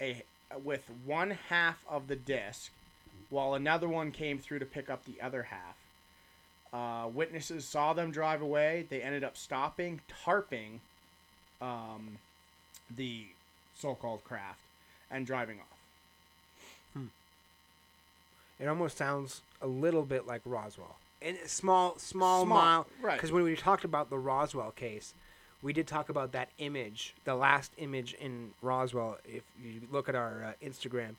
a 0.00 0.22
with 0.62 0.90
one 1.04 1.30
half 1.48 1.84
of 1.88 2.08
the 2.08 2.16
disc, 2.16 2.72
while 3.30 3.54
another 3.54 3.88
one 3.88 4.10
came 4.10 4.38
through 4.38 4.58
to 4.58 4.66
pick 4.66 4.90
up 4.90 5.04
the 5.04 5.20
other 5.22 5.44
half. 5.44 5.76
Uh, 6.72 7.08
witnesses 7.08 7.64
saw 7.64 7.92
them 7.92 8.10
drive 8.10 8.42
away. 8.42 8.84
They 8.88 9.00
ended 9.00 9.22
up 9.22 9.36
stopping, 9.36 10.00
tarping 10.24 10.80
um, 11.60 12.18
the 12.94 13.26
so-called 13.76 14.24
craft, 14.24 14.60
and 15.10 15.24
driving 15.24 15.60
off. 15.60 15.73
It 18.60 18.66
almost 18.66 18.96
sounds 18.96 19.42
a 19.60 19.66
little 19.66 20.04
bit 20.04 20.26
like 20.26 20.40
Roswell. 20.44 20.96
And 21.22 21.38
small, 21.46 21.96
small, 21.98 22.44
Small, 22.44 22.58
mile. 22.58 22.86
right. 23.00 23.14
Because 23.16 23.32
when 23.32 23.44
we 23.44 23.56
talked 23.56 23.84
about 23.84 24.10
the 24.10 24.18
Roswell 24.18 24.70
case, 24.72 25.14
we 25.62 25.72
did 25.72 25.86
talk 25.86 26.08
about 26.10 26.32
that 26.32 26.50
image, 26.58 27.14
the 27.24 27.34
last 27.34 27.72
image 27.78 28.12
in 28.14 28.50
Roswell. 28.60 29.18
If 29.24 29.42
you 29.62 29.80
look 29.90 30.08
at 30.08 30.14
our 30.14 30.44
uh, 30.44 30.66
Instagram, 30.66 31.14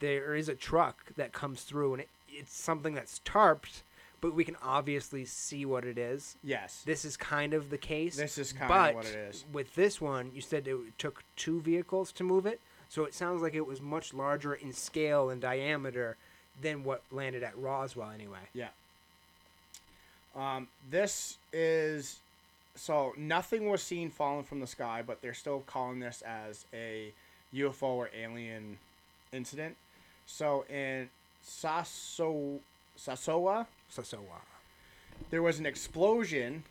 there 0.00 0.34
is 0.34 0.48
a 0.48 0.54
truck 0.56 1.14
that 1.16 1.32
comes 1.32 1.62
through, 1.62 1.94
and 1.94 2.02
it, 2.02 2.08
it's 2.28 2.52
something 2.52 2.94
that's 2.94 3.20
tarped, 3.24 3.82
but 4.20 4.34
we 4.34 4.44
can 4.44 4.56
obviously 4.60 5.24
see 5.24 5.64
what 5.64 5.84
it 5.84 5.96
is. 5.98 6.36
Yes. 6.42 6.82
This 6.84 7.04
is 7.04 7.16
kind 7.16 7.54
of 7.54 7.70
the 7.70 7.78
case. 7.78 8.16
This 8.16 8.36
is 8.38 8.52
kind 8.52 8.68
but 8.68 8.90
of 8.90 8.96
what 8.96 9.06
it 9.06 9.14
is. 9.14 9.44
with 9.52 9.74
this 9.76 10.00
one, 10.00 10.32
you 10.34 10.40
said 10.40 10.66
it 10.66 10.76
took 10.98 11.22
two 11.36 11.60
vehicles 11.60 12.10
to 12.12 12.24
move 12.24 12.44
it, 12.46 12.60
so 12.88 13.04
it 13.04 13.14
sounds 13.14 13.40
like 13.40 13.54
it 13.54 13.66
was 13.66 13.80
much 13.80 14.12
larger 14.12 14.54
in 14.54 14.72
scale 14.72 15.30
and 15.30 15.40
diameter 15.40 16.16
than 16.60 16.84
what 16.84 17.02
landed 17.10 17.42
at 17.42 17.56
Roswell, 17.58 18.10
anyway. 18.10 18.38
Yeah. 18.52 18.68
Um, 20.36 20.68
this 20.90 21.38
is 21.52 22.20
so 22.74 23.12
nothing 23.16 23.68
was 23.68 23.82
seen 23.82 24.10
falling 24.10 24.44
from 24.44 24.60
the 24.60 24.66
sky, 24.66 25.02
but 25.06 25.22
they're 25.22 25.34
still 25.34 25.62
calling 25.66 26.00
this 26.00 26.22
as 26.22 26.64
a 26.74 27.12
UFO 27.54 27.82
or 27.82 28.10
alien 28.16 28.78
incident. 29.32 29.76
So 30.26 30.64
in 30.68 31.08
Saso 31.44 32.58
so 32.96 33.12
uh, 33.48 33.64
there 35.30 35.42
was 35.42 35.58
an 35.58 35.66
explosion. 35.66 36.64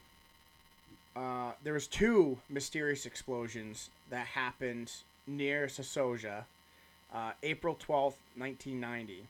Uh, 1.16 1.52
there 1.64 1.74
was 1.74 1.88
two 1.88 2.40
mysterious 2.50 3.06
explosions 3.06 3.90
that 4.10 4.28
happened 4.28 4.92
near 5.28 5.68
Sasoja. 5.68 6.44
uh, 7.14 7.32
April 7.44 7.76
12th, 7.76 8.18
1990. 8.36 9.28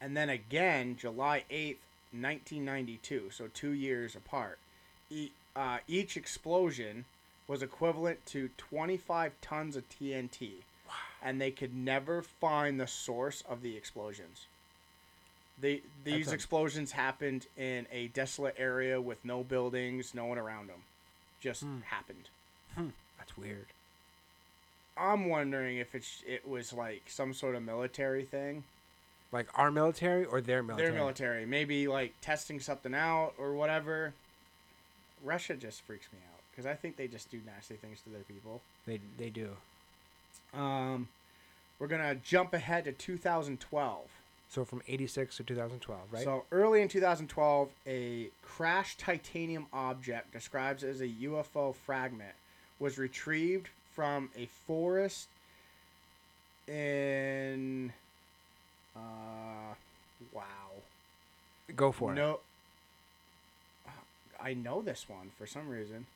And 0.00 0.16
then 0.16 0.28
again, 0.28 0.96
July 0.98 1.44
8th, 1.50 1.78
1992, 2.12 3.30
so 3.30 3.48
two 3.52 3.70
years 3.72 4.14
apart. 4.14 4.58
E- 5.10 5.30
uh, 5.54 5.78
each 5.88 6.16
explosion 6.16 7.04
was 7.48 7.62
equivalent 7.62 8.24
to 8.26 8.50
25 8.58 9.32
tons 9.40 9.76
of 9.76 9.84
TNT. 9.88 10.50
And 11.22 11.40
they 11.40 11.50
could 11.50 11.74
never 11.74 12.22
find 12.22 12.78
the 12.78 12.86
source 12.86 13.42
of 13.48 13.62
the 13.62 13.76
explosions. 13.76 14.46
They, 15.60 15.80
these 16.04 16.26
That's 16.26 16.32
a- 16.32 16.34
explosions 16.34 16.92
happened 16.92 17.46
in 17.56 17.86
a 17.90 18.08
desolate 18.08 18.54
area 18.58 19.00
with 19.00 19.24
no 19.24 19.42
buildings, 19.42 20.14
no 20.14 20.26
one 20.26 20.38
around 20.38 20.68
them. 20.68 20.82
Just 21.40 21.62
Hmm. 21.62 21.80
happened. 21.86 22.28
That's 23.18 23.36
weird. 23.38 23.66
I'm 24.98 25.28
wondering 25.28 25.78
if 25.78 25.94
it's 25.94 26.22
it 26.26 26.46
was 26.46 26.72
like 26.72 27.02
some 27.08 27.32
sort 27.34 27.54
of 27.54 27.62
military 27.62 28.24
thing. 28.24 28.64
Like 29.36 29.48
our 29.54 29.70
military 29.70 30.24
or 30.24 30.40
their 30.40 30.62
military? 30.62 30.90
Their 30.90 30.98
military, 30.98 31.44
maybe 31.44 31.88
like 31.88 32.14
testing 32.22 32.58
something 32.58 32.94
out 32.94 33.34
or 33.36 33.52
whatever. 33.52 34.14
Russia 35.22 35.54
just 35.54 35.82
freaks 35.82 36.06
me 36.10 36.18
out 36.32 36.40
because 36.50 36.64
I 36.64 36.72
think 36.74 36.96
they 36.96 37.06
just 37.06 37.30
do 37.30 37.38
nasty 37.44 37.74
things 37.74 38.00
to 38.02 38.10
their 38.10 38.22
people. 38.22 38.62
They 38.86 38.98
they 39.18 39.28
do. 39.28 39.50
Um, 40.54 41.08
we're 41.78 41.86
gonna 41.86 42.14
jump 42.14 42.54
ahead 42.54 42.84
to 42.86 42.92
2012. 42.92 44.08
So 44.48 44.64
from 44.64 44.80
86 44.88 45.36
to 45.36 45.42
2012, 45.42 46.00
right? 46.10 46.24
So 46.24 46.44
early 46.50 46.80
in 46.80 46.88
2012, 46.88 47.68
a 47.86 48.28
crashed 48.42 49.00
titanium 49.00 49.66
object 49.70 50.32
described 50.32 50.82
as 50.82 51.02
a 51.02 51.08
UFO 51.08 51.74
fragment 51.74 52.32
was 52.78 52.96
retrieved 52.96 53.68
from 53.92 54.30
a 54.34 54.46
forest 54.66 55.28
in. 56.66 57.05
Go 61.76 61.92
for 61.92 62.12
it. 62.12 62.16
no. 62.16 62.40
I 64.40 64.54
know 64.54 64.82
this 64.82 65.08
one 65.08 65.30
for 65.38 65.46
some 65.46 65.68
reason. 65.68 66.06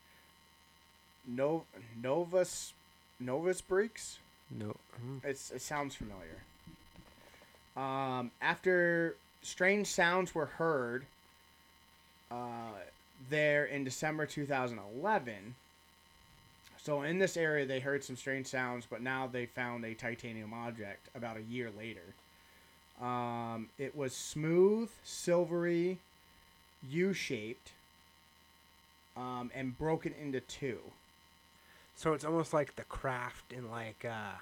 No, 1.27 1.63
Novus, 2.01 2.73
Novus 3.19 3.61
Breaks. 3.61 4.19
No. 4.49 4.75
mhm. 5.03 5.23
It's 5.23 5.51
it 5.51 5.61
sounds 5.61 5.95
familiar. 5.95 6.43
Um, 7.75 8.31
after 8.41 9.15
strange 9.41 9.87
sounds 9.87 10.35
were 10.35 10.45
heard 10.45 11.05
uh, 12.29 12.73
there 13.29 13.65
in 13.65 13.83
December 13.83 14.25
2011. 14.25 15.55
So 16.77 17.03
in 17.03 17.19
this 17.19 17.37
area, 17.37 17.65
they 17.65 17.79
heard 17.79 18.03
some 18.03 18.15
strange 18.15 18.47
sounds, 18.47 18.87
but 18.89 19.01
now 19.01 19.27
they 19.27 19.45
found 19.45 19.85
a 19.85 19.93
titanium 19.93 20.53
object 20.53 21.09
about 21.15 21.37
a 21.37 21.41
year 21.43 21.69
later. 21.77 22.01
Um, 23.01 23.69
it 23.79 23.95
was 23.95 24.13
smooth, 24.13 24.89
silvery, 25.03 25.97
U-shaped, 26.89 27.71
um, 29.17 29.49
and 29.55 29.77
broken 29.77 30.13
into 30.21 30.39
two. 30.39 30.79
So 31.95 32.13
it's 32.13 32.23
almost 32.25 32.53
like 32.53 32.75
the 32.75 32.83
craft 32.83 33.51
in 33.53 33.69
like 33.71 34.05
uh, 34.05 34.37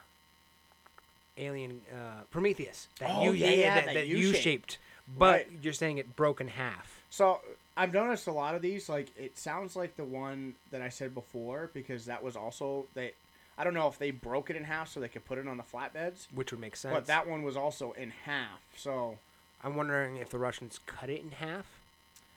Alien 1.38 1.82
uh, 1.94 2.24
Prometheus. 2.32 2.88
That 3.00 3.12
Oh, 3.14 3.24
U, 3.26 3.32
yeah, 3.34 3.50
yeah, 3.50 3.76
that, 3.76 3.86
that 3.86 3.94
that 3.94 4.08
U-shaped. 4.08 4.36
U-shaped. 4.36 4.78
But 5.18 5.34
Right. 5.34 5.48
you're 5.64 5.74
saying 5.74 5.98
it 5.98 6.16
broke 6.16 6.40
in 6.40 6.50
half. 6.50 7.02
So 7.10 7.42
I've 7.76 7.94
noticed 7.94 8.28
a 8.28 8.32
lot 8.32 8.56
of 8.56 8.62
these. 8.62 8.88
Like 8.90 9.08
it 9.18 9.38
sounds 9.38 9.76
like 9.76 9.96
the 9.96 10.04
one 10.04 10.54
that 10.72 10.82
I 10.82 10.90
said 10.90 11.16
before 11.16 11.70
because 11.74 12.06
that 12.06 12.22
was 12.24 12.36
also 12.36 12.86
they. 12.94 13.14
I 13.60 13.66
don't 13.66 13.74
know 13.74 13.90
if 13.90 14.00
they 14.00 14.12
broke 14.12 14.50
it 14.50 14.56
in 14.56 14.64
half 14.64 14.88
so 14.90 15.02
they 15.02 15.10
could 15.10 15.26
put 15.26 15.38
it 15.38 15.46
on 15.46 15.58
the 15.58 15.64
flatbeds, 15.64 16.28
which 16.34 16.52
would 16.52 16.62
make 16.62 16.78
sense. 16.78 16.94
but 16.94 17.08
that 17.08 17.28
one 17.28 17.44
was 17.44 17.58
also 17.58 17.92
in 17.92 18.14
half. 18.24 18.62
So 18.78 19.18
I'm 19.62 19.76
wondering 19.76 20.16
if 20.16 20.30
the 20.30 20.40
Russians 20.40 20.80
cut 20.86 21.10
it 21.10 21.22
in 21.22 21.32
half. 21.32 21.66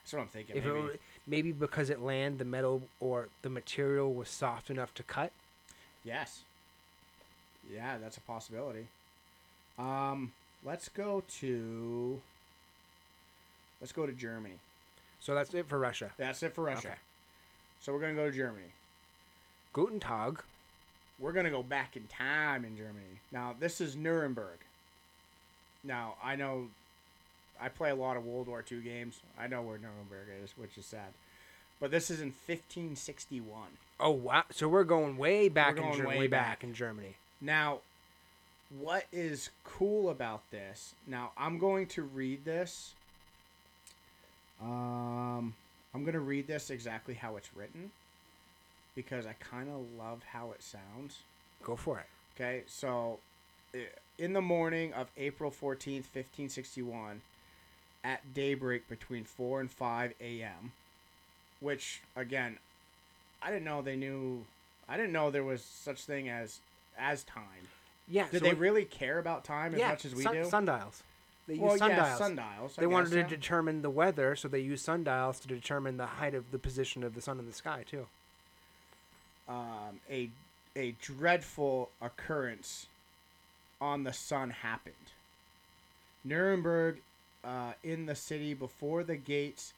that's 0.03 0.13
what 0.13 0.23
I'm 0.23 0.27
thinking. 0.27 0.57
If 0.57 0.65
maybe. 0.65 0.79
it, 0.79 1.01
maybe 1.29 1.53
because 1.53 1.91
it 1.91 2.03
land 2.03 2.41
the 2.41 2.45
metal 2.45 2.83
or 2.99 3.29
the 3.43 3.51
material 3.51 4.13
was 4.13 4.29
soft 4.29 4.69
enough 4.69 4.93
to 4.95 5.05
cut. 5.05 5.31
yes. 6.05 6.41
Yeah, 7.73 7.99
that's 7.99 8.17
a 8.17 8.21
possibility. 8.23 8.89
Um, 9.79 10.33
let's 10.65 10.89
go 10.89 11.23
to. 11.39 12.21
Let's 13.81 13.93
go 13.93 14.05
to 14.05 14.13
Germany. 14.13 14.57
So 15.21 15.37
that's 15.37 15.55
it 15.55 15.69
for 15.69 15.79
Russia. 15.79 16.11
That's 16.17 16.43
it 16.43 16.53
for 16.53 16.65
Russia. 16.65 16.89
Okay. 16.89 16.99
So 17.81 17.93
we're 17.93 18.01
gonna 18.01 18.15
go 18.15 18.29
to 18.29 18.37
Germany. 18.37 18.67
Guten 19.73 20.01
Tag. 20.01 20.43
We're 21.19 21.33
gonna 21.33 21.51
go 21.51 21.63
back 21.63 21.97
in 21.97 22.07
time 22.09 22.65
in 22.65 22.77
Germany. 22.77 23.21
Now 23.31 23.55
this 23.59 23.81
is 23.81 23.97
Nuremberg. 23.97 24.59
Now 25.85 26.15
I 26.23 26.37
know 26.37 26.69
I 27.61 27.69
play 27.69 27.91
a 27.91 27.95
lot 27.95 28.17
of 28.17 28.27
World 28.27 28.49
War 28.49 28.65
II 28.71 28.81
games. 28.81 29.21
I 29.39 29.47
know 29.47 29.63
where 29.63 29.79
Nuremberg 29.79 30.29
is, 30.43 30.51
which 30.57 30.77
is 30.77 30.85
sad. 30.85 31.13
But 31.81 31.91
this 31.91 32.11
is 32.11 32.21
in 32.21 32.29
1561. 32.47 33.63
Oh 34.01 34.11
wow! 34.11 34.45
So 34.51 34.69
we're 34.69 34.85
going 34.85 35.17
way 35.17 35.49
back 35.49 35.77
going 35.77 35.89
in 35.89 35.97
Germany. 35.97 36.09
way 36.17 36.19
Way 36.21 36.27
back. 36.29 36.47
back. 36.61 36.65
in 36.65 36.75
Germany. 36.75 37.15
Now, 37.41 37.79
what 38.81 39.07
is 39.13 39.51
cool 39.65 40.11
about 40.11 40.43
this? 40.51 40.95
Now 41.07 41.33
I'm 41.37 41.59
going 41.59 41.87
to 41.89 42.03
read 42.03 42.45
this. 42.45 42.95
Um, 44.61 45.55
I'm 45.95 46.05
gonna 46.05 46.21
read 46.21 46.47
this 46.47 46.71
exactly 46.71 47.15
how 47.15 47.37
it's 47.37 47.51
written 47.57 47.91
because 48.95 49.27
I 49.27 49.35
kind 49.35 49.69
of 49.69 49.83
love 49.99 50.23
how 50.33 50.53
it 50.53 50.63
sounds. 50.63 51.21
Go 51.63 51.77
for 51.77 51.99
it. 51.99 52.07
Okay, 52.37 52.63
so 52.67 53.19
in 54.19 54.33
the 54.33 54.41
morning 54.41 54.93
of 54.93 55.09
April 55.17 55.51
14th, 55.51 56.09
1561, 56.13 57.23
at 58.05 58.35
daybreak 58.35 58.89
between 58.89 59.25
4 59.25 59.61
and 59.61 59.71
5 59.71 60.15
a.m., 60.21 60.73
which, 61.61 62.01
again, 62.17 62.59
I 63.43 63.51
didn't 63.51 63.65
know 63.65 63.83
they 63.83 63.97
knew, 63.97 64.45
I 64.89 64.97
didn't 64.97 65.13
know 65.13 65.31
there 65.31 65.45
was 65.45 65.63
such 65.63 66.05
thing 66.05 66.29
as 66.29 66.61
as 66.99 67.25
time. 67.25 67.69
Yeah. 68.09 68.27
Did 68.31 68.41
so 68.41 68.49
they 68.49 68.55
really 68.55 68.85
care 68.85 69.19
about 69.19 69.45
time 69.45 69.73
as 69.75 69.81
yeah, 69.81 69.91
much 69.91 70.05
as 70.05 70.15
we 70.15 70.23
sun- 70.23 70.35
do? 70.35 70.45
Sundials. 70.45 71.03
They 71.49 71.55
well, 71.55 71.73
use 71.73 71.81
sundials. 71.81 72.07
yeah, 72.07 72.17
sundials. 72.17 72.75
I 72.79 72.83
they 72.83 72.87
wanted 72.87 73.07
guess, 73.07 73.13
to 73.15 73.19
yeah. 73.21 73.27
determine 73.29 73.83
the 73.83 73.91
weather, 73.91 74.37
so 74.37 74.49
they 74.49 74.61
used 74.61 74.85
sundials 74.85 75.41
to 75.41 75.49
determine 75.49 75.97
the 75.97 76.07
height 76.07 76.35
of 76.35 76.51
the 76.51 76.59
position 76.59 77.03
of 77.03 77.15
the 77.15 77.21
sun 77.21 77.39
in 77.39 77.47
the 77.47 77.53
sky 77.53 77.85
too. 77.89 78.07
Um, 79.49 80.01
a 80.11 80.31
a 80.75 80.95
dreadful 81.03 81.91
occurrence 82.01 82.87
on 83.81 84.05
the 84.05 84.13
sun 84.13 84.51
happened. 84.51 84.95
Nuremberg, 86.25 87.01
uh, 87.45 87.73
in 87.83 88.07
the 88.07 88.15
city 88.15 88.55
before 88.55 89.03
the 89.05 89.17
gates, 89.17 89.75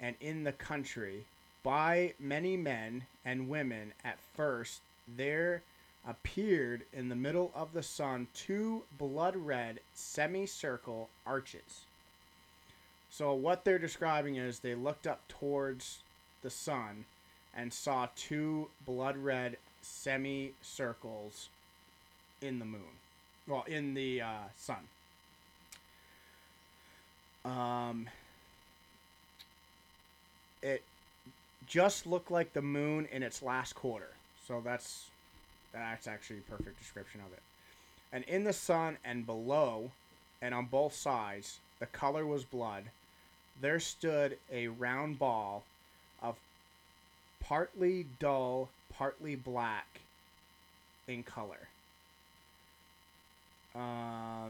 and 0.00 0.16
in 0.20 0.44
the 0.44 0.52
country, 0.52 1.24
by 1.62 2.12
many 2.18 2.56
men 2.56 3.04
and 3.24 3.48
women. 3.48 3.92
At 4.04 4.18
first, 4.34 4.80
there 5.08 5.62
appeared 6.06 6.82
in 6.92 7.08
the 7.08 7.16
middle 7.16 7.50
of 7.54 7.72
the 7.72 7.82
sun 7.82 8.28
two 8.34 8.82
blood 8.98 9.36
red 9.36 9.80
semicircle 9.94 11.08
arches. 11.26 11.86
So 13.10 13.32
what 13.34 13.64
they're 13.64 13.78
describing 13.78 14.36
is 14.36 14.58
they 14.58 14.74
looked 14.74 15.06
up 15.06 15.26
towards 15.28 16.00
the 16.42 16.50
sun 16.50 17.06
and 17.56 17.72
saw 17.72 18.08
two 18.14 18.68
blood 18.84 19.16
red 19.16 19.56
semicircles 19.82 21.48
in 22.42 22.58
the 22.58 22.64
moon. 22.64 22.82
Well, 23.48 23.64
in 23.66 23.94
the 23.94 24.22
uh, 24.22 24.48
sun. 24.56 24.76
Um, 27.44 28.08
it 30.62 30.82
just 31.66 32.06
looked 32.06 32.30
like 32.30 32.52
the 32.52 32.62
moon 32.62 33.08
in 33.12 33.22
its 33.22 33.42
last 33.42 33.74
quarter. 33.74 34.10
So 34.46 34.60
that's 34.64 35.06
that's 35.72 36.06
actually 36.06 36.38
a 36.38 36.50
perfect 36.50 36.78
description 36.78 37.20
of 37.20 37.32
it. 37.32 37.42
And 38.12 38.24
in 38.24 38.44
the 38.44 38.52
sun 38.52 38.98
and 39.04 39.26
below, 39.26 39.90
and 40.40 40.54
on 40.54 40.66
both 40.66 40.94
sides, 40.94 41.58
the 41.80 41.86
color 41.86 42.24
was 42.24 42.44
blood. 42.44 42.84
There 43.60 43.80
stood 43.80 44.38
a 44.52 44.68
round 44.68 45.18
ball 45.18 45.62
partly 47.48 48.06
dull, 48.18 48.68
partly 48.92 49.36
black 49.36 50.00
in 51.06 51.22
color. 51.22 51.68
Uh, 53.74 54.48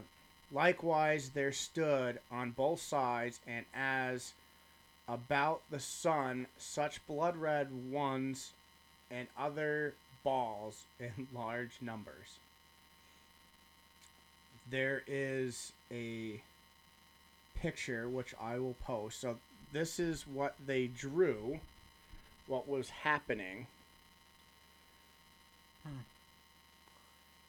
likewise, 0.51 1.29
there 1.29 1.51
stood 1.51 2.19
on 2.31 2.51
both 2.51 2.81
sides 2.81 3.39
and 3.47 3.65
as 3.75 4.33
about 5.07 5.61
the 5.69 5.79
sun 5.79 6.47
such 6.57 7.05
blood 7.07 7.37
red 7.37 7.67
ones 7.91 8.53
and 9.11 9.27
other 9.37 9.93
balls 10.23 10.83
in 10.99 11.27
large 11.35 11.79
numbers. 11.81 12.39
There 14.69 15.03
is 15.07 15.71
a 15.91 16.41
picture 17.61 18.09
which 18.09 18.33
I 18.41 18.59
will 18.59 18.75
post. 18.85 19.21
So 19.21 19.37
this 19.71 19.99
is 19.99 20.25
what 20.27 20.55
they 20.65 20.87
drew, 20.87 21.59
what 22.47 22.67
was 22.67 22.89
happening. 22.89 23.67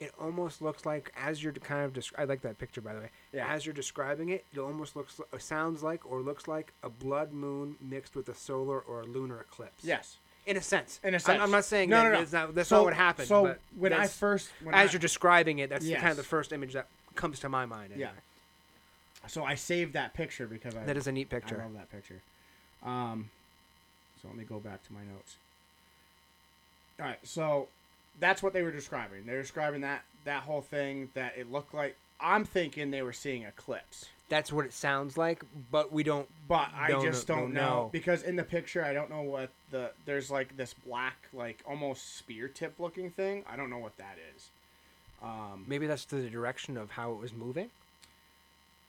it 0.00 0.12
almost 0.20 0.62
looks 0.62 0.86
like 0.86 1.12
as 1.16 1.42
you're 1.42 1.52
kind 1.52 1.84
of 1.84 1.92
desc- 1.92 2.12
I 2.16 2.22
like 2.24 2.42
that 2.42 2.58
picture 2.58 2.80
by 2.80 2.94
the 2.94 3.00
way. 3.00 3.10
Yeah. 3.32 3.52
As 3.52 3.66
you're 3.66 3.74
describing 3.74 4.28
it, 4.28 4.44
it 4.54 4.58
almost 4.60 4.94
looks 4.94 5.20
uh, 5.20 5.38
sounds 5.38 5.82
like 5.82 6.08
or 6.10 6.20
looks 6.20 6.46
like 6.46 6.72
a 6.84 6.88
blood 6.88 7.32
moon 7.32 7.74
mixed 7.80 8.14
with 8.14 8.28
a 8.28 8.34
solar 8.34 8.78
or 8.78 9.00
a 9.00 9.04
lunar 9.04 9.40
eclipse. 9.40 9.84
Yes. 9.84 10.18
in 10.46 10.56
a 10.56 10.62
sense. 10.62 11.00
In 11.02 11.14
a 11.14 11.16
I'm- 11.16 11.20
sense. 11.20 11.42
I'm, 11.42 11.50
not 11.50 11.64
saying 11.64 11.90
No, 11.90 11.96
that 11.96 12.04
no, 12.04 12.10
no. 12.10 12.18
That's, 12.20 12.32
not, 12.32 12.54
that's 12.54 12.68
So- 12.68 12.76
not 12.76 12.84
what 12.84 12.94
happened. 12.94 13.28
So 13.28 13.56
when 13.76 13.92
I 13.92 14.06
first, 14.06 14.50
when 14.62 14.74
as 14.74 14.90
I, 14.90 14.92
you're 14.92 15.00
describing 15.00 15.58
it, 15.58 15.68
that's 15.68 15.84
the 15.84 15.94
kind 15.94 16.10
of 16.12 16.16
the 16.16 16.22
first 16.22 16.52
image 16.52 16.74
that 16.74 16.86
comes 17.16 17.40
to 17.40 17.48
my 17.48 17.66
mind. 17.66 17.92
yeah. 17.96 18.10
So 19.26 19.44
I 19.44 19.56
saved 19.56 19.94
that 19.94 20.14
picture 20.14 20.46
because 20.46 20.76
I 20.76 20.84
that 20.84 20.96
is 20.96 21.06
a 21.08 21.12
neat 21.12 21.28
picture. 21.28 21.60
I 21.60 21.64
love 21.64 21.74
that 21.74 21.90
picture. 21.90 22.20
Um, 22.84 23.30
so 24.22 24.28
let 24.28 24.36
me 24.36 24.44
go 24.44 24.58
back 24.58 24.86
to 24.86 24.92
my 24.92 25.00
notes. 25.00 25.36
All 27.00 27.06
right, 27.06 27.18
so 27.22 27.68
that's 28.20 28.42
what 28.42 28.52
they 28.52 28.62
were 28.62 28.72
describing. 28.72 29.24
They're 29.26 29.40
describing 29.42 29.82
that 29.82 30.02
that 30.24 30.42
whole 30.42 30.60
thing 30.62 31.10
that 31.14 31.34
it 31.38 31.50
looked 31.50 31.74
like. 31.74 31.96
I'm 32.20 32.44
thinking 32.44 32.90
they 32.90 33.02
were 33.02 33.12
seeing 33.12 33.44
eclipse, 33.44 34.06
That's 34.28 34.52
what 34.52 34.64
it 34.64 34.72
sounds 34.72 35.16
like, 35.16 35.44
but 35.70 35.92
we 35.92 36.02
don't. 36.02 36.26
but 36.48 36.68
I 36.76 36.88
Don't 36.88 37.04
just 37.04 37.28
don't 37.28 37.38
don't 37.38 37.54
know 37.54 37.60
know. 37.60 37.88
because 37.92 38.24
in 38.24 38.34
the 38.34 38.42
picture 38.42 38.84
I 38.84 38.92
don't 38.92 39.08
know 39.08 39.22
what 39.22 39.50
the 39.70 39.92
there's 40.04 40.28
like 40.28 40.56
this 40.56 40.74
black 40.84 41.16
like 41.32 41.62
almost 41.64 42.16
spear 42.18 42.48
tip 42.48 42.74
looking 42.80 43.10
thing. 43.10 43.44
I 43.48 43.54
don't 43.56 43.70
know 43.70 43.78
what 43.78 43.96
that 43.98 44.16
is. 44.34 44.48
Um, 45.22 45.64
Maybe 45.68 45.86
that's 45.86 46.04
the 46.06 46.22
direction 46.28 46.76
of 46.76 46.90
how 46.90 47.12
it 47.12 47.20
was 47.20 47.32
moving. 47.32 47.70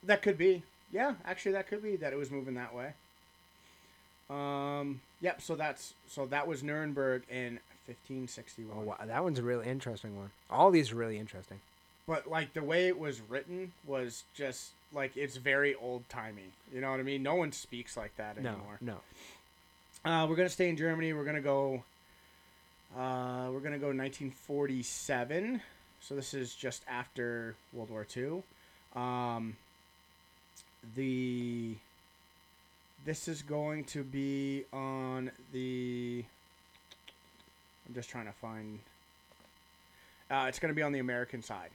That 0.04 0.22
could 0.24 0.38
be. 0.38 0.63
Yeah, 0.92 1.13
actually, 1.26 1.52
that 1.52 1.68
could 1.68 1.84
be 1.84 1.96
that 1.98 2.13
it 2.13 2.15
was 2.18 2.32
moving 2.32 2.56
that 2.56 2.74
way. 2.74 2.94
Um. 4.30 5.02
Yep. 5.22 5.42
So 5.42 5.56
that's 5.56 5.94
so 6.08 6.26
that 6.28 6.48
was 6.48 6.63
Nuremberg 6.63 7.24
in 7.30 7.60
1561. 7.88 8.78
Oh, 8.78 8.82
wow, 8.82 8.98
that 9.06 9.24
one's 9.24 9.39
a 9.39 9.44
really 9.44 9.68
interesting 9.68 10.15
one. 10.18 10.30
All 10.50 10.70
these 10.72 10.92
are 10.92 10.96
really 10.96 11.18
interesting. 11.18 11.60
But 12.08 12.28
like 12.30 12.54
the 12.54 12.63
way 12.63 12.88
it 12.88 12.98
was 13.00 13.22
written 13.28 13.72
was 13.86 14.24
just 14.34 14.70
like 14.94 15.15
it's 15.18 15.38
very 15.38 15.76
old 15.76 16.08
timey. 16.10 16.52
You 16.74 16.82
know 16.82 16.92
what 16.92 17.00
I 17.00 17.04
mean? 17.04 17.22
No 17.24 17.36
one 17.36 17.52
speaks 17.52 17.96
like 17.98 18.15
that 18.18 18.42
No, 18.42 18.50
anymore. 18.50 18.78
no. 18.82 18.96
Uh, 20.06 20.26
we're 20.28 20.36
gonna 20.36 20.50
stay 20.50 20.70
in 20.70 20.78
Germany. 20.78 21.13
We're 21.13 21.26
gonna 21.26 21.42
go. 21.42 21.84
Uh, 22.98 23.50
we're 23.52 23.60
gonna 23.60 23.78
go 23.78 23.88
1947. 23.88 25.62
So 26.02 26.15
this 26.15 26.34
is 26.34 26.56
just 26.56 26.84
after 26.88 27.56
World 27.74 27.89
War 27.89 28.08
II. 28.15 28.42
Um, 28.96 29.58
the 30.96 31.76
this 33.05 33.27
is 33.27 33.41
going 33.41 33.83
to 33.85 34.03
be 34.03 34.65
on 34.73 35.31
the. 35.53 36.23
I'm 37.88 37.93
just 37.95 38.09
trying 38.09 38.25
to 38.25 38.31
find. 38.33 38.79
Uh, 40.29 40.45
it's 40.47 40.59
going 40.59 40.69
to 40.69 40.75
be 40.75 40.83
on 40.83 40.91
the 40.91 40.99
American 40.99 41.41
side. 41.41 41.69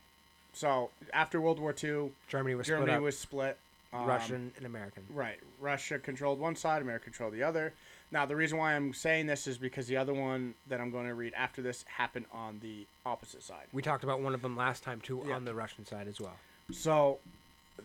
So 0.53 0.91
after 1.13 1.41
World 1.41 1.59
War 1.59 1.75
II, 1.83 2.13
Germany 2.29 2.55
was 2.55 2.67
Germany 2.69 2.93
split 2.93 3.03
was 3.03 3.19
split. 3.19 3.59
um, 3.93 4.07
Russian 4.07 4.53
and 4.57 4.65
American. 4.67 5.03
Right. 5.13 5.39
Russia 5.61 5.99
controlled 5.99 6.39
one 6.39 6.55
side, 6.55 6.81
America 6.81 7.05
controlled 7.05 7.35
the 7.35 7.43
other. 7.43 7.73
Now, 8.13 8.25
the 8.27 8.37
reason 8.37 8.59
why 8.59 8.75
I'm 8.75 8.95
saying 8.95 9.27
this 9.27 9.49
is 9.49 9.59
because 9.59 9.89
the 9.89 9.97
other 9.97 10.15
one 10.15 10.55
that 10.69 10.81
I'm 10.81 10.93
going 10.93 11.07
to 11.09 11.15
read 11.15 11.33
after 11.35 11.63
this 11.63 11.85
happened 11.89 12.27
on 12.33 12.61
the 12.63 12.87
opposite 13.05 13.43
side. 13.43 13.67
We 13.73 13.83
talked 13.83 14.05
about 14.05 14.21
one 14.21 14.35
of 14.35 14.43
them 14.43 14.57
last 14.57 14.85
time 14.85 15.01
too 15.01 15.25
Yeah. 15.27 15.35
on 15.35 15.45
the 15.45 15.55
Russian 15.55 15.85
side 15.85 16.07
as 16.07 16.21
well. 16.21 16.37
So, 16.71 17.19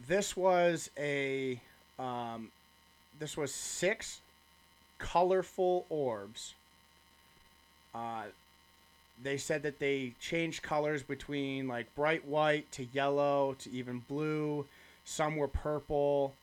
this 0.08 0.38
was 0.38 0.91
a 0.99 1.60
um, 1.97 2.52
this 3.20 3.38
was 3.38 3.54
six 3.54 4.22
colorful 4.98 5.86
orbs. 5.90 6.54
Uh, 7.94 8.24
they 9.22 9.38
said 9.38 9.64
that 9.64 9.80
they 9.80 10.14
changed 10.20 10.62
colors 10.62 11.04
between 11.04 11.68
like 11.68 11.94
bright 11.96 12.26
white 12.26 12.72
to 12.74 12.88
yellow 12.94 13.56
to 13.60 13.72
even 13.72 14.04
blue. 14.08 14.66
Some 15.04 15.36
were 15.36 15.48
purple, 15.48 16.34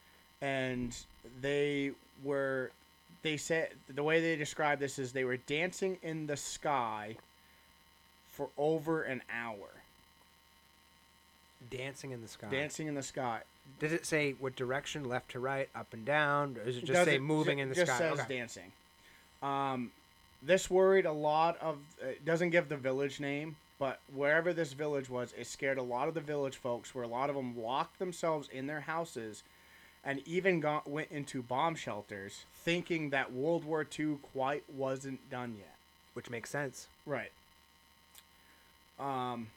and 0.42 0.96
they 1.40 1.92
were. 2.24 2.70
They 3.22 3.36
said 3.36 3.70
the 3.94 4.02
way 4.02 4.20
they 4.20 4.36
described 4.36 4.80
this 4.80 4.98
is 4.98 5.12
they 5.12 5.24
were 5.24 5.38
dancing 5.38 5.98
in 6.02 6.26
the 6.26 6.36
sky 6.36 7.16
for 8.28 8.48
over 8.58 9.02
an 9.02 9.22
hour. 9.32 9.68
Dancing 11.70 12.10
in 12.12 12.20
the 12.22 12.28
sky. 12.28 12.48
Dancing 12.50 12.86
in 12.86 12.94
the 12.94 13.02
sky. 13.02 13.40
Does 13.78 13.92
it 13.92 14.06
say 14.06 14.32
what 14.32 14.56
direction, 14.56 15.04
left 15.04 15.30
to 15.32 15.40
right, 15.40 15.68
up 15.74 15.92
and 15.92 16.04
down? 16.04 16.56
Or 16.58 16.64
does 16.64 16.76
it 16.76 16.80
just 16.80 16.92
doesn't- 16.92 17.12
say 17.14 17.18
moving 17.18 17.58
ju- 17.58 17.62
in 17.62 17.68
the 17.68 17.74
just 17.74 17.90
sky? 17.90 17.98
says 17.98 18.20
Okay. 18.20 18.38
dancing. 18.38 18.72
Um, 19.42 19.92
this 20.42 20.70
worried 20.70 21.04
a 21.06 21.12
lot 21.12 21.58
of. 21.58 21.78
It 22.00 22.24
doesn't 22.24 22.50
give 22.50 22.68
the 22.68 22.76
village 22.76 23.20
name, 23.20 23.56
but 23.78 24.00
wherever 24.12 24.52
this 24.52 24.72
village 24.72 25.08
was, 25.10 25.32
it 25.36 25.46
scared 25.46 25.78
a 25.78 25.82
lot 25.82 26.08
of 26.08 26.14
the 26.14 26.20
village 26.20 26.56
folks. 26.56 26.94
Where 26.94 27.04
a 27.04 27.08
lot 27.08 27.28
of 27.28 27.36
them 27.36 27.60
locked 27.60 27.98
themselves 27.98 28.48
in 28.48 28.66
their 28.66 28.80
houses, 28.82 29.42
and 30.04 30.26
even 30.26 30.60
got 30.60 30.88
went 30.88 31.10
into 31.10 31.42
bomb 31.42 31.74
shelters, 31.74 32.44
thinking 32.54 33.10
that 33.10 33.32
World 33.32 33.64
War 33.64 33.86
II 33.98 34.18
quite 34.32 34.64
wasn't 34.70 35.28
done 35.30 35.56
yet. 35.58 35.74
Which 36.14 36.30
makes 36.30 36.48
sense. 36.48 36.88
Right. 37.04 37.30
Um, 38.98 39.48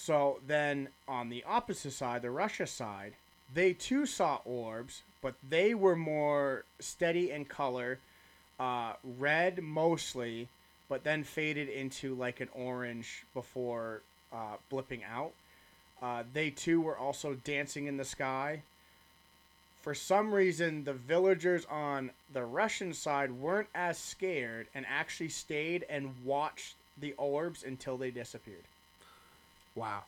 so 0.00 0.40
then 0.46 0.88
on 1.06 1.28
the 1.28 1.44
opposite 1.44 1.92
side, 1.92 2.22
the 2.22 2.30
Russia 2.30 2.66
side, 2.66 3.12
they 3.52 3.74
too 3.74 4.06
saw 4.06 4.40
orbs, 4.46 5.02
but 5.20 5.34
they 5.46 5.74
were 5.74 5.94
more 5.94 6.64
steady 6.78 7.30
in 7.30 7.44
color, 7.44 7.98
uh, 8.58 8.94
red 9.18 9.62
mostly, 9.62 10.48
but 10.88 11.04
then 11.04 11.22
faded 11.22 11.68
into 11.68 12.14
like 12.14 12.40
an 12.40 12.48
orange 12.54 13.24
before 13.34 14.00
uh, 14.32 14.56
blipping 14.72 15.02
out. 15.06 15.32
Uh, 16.00 16.22
they 16.32 16.48
too 16.48 16.80
were 16.80 16.96
also 16.96 17.34
dancing 17.44 17.86
in 17.86 17.98
the 17.98 18.04
sky. 18.04 18.62
For 19.82 19.94
some 19.94 20.32
reason, 20.32 20.84
the 20.84 20.94
villagers 20.94 21.66
on 21.66 22.10
the 22.32 22.44
Russian 22.44 22.94
side 22.94 23.32
weren't 23.32 23.68
as 23.74 23.98
scared 23.98 24.66
and 24.74 24.86
actually 24.88 25.28
stayed 25.28 25.84
and 25.90 26.14
watched 26.24 26.76
the 26.98 27.12
orbs 27.18 27.64
until 27.64 27.98
they 27.98 28.10
disappeared. 28.10 28.64
Wow. 29.74 30.04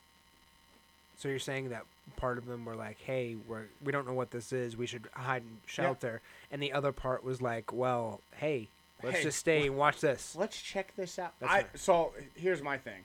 So 1.18 1.29
you're 1.29 1.38
saying 1.38 1.70
that 1.70 1.85
part 2.16 2.38
of 2.38 2.46
them 2.46 2.64
were 2.64 2.75
like, 2.75 2.98
"Hey, 2.98 3.37
we're 3.46 3.66
we 3.85 3.92
don't 3.92 4.07
know 4.07 4.14
what 4.14 4.31
this 4.31 4.53
is. 4.53 4.77
We 4.77 4.87
should 4.87 5.09
hide 5.12 5.42
and 5.42 5.59
shelter," 5.66 6.20
yeah. 6.22 6.55
and 6.55 6.62
the 6.62 6.72
other 6.72 6.90
part 6.92 7.22
was 7.22 7.40
like, 7.40 7.72
"Well, 7.72 8.20
hey, 8.37 8.68
let's 9.03 9.18
Hey, 9.18 9.22
just 9.25 9.38
stay 9.38 9.66
and 9.66 9.77
watch 9.77 10.01
this." 10.01 10.35
Let's 10.35 10.61
check 10.61 10.94
this 10.96 11.18
out. 11.18 11.35
That's 11.38 11.53
I, 11.53 11.57
right. 11.59 11.66
So 11.79 12.12
here's 12.35 12.61
my 12.62 12.77
thing: 12.77 13.05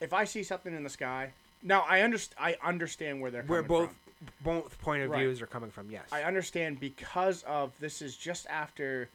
if 0.00 0.12
I 0.12 0.24
see 0.24 0.42
something 0.42 0.74
in 0.74 0.82
the 0.82 0.90
sky, 0.90 1.32
now 1.62 1.84
I 1.88 2.00
underst- 2.00 2.34
I 2.38 2.56
understand 2.62 3.20
where 3.22 3.30
they're 3.30 3.42
Where 3.44 3.62
coming 3.62 3.68
both 3.86 3.90
from. 3.90 4.28
both 4.60 4.78
point 4.82 5.02
of 5.04 5.10
Right. 5.10 5.20
views 5.20 5.40
are 5.40 5.46
coming 5.46 5.70
from. 5.70 5.90
Yes. 5.90 6.08
I 6.12 6.24
understand 6.24 6.78
because 6.78 7.42
of 7.44 7.72
this 7.80 8.02
is 8.02 8.16
just 8.16 8.46
after 8.48 9.08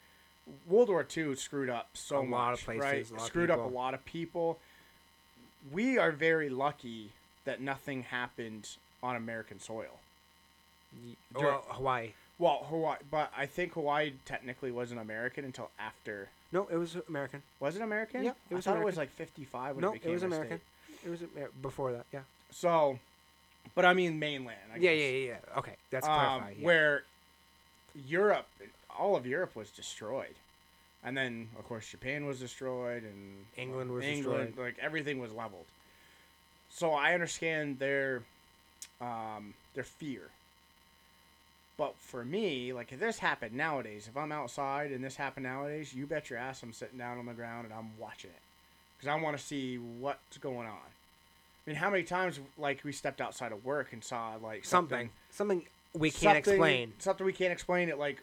World 0.65 0.89
War 0.89 1.05
II 1.15 1.35
screwed 1.35 1.69
up 1.69 1.89
so 1.93 2.19
A 2.21 2.23
much, 2.23 2.31
lot 2.31 2.53
of 2.53 2.61
places, 2.61 2.81
right? 2.83 3.09
a 3.09 3.13
lot 3.13 3.21
of 3.21 3.27
screwed 3.27 3.51
up 3.51 3.59
a 3.59 3.61
lot 3.61 3.93
of 3.93 4.03
people. 4.05 4.57
We 5.71 5.97
are 5.97 6.11
very 6.11 6.49
lucky 6.49 7.11
that 7.45 7.61
nothing 7.61 8.03
happened 8.03 8.67
on 9.03 9.15
American 9.15 9.59
soil. 9.59 9.99
Well, 11.33 11.63
Hawaii. 11.69 12.11
Well, 12.39 12.65
Hawaii, 12.69 12.97
but 13.09 13.31
I 13.37 13.45
think 13.45 13.73
Hawaii 13.73 14.13
technically 14.25 14.71
wasn't 14.71 14.99
American 14.99 15.45
until 15.45 15.69
after. 15.79 16.29
No, 16.51 16.67
it 16.71 16.75
was 16.75 16.97
American. 17.07 17.43
Was 17.59 17.75
it 17.75 17.81
American? 17.81 18.23
Yeah, 18.23 18.31
it 18.49 18.55
was 18.55 18.65
I 18.67 18.71
thought 18.71 18.81
it 18.81 18.85
was 18.85 18.97
like 18.97 19.11
55 19.11 19.75
when 19.75 19.81
No, 19.83 19.93
it 19.93 20.01
it 20.03 20.09
was 20.09 20.23
a 20.23 20.25
American. 20.25 20.57
state. 20.59 21.05
It 21.05 21.09
was 21.09 21.21
Amer- 21.35 21.49
before 21.61 21.91
that. 21.93 22.05
Yeah. 22.11 22.21
So, 22.51 22.99
but 23.75 23.85
I 23.85 23.93
mean 23.93 24.19
mainland. 24.19 24.57
I 24.73 24.77
Yeah, 24.77 24.91
guess. 24.93 24.99
yeah, 25.01 25.07
yeah, 25.09 25.27
yeah. 25.53 25.57
Okay, 25.59 25.75
that's 25.91 26.07
um, 26.07 26.13
clarified. 26.13 26.55
Yeah. 26.59 26.65
where 26.65 27.03
Europe, 28.07 28.47
all 28.97 29.15
of 29.15 29.25
Europe 29.25 29.55
was 29.55 29.69
destroyed, 29.69 30.35
and 31.03 31.17
then 31.17 31.49
of 31.57 31.67
course 31.67 31.87
Japan 31.87 32.25
was 32.25 32.39
destroyed, 32.39 33.03
and 33.03 33.45
England 33.57 33.91
was 33.91 34.05
England, 34.05 34.47
destroyed. 34.49 34.65
like 34.65 34.79
everything 34.79 35.19
was 35.19 35.31
leveled. 35.31 35.65
So 36.69 36.91
I 36.91 37.13
understand 37.13 37.79
their 37.79 38.23
um, 38.99 39.53
their 39.73 39.83
fear. 39.83 40.29
But 41.77 41.95
for 41.97 42.23
me, 42.23 42.73
like 42.73 42.91
if 42.91 42.99
this 42.99 43.17
happened 43.19 43.55
nowadays, 43.55 44.07
if 44.07 44.15
I'm 44.15 44.31
outside 44.31 44.91
and 44.91 45.03
this 45.03 45.15
happened 45.15 45.45
nowadays, 45.45 45.93
you 45.93 46.05
bet 46.05 46.29
your 46.29 46.37
ass 46.37 46.61
I'm 46.61 46.73
sitting 46.73 46.99
down 46.99 47.17
on 47.17 47.25
the 47.25 47.33
ground 47.33 47.65
and 47.65 47.73
I'm 47.73 47.97
watching 47.99 48.29
it 48.29 48.41
because 48.97 49.07
I 49.07 49.19
want 49.19 49.37
to 49.37 49.43
see 49.43 49.77
what's 49.77 50.37
going 50.37 50.67
on. 50.67 50.75
I 51.65 51.69
mean, 51.69 51.75
how 51.75 51.89
many 51.89 52.03
times 52.03 52.39
like 52.57 52.83
we 52.83 52.91
stepped 52.91 53.19
outside 53.21 53.51
of 53.51 53.65
work 53.65 53.93
and 53.93 54.03
saw 54.03 54.35
like 54.41 54.63
something, 54.65 55.09
something 55.31 55.63
we 55.93 56.11
can't 56.11 56.35
something- 56.35 56.53
explain, 56.53 56.93
Something 56.99 57.25
we 57.25 57.33
can't 57.33 57.51
explain. 57.51 57.89
It 57.89 57.97
like 57.97 58.21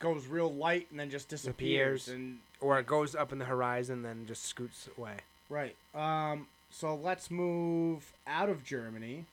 goes 0.00 0.26
real 0.26 0.52
light 0.52 0.88
and 0.90 0.98
then 0.98 1.10
just 1.10 1.28
disappears. 1.28 2.08
And 2.08 2.38
or 2.60 2.78
it 2.78 2.86
goes 2.86 3.14
up 3.14 3.32
in 3.32 3.38
the 3.38 3.44
horizon, 3.44 3.96
and 3.96 4.04
then 4.04 4.26
just 4.26 4.44
scoots 4.44 4.88
away. 4.98 5.16
right. 5.48 5.76
Um. 5.94 6.48
So 6.72 6.94
let's 6.94 7.30
move 7.30 8.12
out 8.26 8.48
of 8.48 8.64
Germany, 8.64 9.24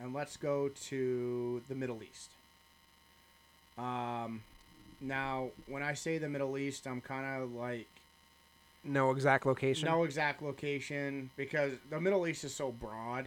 and 0.00 0.12
let's 0.12 0.36
go 0.36 0.68
to 0.68 1.62
the 1.68 1.74
Middle 1.74 2.02
East. 2.02 2.30
Um. 3.76 4.42
Now, 5.00 5.48
when 5.66 5.82
I 5.82 5.94
say 5.94 6.18
the 6.18 6.28
Middle 6.28 6.58
East, 6.58 6.86
I'm 6.86 7.00
kind 7.00 7.42
of 7.42 7.54
like 7.54 7.86
No 8.84 9.10
exact 9.10 9.46
location. 9.46 9.86
No 9.86 10.04
exact 10.04 10.42
location 10.42 11.30
because 11.36 11.72
the 11.88 12.00
Middle 12.00 12.26
East 12.26 12.44
is 12.44 12.54
so 12.54 12.70
broad. 12.70 13.26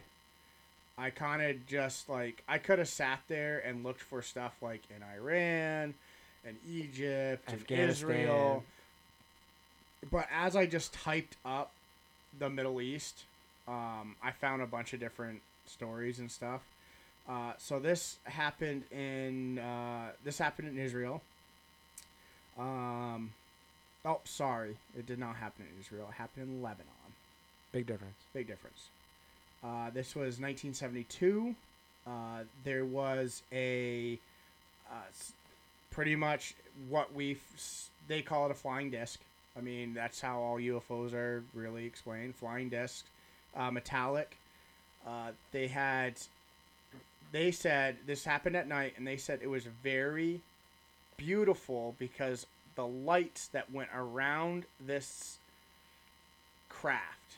I 0.97 1.09
kind 1.09 1.41
of 1.41 1.65
just 1.65 2.09
like 2.09 2.43
I 2.47 2.59
could 2.59 2.77
have 2.77 2.87
sat 2.87 3.21
there 3.27 3.59
and 3.65 3.83
looked 3.83 4.01
for 4.01 4.21
stuff 4.21 4.53
like 4.61 4.81
in 4.95 5.01
Iran 5.17 5.95
and 6.45 6.57
Egypt 6.69 7.51
and 7.51 7.69
Israel. 7.69 8.63
But 10.11 10.27
as 10.31 10.55
I 10.55 10.65
just 10.65 10.93
typed 10.93 11.37
up 11.45 11.71
the 12.37 12.49
Middle 12.49 12.81
East, 12.81 13.23
um, 13.67 14.15
I 14.21 14.31
found 14.31 14.61
a 14.61 14.67
bunch 14.67 14.93
of 14.93 14.99
different 14.99 15.41
stories 15.65 16.19
and 16.19 16.29
stuff. 16.29 16.61
Uh, 17.27 17.53
so 17.57 17.79
this 17.79 18.17
happened 18.25 18.83
in 18.91 19.59
uh, 19.59 20.09
this 20.25 20.37
happened 20.37 20.67
in 20.67 20.77
Israel. 20.77 21.21
Um, 22.59 23.31
oh, 24.03 24.19
sorry, 24.25 24.75
it 24.97 25.05
did 25.05 25.19
not 25.19 25.37
happen 25.37 25.65
in 25.71 25.79
Israel. 25.79 26.07
It 26.09 26.15
happened 26.15 26.49
in 26.49 26.61
Lebanon. 26.61 26.87
Big 27.71 27.87
difference. 27.87 28.15
Big 28.33 28.47
difference. 28.47 28.89
Uh, 29.63 29.89
this 29.91 30.15
was 30.15 30.39
1972. 30.39 31.55
Uh, 32.05 32.11
there 32.65 32.83
was 32.83 33.41
a 33.53 34.19
uh, 34.91 34.95
pretty 35.93 36.15
much 36.15 36.55
what 36.89 37.13
we 37.13 37.37
they 38.07 38.21
call 38.21 38.45
it 38.45 38.51
a 38.51 38.55
flying 38.55 38.89
disc. 38.89 39.19
I 39.57 39.61
mean, 39.61 39.93
that's 39.93 40.19
how 40.19 40.39
all 40.39 40.57
UFOs 40.57 41.13
are 41.13 41.43
really 41.53 41.85
explained. 41.85 42.35
Flying 42.35 42.69
disc, 42.69 43.05
uh, 43.55 43.71
metallic. 43.71 44.35
Uh, 45.07 45.31
they 45.51 45.67
had, 45.67 46.15
they 47.31 47.51
said 47.51 47.97
this 48.07 48.25
happened 48.25 48.55
at 48.55 48.67
night, 48.67 48.93
and 48.97 49.05
they 49.05 49.17
said 49.17 49.39
it 49.41 49.49
was 49.49 49.65
very 49.83 50.41
beautiful 51.17 51.95
because 51.99 52.47
the 52.75 52.87
lights 52.87 53.47
that 53.49 53.71
went 53.71 53.89
around 53.95 54.65
this 54.85 55.37
craft. 56.69 57.37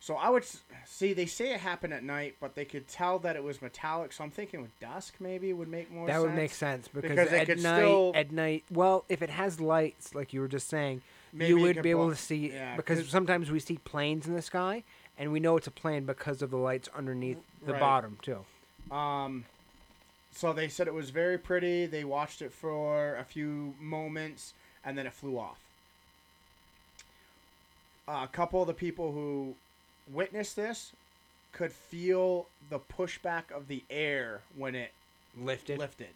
So 0.00 0.14
I 0.14 0.28
would 0.30 0.44
see 0.86 1.12
they 1.12 1.26
say 1.26 1.52
it 1.52 1.60
happened 1.60 1.92
at 1.92 2.04
night, 2.04 2.36
but 2.40 2.54
they 2.54 2.64
could 2.64 2.86
tell 2.86 3.18
that 3.20 3.34
it 3.36 3.42
was 3.42 3.60
metallic. 3.60 4.12
So 4.12 4.22
I'm 4.24 4.30
thinking 4.30 4.62
with 4.62 4.78
dusk 4.80 5.14
maybe 5.20 5.50
it 5.50 5.54
would 5.54 5.68
make 5.68 5.90
more 5.90 6.06
That 6.06 6.14
sense. 6.14 6.22
would 6.24 6.34
make 6.34 6.52
sense 6.52 6.88
because, 6.88 7.10
Because 7.10 7.32
at 7.32 7.46
could 7.46 7.62
night, 7.62 7.76
still- 7.78 8.12
at 8.14 8.30
night, 8.30 8.64
well, 8.70 9.04
if 9.08 9.22
it 9.22 9.30
has 9.30 9.60
lights, 9.60 10.14
like 10.14 10.32
you 10.32 10.40
were 10.40 10.48
just 10.48 10.68
saying, 10.68 11.02
Maybe 11.32 11.48
you 11.48 11.58
would 11.58 11.82
be 11.82 11.90
able 11.90 12.04
blow- 12.04 12.10
to 12.10 12.16
see 12.16 12.52
yeah, 12.52 12.76
because 12.76 13.00
'cause- 13.00 13.08
sometimes 13.10 13.50
we 13.50 13.58
see 13.60 13.78
planes 13.78 14.26
in 14.28 14.34
the 14.34 14.40
sky, 14.42 14.84
and 15.18 15.32
we 15.32 15.40
know 15.40 15.56
it's 15.56 15.66
a 15.66 15.70
plane 15.72 16.06
because 16.06 16.42
of 16.42 16.50
the 16.50 16.56
lights 16.56 16.88
underneath 16.94 17.38
the 17.66 17.72
Right. 17.72 17.80
bottom 17.80 18.18
too. 18.22 18.44
Um, 18.94 19.44
so 20.30 20.52
they 20.52 20.68
said 20.68 20.86
it 20.86 20.94
was 20.94 21.10
very 21.10 21.36
pretty. 21.38 21.86
They 21.86 22.04
watched 22.04 22.40
it 22.40 22.52
for 22.52 23.16
a 23.16 23.24
few 23.24 23.74
moments, 23.80 24.54
and 24.84 24.96
then 24.96 25.06
it 25.08 25.12
flew 25.12 25.38
off. 25.38 25.58
a 28.10 28.26
couple 28.26 28.62
of 28.62 28.66
the 28.66 28.72
people 28.72 29.12
who 29.12 29.54
witnessed 30.12 30.56
this 30.56 30.92
could 31.52 31.72
feel 31.72 32.46
the 32.70 32.78
pushback 32.78 33.50
of 33.54 33.68
the 33.68 33.82
air 33.90 34.40
when 34.56 34.74
it 34.74 34.92
Lifted. 35.40 35.78
lifted, 35.78 36.08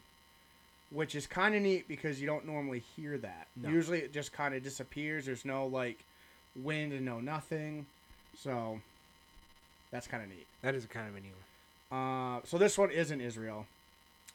which 0.91 1.15
is 1.15 1.25
kind 1.27 1.55
of 1.55 1.61
neat 1.61 1.87
because 1.87 2.19
you 2.21 2.27
don't 2.27 2.45
normally 2.45 2.83
hear 2.95 3.17
that. 3.17 3.47
No. 3.55 3.69
Usually 3.69 3.99
it 3.99 4.13
just 4.13 4.31
kind 4.33 4.53
of 4.53 4.63
disappears. 4.63 5.25
There's 5.25 5.45
no 5.45 5.65
like 5.67 5.97
wind 6.61 6.93
and 6.93 7.05
no 7.05 7.19
nothing. 7.19 7.85
So 8.37 8.79
that's 9.91 10.07
kind 10.07 10.23
of 10.23 10.29
neat. 10.29 10.45
That 10.61 10.75
is 10.75 10.85
kind 10.85 11.07
of 11.09 11.15
a 11.15 11.19
new 11.19 11.29
one. 11.89 12.37
Uh, 12.37 12.41
so 12.45 12.57
this 12.57 12.77
one 12.77 12.91
is 12.91 13.11
in 13.11 13.21
Israel. 13.21 13.65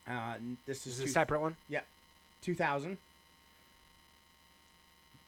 Uh, 0.07 0.35
this 0.67 0.87
Is 0.87 0.95
is 0.95 1.01
it 1.01 1.03
a 1.03 1.07
two- 1.07 1.13
separate 1.13 1.41
one? 1.41 1.57
Yeah, 1.69 1.81
2000. 2.43 2.97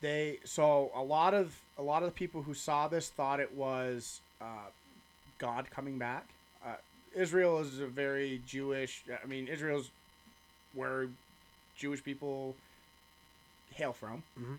They 0.01 0.39
so 0.45 0.91
a 0.95 1.03
lot 1.03 1.35
of 1.35 1.61
a 1.79 1.83
lot 1.83 2.03
of 2.03 2.09
the 2.09 2.15
people 2.15 2.43
who 2.43 2.55
saw 2.55 2.89
this 2.89 3.09
thought 3.09 3.41
it 3.41 3.55
was 3.55 4.21
uh, 4.41 4.69
God 5.39 5.71
coming 5.71 5.99
back. 5.99 6.27
Uh, 6.65 6.75
Israel 7.15 7.59
is 7.59 7.81
a 7.81 7.87
very 7.87 8.41
Jewish. 8.47 9.03
I 9.23 9.27
mean, 9.27 9.47
Israel's 9.47 9.91
where 10.75 11.09
Jewish 11.77 12.03
people 12.03 12.55
hail 13.75 13.93
from. 13.93 14.23
Mhm. 14.39 14.59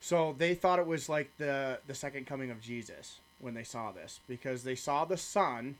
So 0.00 0.34
they 0.36 0.54
thought 0.54 0.78
it 0.78 0.86
was 0.86 1.08
like 1.08 1.30
the 1.38 1.80
the 1.86 1.94
second 1.94 2.26
coming 2.26 2.50
of 2.50 2.60
Jesus 2.60 3.18
when 3.40 3.54
they 3.54 3.64
saw 3.64 3.92
this 3.92 4.20
because 4.28 4.64
they 4.64 4.74
saw 4.74 5.04
the 5.04 5.16
sun, 5.16 5.76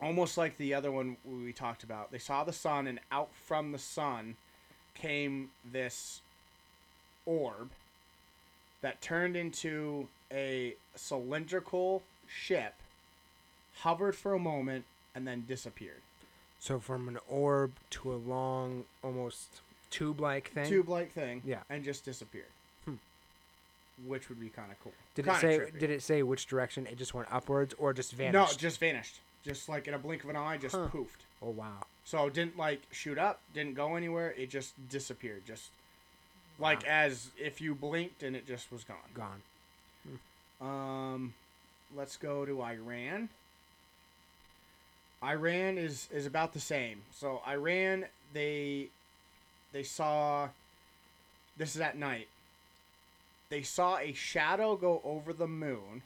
almost 0.00 0.36
like 0.36 0.58
the 0.58 0.74
other 0.74 0.90
one 0.90 1.16
we 1.24 1.52
talked 1.52 1.82
about. 1.82 2.10
They 2.10 2.18
saw 2.18 2.44
the 2.44 2.52
sun, 2.52 2.86
and 2.86 3.00
out 3.10 3.34
from 3.34 3.72
the 3.72 3.78
sun 3.78 4.36
came 4.94 5.50
this 5.64 6.20
orb 7.26 7.70
that 8.80 9.00
turned 9.02 9.36
into 9.36 10.08
a 10.32 10.74
cylindrical 10.94 12.02
ship, 12.26 12.74
hovered 13.80 14.16
for 14.16 14.32
a 14.34 14.38
moment, 14.38 14.84
and 15.14 15.26
then 15.26 15.44
disappeared. 15.46 16.00
So 16.58 16.78
from 16.80 17.08
an 17.08 17.18
orb 17.28 17.72
to 17.90 18.12
a 18.12 18.16
long, 18.16 18.84
almost 19.02 19.60
tube-like 19.90 20.50
thing. 20.52 20.68
Tube-like 20.68 21.12
thing, 21.12 21.42
Yeah. 21.44 21.62
and 21.68 21.84
just 21.84 22.04
disappeared. 22.04 22.46
Hmm. 22.84 22.94
Which 24.06 24.28
would 24.28 24.40
be 24.40 24.48
kind 24.48 24.70
of 24.72 24.80
cool. 24.82 24.92
Did 25.14 25.26
it 25.26 25.30
Kinda 25.30 25.40
say? 25.40 25.58
trippy. 25.58 25.78
Did 25.78 25.90
it 25.90 26.02
say 26.02 26.22
which 26.22 26.46
direction 26.46 26.86
it 26.86 26.96
just 26.96 27.14
went 27.14 27.28
upwards 27.32 27.74
or 27.78 27.92
just 27.92 28.12
vanished? 28.12 28.32
No, 28.34 28.44
it 28.46 28.58
just 28.58 28.78
vanished. 28.80 29.20
Just 29.44 29.68
like 29.68 29.86
in 29.86 29.94
a 29.94 29.98
blink 29.98 30.24
of 30.24 30.30
an 30.30 30.36
eye, 30.36 30.56
just 30.56 30.74
Huh. 30.74 30.88
poofed. 30.92 31.24
oh 31.42 31.50
wow. 31.50 31.86
So 32.04 32.26
it 32.26 32.34
didn't 32.34 32.56
like 32.56 32.82
shoot 32.90 33.18
up, 33.18 33.40
didn't 33.54 33.74
go 33.74 33.94
anywhere. 33.96 34.32
It 34.32 34.50
just 34.50 34.74
disappeared. 34.88 35.44
Just 35.46 35.70
like 36.58 36.82
Wow. 36.82 36.88
as 36.88 37.30
if 37.38 37.60
you 37.60 37.74
blinked 37.74 38.22
and 38.22 38.34
it 38.36 38.46
just 38.46 38.70
was 38.72 38.84
gone. 38.84 38.96
Gone. 39.14 39.42
Um, 40.60 41.34
let's 41.94 42.16
go 42.16 42.46
to 42.46 42.62
Iran. 42.62 43.28
Iran 45.22 45.78
is 45.78 46.08
is 46.12 46.26
about 46.26 46.52
the 46.52 46.60
same. 46.60 47.02
So 47.10 47.42
Iran, 47.46 48.06
they 48.32 48.88
they 49.72 49.82
saw. 49.82 50.48
This 51.58 51.74
is 51.74 51.80
at 51.80 51.96
night. 51.96 52.28
They 53.48 53.62
saw 53.62 53.98
a 53.98 54.12
shadow 54.12 54.76
go 54.76 55.00
over 55.04 55.32
the 55.32 55.46
moon, 55.46 56.02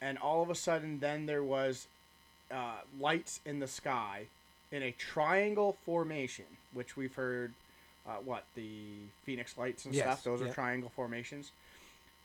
and 0.00 0.18
all 0.18 0.42
of 0.42 0.50
a 0.50 0.54
sudden, 0.54 1.00
then 1.00 1.26
there 1.26 1.42
was 1.42 1.86
uh, 2.50 2.76
lights 3.00 3.40
in 3.46 3.58
the 3.58 3.66
sky 3.66 4.26
in 4.72 4.82
a 4.82 4.90
triangle 4.92 5.76
formation, 5.84 6.44
which 6.74 6.96
we've 6.96 7.14
heard. 7.14 7.52
Uh, 8.08 8.14
what 8.24 8.44
the 8.54 8.68
Phoenix 9.24 9.58
lights 9.58 9.84
and 9.84 9.94
Yes, 9.94 10.04
stuff? 10.04 10.24
Those 10.24 10.42
are 10.42 10.52
triangle 10.52 10.90
formations. 10.94 11.50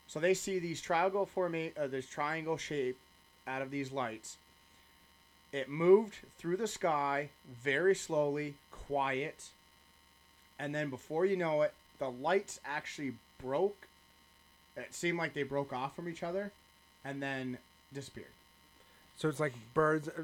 So 0.06 0.20
they 0.20 0.34
see 0.34 0.58
these 0.58 0.80
triangle 0.80 1.26
forma- 1.26 1.70
uh, 1.76 1.88
this 1.88 2.08
triangle 2.08 2.56
shape 2.56 2.98
out 3.46 3.62
of 3.62 3.70
these 3.70 3.90
lights. 3.90 4.36
It 5.52 5.68
moved 5.68 6.16
through 6.38 6.56
the 6.56 6.66
sky 6.66 7.30
very 7.62 7.94
slowly, 7.94 8.54
quiet, 8.70 9.50
and 10.58 10.74
then 10.74 10.88
before 10.88 11.26
you 11.26 11.36
know 11.36 11.62
it, 11.62 11.74
the 11.98 12.10
lights 12.10 12.60
actually 12.64 13.14
broke. 13.38 13.88
It 14.76 14.94
seemed 14.94 15.18
like 15.18 15.34
they 15.34 15.42
broke 15.42 15.72
off 15.72 15.94
from 15.96 16.08
each 16.08 16.22
other, 16.22 16.52
and 17.04 17.22
then 17.22 17.58
disappeared. 17.92 18.26
So 19.16 19.28
it's 19.28 19.40
like 19.40 19.52
birds, 19.74 20.08
uh, 20.08 20.22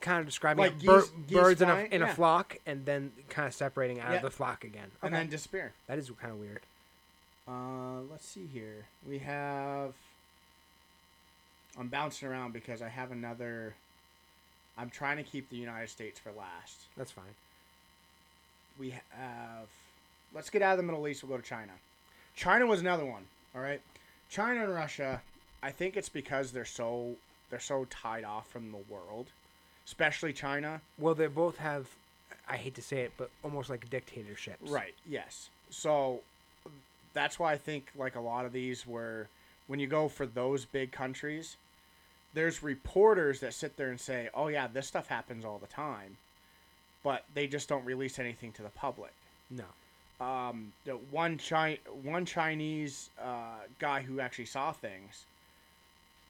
kind 0.00 0.20
of 0.20 0.26
describing 0.26 0.64
Like 0.64 0.72
it, 0.74 0.82
bir- 0.84 1.00
geese- 1.00 1.10
geese 1.28 1.38
birds 1.38 1.62
in 1.62 1.68
a 1.68 1.72
flying, 1.72 1.92
in 1.92 2.02
a 2.02 2.14
flock, 2.14 2.56
and 2.66 2.84
then 2.84 3.12
kind 3.28 3.46
of 3.48 3.54
separating 3.54 4.00
out 4.00 4.10
Yeah. 4.10 4.16
of 4.16 4.22
the 4.22 4.30
flock 4.30 4.64
again. 4.64 4.90
And 5.02 5.14
then 5.14 5.28
disappear. 5.28 5.72
that 5.86 5.98
is 5.98 6.10
kind 6.20 6.32
of 6.32 6.38
weird. 6.38 6.60
Uh, 7.46 8.00
let's 8.10 8.26
see 8.26 8.46
here. 8.46 8.86
We 9.06 9.18
have. 9.18 9.94
I'm 11.78 11.88
bouncing 11.88 12.28
around 12.28 12.52
because 12.52 12.82
I 12.82 12.88
have 12.88 13.12
another. 13.12 13.74
I'm 14.76 14.90
trying 14.90 15.16
to 15.16 15.22
keep 15.22 15.48
the 15.50 15.56
United 15.56 15.88
States 15.90 16.18
for 16.18 16.30
last. 16.32 16.82
That's 16.96 17.10
fine. 17.12 17.34
We 18.78 18.90
have. 18.90 19.68
Let's 20.34 20.50
get 20.50 20.60
out 20.62 20.72
of 20.72 20.76
the 20.76 20.82
Middle 20.82 21.06
East. 21.08 21.22
We'll 21.24 21.36
go 21.36 21.40
to 21.42 21.48
China. 21.48 21.72
China 22.36 22.66
was 22.66 22.80
another 22.80 23.04
one. 23.04 23.24
All 23.54 23.60
right, 23.60 23.80
China 24.28 24.62
and 24.64 24.74
Russia. 24.74 25.22
I 25.62 25.70
think 25.70 25.96
it's 25.96 26.08
because 26.08 26.52
they're 26.52 26.64
so 26.64 27.16
they're 27.50 27.58
so 27.58 27.86
tied 27.86 28.24
off 28.24 28.48
from 28.50 28.70
the 28.70 28.78
world, 28.88 29.28
especially 29.88 30.32
China. 30.32 30.80
Well, 30.98 31.14
they 31.14 31.26
both 31.26 31.56
have. 31.58 31.86
I 32.48 32.56
hate 32.56 32.74
to 32.76 32.82
say 32.82 33.00
it, 33.00 33.12
but 33.16 33.30
almost 33.42 33.70
like 33.70 33.88
dictatorships. 33.90 34.70
Right. 34.70 34.94
Yes. 35.08 35.48
So 35.70 36.20
that's 37.14 37.38
why 37.38 37.52
I 37.52 37.56
think 37.56 37.90
like 37.96 38.14
a 38.16 38.20
lot 38.20 38.44
of 38.44 38.52
these 38.52 38.86
were 38.86 39.26
when 39.66 39.80
you 39.80 39.86
go 39.86 40.08
for 40.08 40.26
those 40.26 40.64
big 40.64 40.92
countries, 40.92 41.56
there's 42.34 42.62
reporters 42.62 43.40
that 43.40 43.54
sit 43.54 43.76
there 43.76 43.90
and 43.90 44.00
say, 44.00 44.28
"Oh 44.34 44.48
yeah, 44.48 44.66
this 44.66 44.86
stuff 44.86 45.08
happens 45.08 45.44
all 45.44 45.58
the 45.58 45.66
time," 45.66 46.16
but 47.02 47.24
they 47.34 47.46
just 47.46 47.68
don't 47.68 47.84
release 47.84 48.18
anything 48.18 48.52
to 48.52 48.62
the 48.62 48.70
public. 48.70 49.12
No. 49.50 49.64
Um, 50.24 50.72
the 50.84 50.92
one 50.92 51.38
Chi- 51.38 51.78
one 52.02 52.26
Chinese 52.26 53.10
uh, 53.22 53.60
guy 53.78 54.02
who 54.02 54.20
actually 54.20 54.46
saw 54.46 54.72
things 54.72 55.24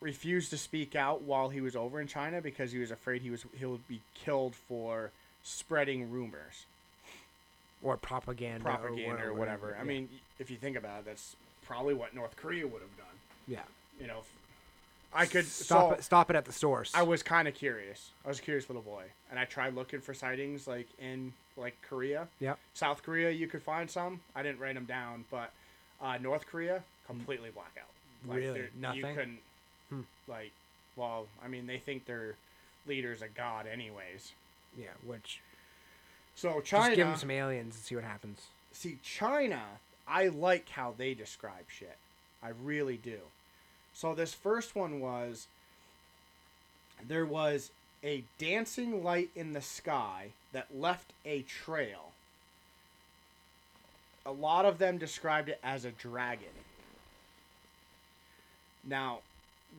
refused 0.01 0.51
to 0.51 0.59
speak 0.59 0.95
out 0.97 1.23
while 1.23 1.49
he 1.49 1.61
was 1.61 1.75
over 1.77 2.01
in 2.01 2.07
China 2.07 2.41
because 2.41 2.73
he 2.73 2.79
was 2.79 2.91
afraid 2.91 3.23
he 3.23 3.31
was 3.31 3.45
he 3.59 3.65
would 3.67 3.87
be 3.89 4.01
killed 4.15 4.55
for 4.55 5.11
spreading 5.43 6.11
rumors. 6.11 6.67
or 7.83 7.97
propaganda, 7.97 8.65
propaganda 8.65 9.25
or, 9.25 9.29
or 9.31 9.35
whatever. 9.35 9.75
I 9.75 9.79
yeah. 9.79 9.85
mean, 9.85 10.09
if 10.39 10.51
you 10.51 10.57
think 10.57 10.77
about 10.77 11.01
it, 11.01 11.05
that's 11.07 11.37
probably 11.67 11.95
what 11.95 12.15
North 12.15 12.37
Korea 12.37 12.67
would 12.67 12.83
have 12.83 12.97
done. 12.97 13.07
yeah. 13.47 13.63
You 14.01 14.07
know, 14.07 14.21
I 15.13 15.27
could 15.27 15.47
stop 15.47 15.91
so 15.91 15.95
it. 15.97 16.05
Stop 16.05 16.31
it 16.31 16.37
at 16.37 16.45
the 16.45 16.53
source. 16.53 16.93
I 16.95 17.03
was 17.03 17.23
kind 17.23 17.49
of 17.49 17.55
curious. 17.55 18.11
I 18.25 18.29
was 18.29 18.39
a 18.39 18.43
curious 18.43 18.69
little 18.69 18.83
boy, 18.83 19.05
and 19.31 19.39
I 19.39 19.45
tried 19.45 19.75
looking 19.75 20.01
for 20.01 20.15
sightings 20.15 20.69
like 20.69 20.87
in 21.01 21.33
like 21.57 21.75
Korea. 21.83 22.29
Yeah. 22.39 22.55
South 22.75 23.03
Korea, 23.03 23.31
you 23.31 23.49
could 23.49 23.63
find 23.63 23.91
some. 23.91 24.21
I 24.37 24.43
didn't 24.45 24.61
write 24.61 24.75
them 24.77 24.85
down, 24.85 25.25
but 25.31 25.51
uh, 26.01 26.19
North 26.21 26.47
Korea 26.47 26.83
completely 27.07 27.51
blackout. 27.51 27.89
Like, 28.29 28.39
Really? 28.39 28.53
there- 28.61 28.71
You 28.95 29.03
Nothing? 29.03 29.15
couldn't. 29.17 29.39
Hmm. 29.91 30.03
Like, 30.27 30.53
well, 30.97 31.27
I 31.45 31.49
mean, 31.49 31.67
they 31.67 31.79
think 31.79 32.07
their 32.07 32.35
leader's 32.87 33.23
a 33.23 33.29
god, 33.29 33.67
anyways. 33.67 34.33
yeah, 34.79 34.87
which 35.07 35.41
So 36.35 36.61
China. 36.61 36.87
just 36.89 36.97
give 36.97 37.07
them 37.07 37.17
some 37.17 37.31
aliens 37.31 37.75
and 37.77 37.85
see 37.85 37.95
what 37.95 38.05
happens. 38.05 38.47
see 38.73 38.99
China, 39.03 39.63
I 40.07 40.29
like 40.29 40.69
how 40.71 40.95
they 40.97 41.15
describe 41.15 41.65
shit. 41.69 41.97
I 42.43 42.51
really 42.63 42.97
do. 42.97 43.19
So 43.95 44.15
this 44.15 44.33
first 44.35 44.75
one 44.77 45.01
was 45.01 45.49
there 47.07 47.27
was 47.27 47.71
a 48.05 48.23
dancing 48.39 49.03
light 49.03 49.31
in 49.35 49.53
the 49.53 49.61
sky 49.61 50.29
that 50.53 50.67
left 50.79 51.13
a 51.25 51.43
trail. 51.43 52.13
A 54.25 54.31
lot 54.33 54.65
of 54.65 54.79
them 54.79 54.99
described 54.99 55.49
it 55.49 55.59
as 55.65 55.85
a 55.85 55.91
dragon. 55.91 56.49
Now, 58.85 59.21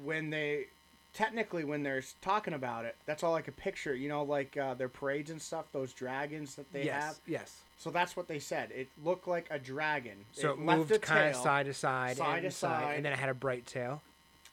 when 0.03 0.29
they 0.29 0.67
technically 1.13 1.63
when 1.63 1.83
they're 1.83 2.03
talking 2.21 2.53
about 2.53 2.85
it, 2.85 2.95
that's 3.05 3.23
all 3.23 3.35
I 3.35 3.41
could 3.41 3.57
picture. 3.57 3.95
You 3.95 4.09
know, 4.09 4.23
like 4.23 4.57
uh, 4.57 4.73
their 4.73 4.89
parades 4.89 5.31
and 5.31 5.41
stuff. 5.41 5.65
Those 5.71 5.93
dragons 5.93 6.55
that 6.55 6.71
they 6.71 6.85
yes. 6.85 7.03
have. 7.03 7.19
Yes. 7.27 7.57
So 7.77 7.89
that's 7.89 8.17
what 8.17 8.27
they 8.27 8.39
said. 8.39 8.71
It 8.71 8.89
looked 9.03 9.27
like 9.27 9.47
a 9.49 9.57
dragon. 9.57 10.25
So 10.33 10.51
it, 10.51 10.59
left 10.59 10.79
moved 10.79 10.91
a 10.91 10.99
kind 10.99 11.29
of 11.29 11.35
side 11.35 11.65
to 11.65 11.73
side, 11.73 12.17
side 12.17 12.43
and 12.43 12.51
to 12.51 12.51
side. 12.51 12.95
and 12.95 13.05
then 13.05 13.13
it 13.13 13.19
had 13.19 13.29
a 13.29 13.33
bright 13.33 13.65
tail. 13.65 14.01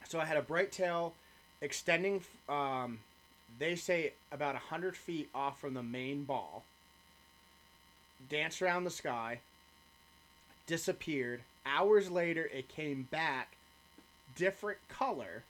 So 0.09 0.21
it 0.21 0.29
had 0.29 0.37
a 0.37 0.43
bright 0.43 0.71
tail 0.71 1.15
extending, 1.61 2.23
um, 2.49 3.01
they 3.59 3.75
say, 3.75 4.13
about 4.31 4.55
100 4.55 4.97
feet 4.97 5.29
off 5.35 5.61
from 5.61 5.75
the 5.75 5.83
main 5.83 6.23
ball. 6.23 6.63
Danced 8.29 8.63
around 8.63 8.85
the 8.85 8.91
sky. 8.91 9.41
Disappeared. 10.69 11.41
Hours 11.65 12.11
later, 12.11 12.49
it 12.53 12.69
came 12.69 13.09
back. 13.11 13.56
Different 14.37 14.79
color. 14.89 15.43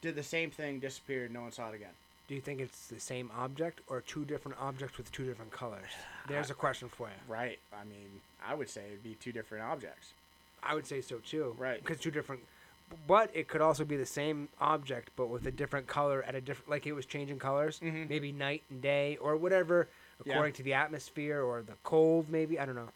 Did 0.00 0.14
the 0.14 0.22
same 0.22 0.50
thing, 0.50 0.80
disappeared. 0.80 1.32
No 1.32 1.42
one 1.42 1.52
saw 1.52 1.68
it 1.70 1.74
again. 1.74 1.90
Do 2.28 2.34
you 2.34 2.40
think 2.40 2.60
it's 2.60 2.86
the 2.86 3.00
same 3.00 3.30
object 3.36 3.80
or 3.88 4.00
two 4.00 4.24
different 4.24 4.56
objects 4.60 4.96
with 4.96 5.12
two 5.12 5.26
different 5.26 5.50
colors? 5.50 5.90
There's 6.26 6.50
a 6.50 6.54
question 6.54 6.88
for 6.88 7.08
you. 7.08 7.14
Right. 7.28 7.58
I 7.72 7.84
mean, 7.84 8.08
I 8.46 8.54
would 8.54 8.68
say 8.70 8.82
it'd 8.86 9.02
be 9.04 9.14
two 9.20 9.32
different 9.32 9.64
objects. 9.64 10.12
I 10.62 10.74
would 10.74 10.86
say 10.86 11.02
so 11.02 11.18
too. 11.18 11.54
Right. 11.58 11.78
Because 11.82 11.98
two 12.00 12.10
different, 12.10 12.40
but 13.06 13.30
it 13.34 13.48
could 13.48 13.60
also 13.60 13.84
be 13.84 13.96
the 13.96 14.06
same 14.06 14.48
object 14.58 15.10
but 15.16 15.26
with 15.28 15.46
a 15.46 15.50
different 15.50 15.86
color 15.86 16.22
at 16.22 16.34
a 16.34 16.40
different, 16.40 16.70
like 16.70 16.86
it 16.86 16.92
was 16.92 17.04
changing 17.04 17.38
colors, 17.38 17.78
Mhm. 17.80 18.08
maybe 18.08 18.32
night 18.32 18.62
and 18.70 18.80
day 18.80 19.18
or 19.18 19.36
whatever, 19.36 19.88
Yeah. 20.24 20.32
according 20.34 20.54
to 20.54 20.62
the 20.62 20.72
atmosphere 20.72 21.42
or 21.42 21.60
the 21.62 21.74
cold. 21.82 22.30
Maybe 22.30 22.58
I 22.58 22.64
don't 22.64 22.76
know. 22.76 22.88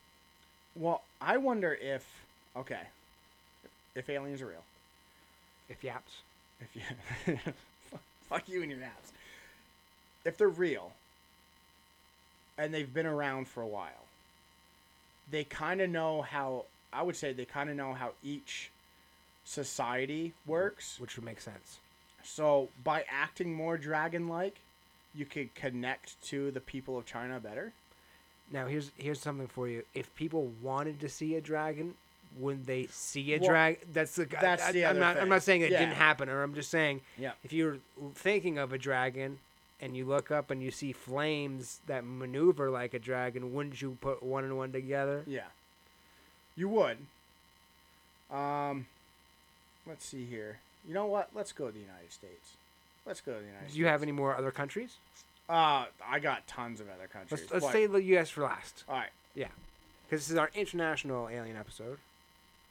Well, 0.74 1.02
I 1.20 1.36
wonder 1.36 1.74
if, 1.74 2.06
okay, 2.56 2.86
if 3.94 4.08
aliens 4.08 4.40
are 4.40 4.46
real. 4.46 4.64
If 5.68 5.84
yaps. 5.84 6.12
If 6.60 6.74
you 6.74 7.36
fuck 8.28 8.48
you 8.48 8.62
and 8.62 8.70
your 8.70 8.80
apps. 8.80 9.12
If 10.24 10.36
they're 10.36 10.48
real 10.48 10.92
and 12.56 12.74
they've 12.74 12.92
been 12.92 13.06
around 13.06 13.48
for 13.48 13.62
a 13.62 13.66
while, 13.66 14.06
they 15.30 15.44
kind 15.44 15.80
of 15.80 15.90
know 15.90 16.22
how 16.22 16.64
I 16.92 17.02
would 17.02 17.16
say 17.16 17.32
they 17.32 17.44
kind 17.44 17.70
of 17.70 17.76
know 17.76 17.92
how 17.92 18.12
each 18.24 18.70
society 19.44 20.32
works. 20.46 20.98
which 20.98 21.16
would 21.16 21.24
make 21.24 21.40
sense. 21.40 21.78
So 22.22 22.68
by 22.84 23.04
acting 23.10 23.54
more 23.54 23.78
dragon-like, 23.78 24.56
you 25.14 25.24
could 25.24 25.54
connect 25.54 26.20
to 26.28 26.50
the 26.50 26.60
people 26.60 26.98
of 26.98 27.06
China 27.06 27.40
better. 27.40 27.72
Now 28.50 28.66
here's 28.66 28.90
here's 28.96 29.20
something 29.20 29.46
for 29.46 29.68
you. 29.68 29.84
If 29.94 30.14
people 30.14 30.50
wanted 30.62 31.00
to 31.00 31.08
see 31.08 31.34
a 31.34 31.40
dragon, 31.40 31.94
would 32.38 32.66
they 32.66 32.86
see 32.90 33.34
a 33.34 33.38
Well, 33.38 33.48
dragon? 33.50 33.80
That's 33.92 34.14
the. 34.14 34.24
that's 34.26 34.64
I, 34.64 34.72
the 34.72 34.84
I'm 34.86 34.90
other 34.90 35.00
not. 35.00 35.16
I'm 35.18 35.28
not 35.28 35.42
saying 35.42 35.62
it 35.62 35.70
Yeah. 35.70 35.80
didn't 35.80 35.94
happen, 35.96 36.28
or 36.28 36.42
I'm 36.42 36.54
just 36.54 36.70
saying 36.70 37.00
Yeah. 37.16 37.32
if 37.44 37.52
you're 37.52 37.78
thinking 38.14 38.58
of 38.58 38.72
a 38.72 38.78
dragon 38.78 39.38
and 39.80 39.96
you 39.96 40.04
look 40.04 40.30
up 40.30 40.50
and 40.50 40.62
you 40.62 40.70
see 40.70 40.92
flames 40.92 41.80
that 41.86 42.04
maneuver 42.04 42.70
like 42.70 42.94
a 42.94 42.98
dragon, 42.98 43.52
wouldn't 43.54 43.80
you 43.82 43.96
put 44.00 44.22
one 44.22 44.44
and 44.44 44.56
one 44.56 44.72
together? 44.72 45.22
Yeah. 45.26 45.46
You 46.56 46.68
would. 46.70 46.98
Um, 48.30 48.86
let's 49.86 50.04
see 50.04 50.24
here. 50.24 50.58
You 50.86 50.94
know 50.94 51.06
what? 51.06 51.30
Let's 51.34 51.52
go 51.52 51.66
to 51.66 51.72
the 51.72 51.78
United 51.80 52.12
States. 52.12 52.56
Let's 53.06 53.20
go 53.20 53.32
to 53.34 53.38
the 53.38 53.44
United 53.46 53.64
States. 53.64 53.74
Do 53.74 53.80
you 53.80 53.86
have 53.86 54.02
any 54.02 54.12
more 54.12 54.36
other 54.36 54.50
countries? 54.50 54.96
Uh, 55.48 55.86
I 56.06 56.18
got 56.18 56.46
tons 56.46 56.80
of 56.80 56.88
other 56.88 57.06
countries. 57.06 57.40
Let's 57.50 57.62
let's 57.64 57.72
say 57.72 57.86
the 57.86 58.02
U.S. 58.02 58.28
for 58.28 58.42
last, 58.42 58.84
All 58.88 58.96
right. 58.96 59.08
Yeah, 59.34 59.46
because 60.06 60.20
this 60.26 60.30
is 60.30 60.36
our 60.36 60.50
international 60.54 61.28
alien 61.28 61.56
episode. 61.56 61.98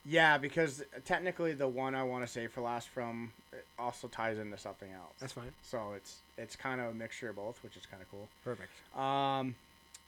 Yeah, 0.08 0.38
because 0.38 0.84
technically 1.06 1.54
the 1.54 1.68
one 1.68 1.94
I 1.94 2.04
want 2.04 2.26
to 2.26 2.32
say 2.32 2.48
for 2.48 2.62
last 2.62 2.88
from 2.88 3.32
also 3.78 4.08
ties 4.08 4.38
into 4.38 4.58
something 4.58 4.90
else. 4.92 5.14
That's 5.20 5.34
fine. 5.34 5.52
So 5.62 5.94
it's 5.96 6.18
it's 6.38 6.56
kind 6.56 6.80
of 6.80 6.92
a 6.92 6.94
mixture 6.94 7.30
of 7.30 7.36
both, 7.36 7.62
which 7.64 7.76
is 7.76 7.86
kind 7.86 8.02
of 8.02 8.10
cool. 8.10 8.28
Perfect. 8.44 8.70
Um, 8.98 9.56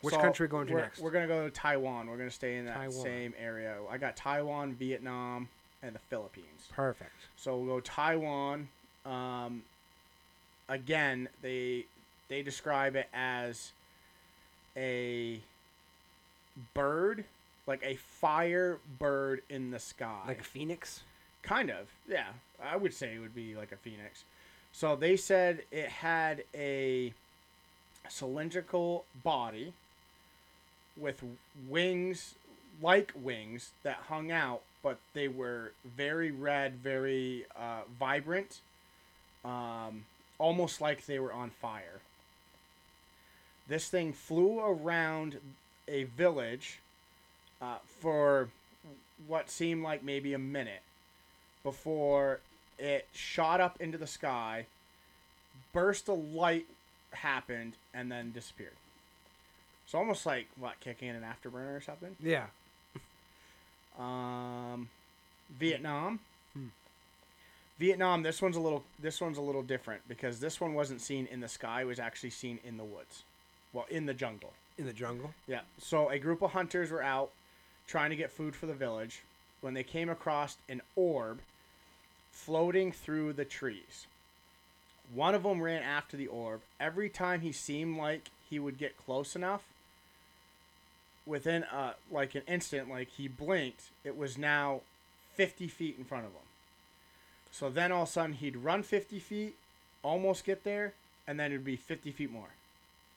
Which 0.01 0.13
so 0.13 0.21
country 0.21 0.47
going 0.47 0.67
to 0.67 0.73
we're, 0.73 0.81
next? 0.81 1.01
We're 1.01 1.11
gonna 1.11 1.27
go 1.27 1.43
to 1.43 1.51
Taiwan. 1.51 2.07
We're 2.07 2.17
gonna 2.17 2.31
stay 2.31 2.57
in 2.57 2.65
that 2.65 2.75
Taiwan. 2.75 3.03
same 3.03 3.33
area. 3.37 3.75
I 3.89 3.97
got 3.97 4.15
Taiwan, 4.15 4.73
Vietnam, 4.73 5.49
and 5.83 5.93
the 5.93 5.99
Philippines. 5.99 6.67
Perfect. 6.71 7.11
So 7.35 7.57
we'll 7.57 7.75
go 7.75 7.79
Taiwan. 7.81 8.69
Um, 9.05 9.63
again, 10.69 11.27
they 11.41 11.85
they 12.29 12.41
describe 12.41 12.95
it 12.95 13.09
as 13.13 13.73
a 14.77 15.41
bird, 16.73 17.25
like 17.69 17.83
a 17.85 17.95
fire 17.95 18.79
bird 18.97 19.43
in 19.47 19.69
the 19.69 19.79
sky. 19.79 20.23
Like 20.27 20.41
a 20.41 20.43
phoenix. 20.43 21.03
kind 21.43 21.69
of, 21.69 21.87
yeah. 22.09 22.29
I 22.61 22.75
would 22.75 22.93
say 22.93 23.13
it 23.13 23.19
would 23.19 23.35
be 23.35 23.55
like 23.55 23.71
a 23.71 23.77
phoenix. 23.77 24.23
So 24.73 24.95
they 24.95 25.15
said 25.15 25.61
it 25.71 25.87
had 25.87 26.43
a 26.53 27.13
cylindrical 28.09 29.05
body 29.23 29.73
with 30.97 31.23
wings 31.69 32.33
like 32.81 33.13
wings 33.15 33.69
that 33.83 33.97
hung 34.07 34.31
out, 34.31 34.61
but 34.81 34.97
they 35.13 35.27
were 35.27 35.73
very 35.85 36.31
red, 36.31 36.73
very 36.75 37.45
uh, 37.55 37.81
vibrant, 37.99 38.61
um, 39.45 40.05
almost 40.39 40.81
like 40.81 41.05
they 41.05 41.19
were 41.19 41.33
on 41.33 41.51
fire. 41.51 42.01
This 43.67 43.89
thing 43.89 44.11
flew 44.11 44.59
around 44.59 45.37
a 45.87 46.05
village 46.05 46.79
uh, 47.61 47.77
for 47.99 48.49
what 49.27 49.49
seemed 49.49 49.83
like 49.83 50.03
maybe 50.03 50.33
a 50.33 50.39
minute 50.39 50.81
before 51.63 52.39
it 52.77 53.07
shot 53.11 53.59
up 53.59 53.79
into 53.81 53.97
the 53.97 54.07
sky, 54.07 54.65
burst 55.73 56.09
of 56.09 56.17
light 56.33 56.65
happened, 57.11 57.73
and 57.93 58.11
then 58.11 58.31
disappeared. 58.31 58.71
So 59.85 59.97
almost 59.97 60.25
like 60.25 60.47
what 60.57 60.79
kicking 60.79 61.09
in 61.09 61.15
an 61.15 61.23
afterburner 61.23 61.75
or 61.75 61.81
something. 61.81 62.15
Yeah. 62.21 62.45
Um, 63.97 64.87
Vietnam. 65.57 66.19
Hmm. 66.53 66.67
Vietnam. 67.79 68.23
This 68.23 68.41
one's 68.41 68.55
a 68.55 68.61
little. 68.61 68.83
This 69.01 69.19
one's 69.19 69.37
a 69.37 69.41
little 69.41 69.63
different 69.63 70.01
because 70.07 70.39
this 70.39 70.61
one 70.61 70.73
wasn't 70.73 71.01
seen 71.01 71.27
in 71.31 71.41
the 71.41 71.47
sky. 71.47 71.81
It 71.81 71.85
was 71.85 71.99
actually 71.99 72.29
seen 72.29 72.59
in 72.63 72.77
the 72.77 72.83
woods, 72.83 73.23
well, 73.73 73.85
in 73.89 74.05
the 74.05 74.13
jungle. 74.13 74.53
In 74.77 74.85
the 74.85 74.93
jungle. 74.93 75.33
Yeah. 75.47 75.61
So 75.79 76.09
a 76.09 76.19
group 76.19 76.41
of 76.41 76.51
hunters 76.51 76.91
were 76.91 77.03
out 77.03 77.31
trying 77.89 78.11
to 78.11 78.15
get 78.15 78.31
food 78.31 78.55
for 78.55 78.67
the 78.67 78.73
village 78.73 79.23
when 79.61 79.73
they 79.73 79.83
came 79.83 80.09
across 80.09 80.57
an 80.69 80.81
orb 80.95 81.39
floating 82.31 82.91
through 82.91 83.33
the 83.33 83.43
trees. 83.43 84.05
One 85.13 85.33
of 85.33 85.41
them 85.43 85.61
ran 85.61 85.81
after 85.81 86.15
the 86.15 86.27
orb. 86.27 86.61
Every 86.79 87.09
time 87.09 87.41
he 87.41 87.51
seemed 87.51 87.97
like 87.97 88.29
he 88.47 88.59
would 88.59 88.77
get 88.77 88.95
close 88.97 89.35
enough, 89.35 89.63
within 91.25 91.63
uh 91.65 91.93
like 92.11 92.35
an 92.35 92.43
instant, 92.47 92.89
like 92.89 93.09
he 93.17 93.27
blinked, 93.27 93.85
it 94.03 94.15
was 94.15 94.37
now 94.37 94.81
50 95.33 95.67
feet 95.67 95.95
in 95.97 96.05
front 96.05 96.25
of 96.25 96.31
him. 96.31 96.41
So 97.51 97.69
then 97.69 97.91
all 97.91 98.03
of 98.03 98.09
a 98.09 98.11
sudden 98.11 98.33
he'd 98.33 98.57
run 98.57 98.83
50 98.83 99.19
feet, 99.19 99.55
almost 100.03 100.45
get 100.45 100.63
there, 100.63 100.93
and 101.27 101.39
then 101.39 101.51
it'd 101.51 101.65
be 101.65 101.75
50 101.75 102.11
feet 102.11 102.31
more. 102.31 102.49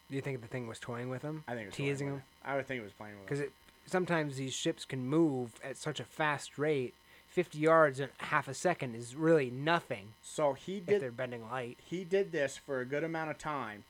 Do 0.08 0.16
you 0.16 0.22
think 0.22 0.40
the 0.40 0.48
thing 0.48 0.66
was 0.66 0.78
toying 0.78 1.10
with 1.10 1.22
him? 1.22 1.44
I 1.46 1.52
think 1.52 1.64
it 1.64 1.66
was 1.66 1.74
teasing 1.74 2.08
him 2.08 2.22
I 2.44 2.56
would 2.56 2.66
think 2.66 2.80
it 2.80 2.84
was 2.84 2.92
playing 2.92 3.14
with 3.14 3.22
him. 3.22 3.26
because 3.26 3.40
it 3.40 3.52
sometimes 3.86 4.36
these 4.36 4.54
ships 4.54 4.84
can 4.84 5.06
move 5.06 5.52
at 5.64 5.76
such 5.76 6.00
a 6.00 6.04
fast 6.04 6.58
rate. 6.58 6.94
Fifty 7.26 7.58
yards 7.60 7.98
in 7.98 8.10
half 8.18 8.46
a 8.46 8.52
second 8.54 8.94
is 8.94 9.14
really 9.16 9.50
nothing 9.50 10.08
So 10.22 10.52
he 10.52 10.76
if 10.78 10.86
did 10.86 11.00
they're 11.02 11.10
bending 11.10 11.48
light. 11.50 11.78
he 11.82 12.04
did 12.04 12.30
this 12.30 12.58
for 12.58 12.80
a 12.80 12.84
good 12.84 13.04
amount 13.04 13.30
of 13.30 13.38
time 13.38 13.84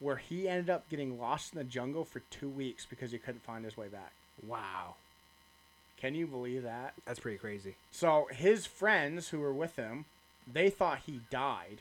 where 0.00 0.16
he 0.16 0.46
ended 0.48 0.68
up 0.68 0.88
getting 0.90 1.18
lost 1.18 1.54
in 1.54 1.58
the 1.58 1.64
jungle 1.64 2.04
for 2.04 2.20
two 2.30 2.48
weeks 2.48 2.84
because 2.84 3.10
he 3.10 3.16
couldn't 3.18 3.42
find 3.42 3.64
his 3.64 3.76
way 3.76 3.88
back. 3.88 4.12
Wow. 4.46 4.96
Can 5.96 6.14
you 6.14 6.26
believe 6.26 6.62
that? 6.62 6.92
That's 7.06 7.18
pretty 7.18 7.38
crazy. 7.38 7.74
So 7.90 8.28
his 8.30 8.66
friends 8.66 9.30
who 9.30 9.40
were 9.40 9.52
with 9.52 9.76
him, 9.76 10.04
they 10.52 10.70
thought 10.70 11.00
he 11.06 11.20
died, 11.30 11.80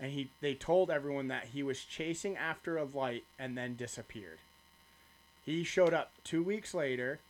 and 0.00 0.12
he 0.12 0.30
they 0.40 0.54
told 0.54 0.90
everyone 0.90 1.28
that 1.28 1.48
he 1.52 1.62
was 1.62 1.84
chasing 1.84 2.36
after 2.36 2.76
a 2.76 2.84
light 2.84 3.24
and 3.38 3.56
then 3.56 3.76
disappeared. 3.76 4.38
He 5.46 5.62
showed 5.64 5.94
up 5.94 6.10
two 6.24 6.42
weeks 6.42 6.74
later, 6.74 7.20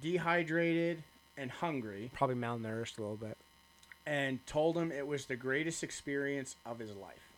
dehydrated 0.00 1.02
and 1.36 1.50
hungry, 1.50 2.10
Probably 2.14 2.34
malnourished 2.36 2.98
a 2.98 3.02
little 3.02 3.16
bit. 3.16 3.36
and 4.06 4.44
told 4.46 4.76
him 4.76 4.90
it 4.90 5.06
was 5.06 5.26
the 5.26 5.36
greatest 5.36 5.84
experience 5.84 6.56
of 6.66 6.78
his 6.78 6.90
life. 6.96 7.28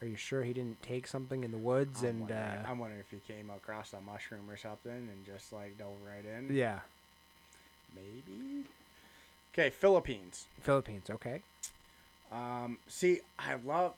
Are 0.00 0.06
you 0.06 0.14
sure 0.16 0.44
he 0.44 0.52
didn't 0.52 0.80
take 0.82 1.08
something 1.08 1.42
in 1.42 1.50
the 1.50 1.58
woods 1.58 2.02
I'm 2.02 2.08
and 2.08 2.20
wondering, 2.20 2.40
uh, 2.40 2.64
I'm 2.68 2.78
wondering 2.78 3.00
if 3.00 3.10
he 3.10 3.32
came 3.32 3.50
across 3.50 3.92
a 3.92 4.00
mushroom 4.00 4.48
or 4.48 4.56
something 4.56 4.92
and 4.92 5.26
just 5.26 5.52
like 5.52 5.76
dove 5.76 5.96
right 6.06 6.24
in. 6.24 6.54
yeah, 6.54 6.78
Maybe. 7.96 8.64
Okay, 9.52 9.70
Philippines. 9.70 10.46
Philippines? 10.60 11.10
Okay. 11.10 11.42
Um, 12.30 12.78
see, 12.86 13.20
I 13.38 13.54
love. 13.64 13.94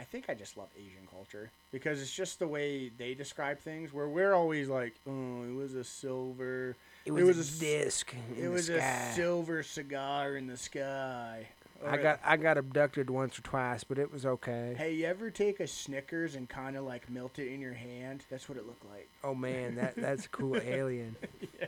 I 0.00 0.04
think 0.04 0.30
I 0.30 0.34
just 0.34 0.56
love 0.56 0.68
Asian 0.78 1.06
culture 1.10 1.50
because 1.72 2.00
it's 2.00 2.10
just 2.14 2.38
the 2.38 2.48
way 2.48 2.90
they 2.96 3.12
describe 3.12 3.58
things. 3.58 3.92
Where 3.92 4.08
we're 4.08 4.32
always 4.32 4.66
like, 4.70 4.94
"Oh, 5.06 5.42
it 5.44 5.54
was 5.54 5.74
a 5.74 5.84
silver. 5.84 6.74
It 7.04 7.10
It 7.10 7.12
was, 7.12 7.36
was 7.36 7.62
a, 7.62 7.66
a 7.66 7.68
disc. 7.84 8.14
it 8.40 8.48
was 8.48 8.66
sky. 8.66 8.76
a 8.76 9.14
silver 9.14 9.62
cigar 9.62 10.36
in 10.36 10.46
the 10.46 10.56
sky." 10.56 11.48
I 11.86 11.98
got 11.98 12.20
I 12.24 12.38
got 12.38 12.56
abducted 12.56 13.10
once 13.10 13.38
or 13.38 13.42
twice, 13.42 13.84
but 13.84 13.98
it 13.98 14.10
was 14.10 14.24
okay. 14.24 14.74
Hey, 14.76 14.94
you 14.94 15.04
ever 15.04 15.30
take 15.30 15.60
a 15.60 15.66
Snickers 15.66 16.34
and 16.34 16.48
kind 16.48 16.76
of 16.78 16.84
like 16.84 17.10
melt 17.10 17.38
it 17.38 17.48
in 17.52 17.60
your 17.60 17.74
hand? 17.74 18.24
That's 18.30 18.48
what 18.48 18.56
it 18.56 18.66
looked 18.66 18.84
like. 18.90 19.06
Oh 19.22 19.34
man, 19.34 19.74
that 19.74 19.96
that's 19.96 20.24
a 20.24 20.28
cool 20.30 20.56
alien. 20.56 21.16
Yeah. 21.60 21.66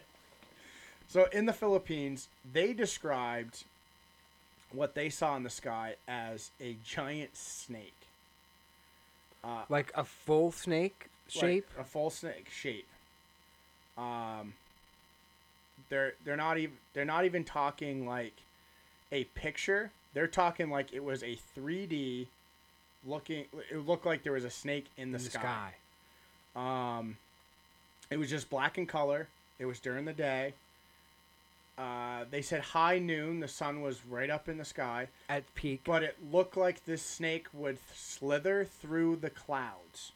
So 1.06 1.26
in 1.34 1.44
the 1.44 1.52
Philippines, 1.52 2.28
they 2.50 2.72
described 2.72 3.64
what 4.70 4.94
they 4.94 5.10
saw 5.10 5.36
in 5.36 5.42
the 5.42 5.50
sky 5.50 5.96
as 6.08 6.50
a 6.62 6.76
giant 6.82 7.36
snake. 7.36 7.92
Uh, 9.44 9.62
Like 9.68 9.90
a 9.94 10.04
full 10.04 10.52
snake 10.52 11.08
like 11.34 11.40
shape. 11.44 11.70
a 11.78 11.84
full 11.84 12.10
snake 12.10 12.48
shape. 12.50 12.86
Um, 13.98 14.54
they're 15.88 16.14
they're 16.24 16.36
not 16.36 16.58
even 16.58 16.76
they're 16.94 17.04
not 17.04 17.24
even 17.24 17.44
talking 17.44 18.06
like 18.06 18.34
a 19.10 19.24
picture. 19.24 19.90
They're 20.14 20.26
talking 20.26 20.70
like 20.70 20.92
it 20.92 21.02
was 21.02 21.22
a 21.22 21.38
3D 21.56 22.26
looking. 23.06 23.46
It 23.70 23.86
looked 23.86 24.06
like 24.06 24.22
there 24.22 24.32
was 24.32 24.44
a 24.44 24.50
snake 24.50 24.86
in 24.96 25.12
the, 25.12 25.18
in 25.18 25.24
the 25.24 25.30
sky. 25.30 25.74
sky. 26.54 26.98
Um, 26.98 27.16
it 28.10 28.18
was 28.18 28.28
just 28.30 28.48
black 28.50 28.78
in 28.78 28.86
color. 28.86 29.28
It 29.58 29.64
was 29.66 29.80
during 29.80 30.04
the 30.04 30.12
day. 30.12 30.54
Uh, 31.78 32.24
they 32.30 32.42
said 32.42 32.60
high 32.60 32.98
noon. 32.98 33.40
The 33.40 33.48
sun 33.48 33.80
was 33.80 34.04
right 34.04 34.28
up 34.30 34.48
in 34.48 34.58
the 34.58 34.64
sky, 34.64 35.08
At 35.28 35.52
peak. 35.54 35.80
but 35.84 36.02
it 36.02 36.16
looked 36.30 36.56
like 36.56 36.84
this 36.84 37.02
snake 37.02 37.46
would 37.52 37.78
slither 37.94 38.64
through 38.64 39.16
the 39.16 39.30
clouds, 39.30 40.12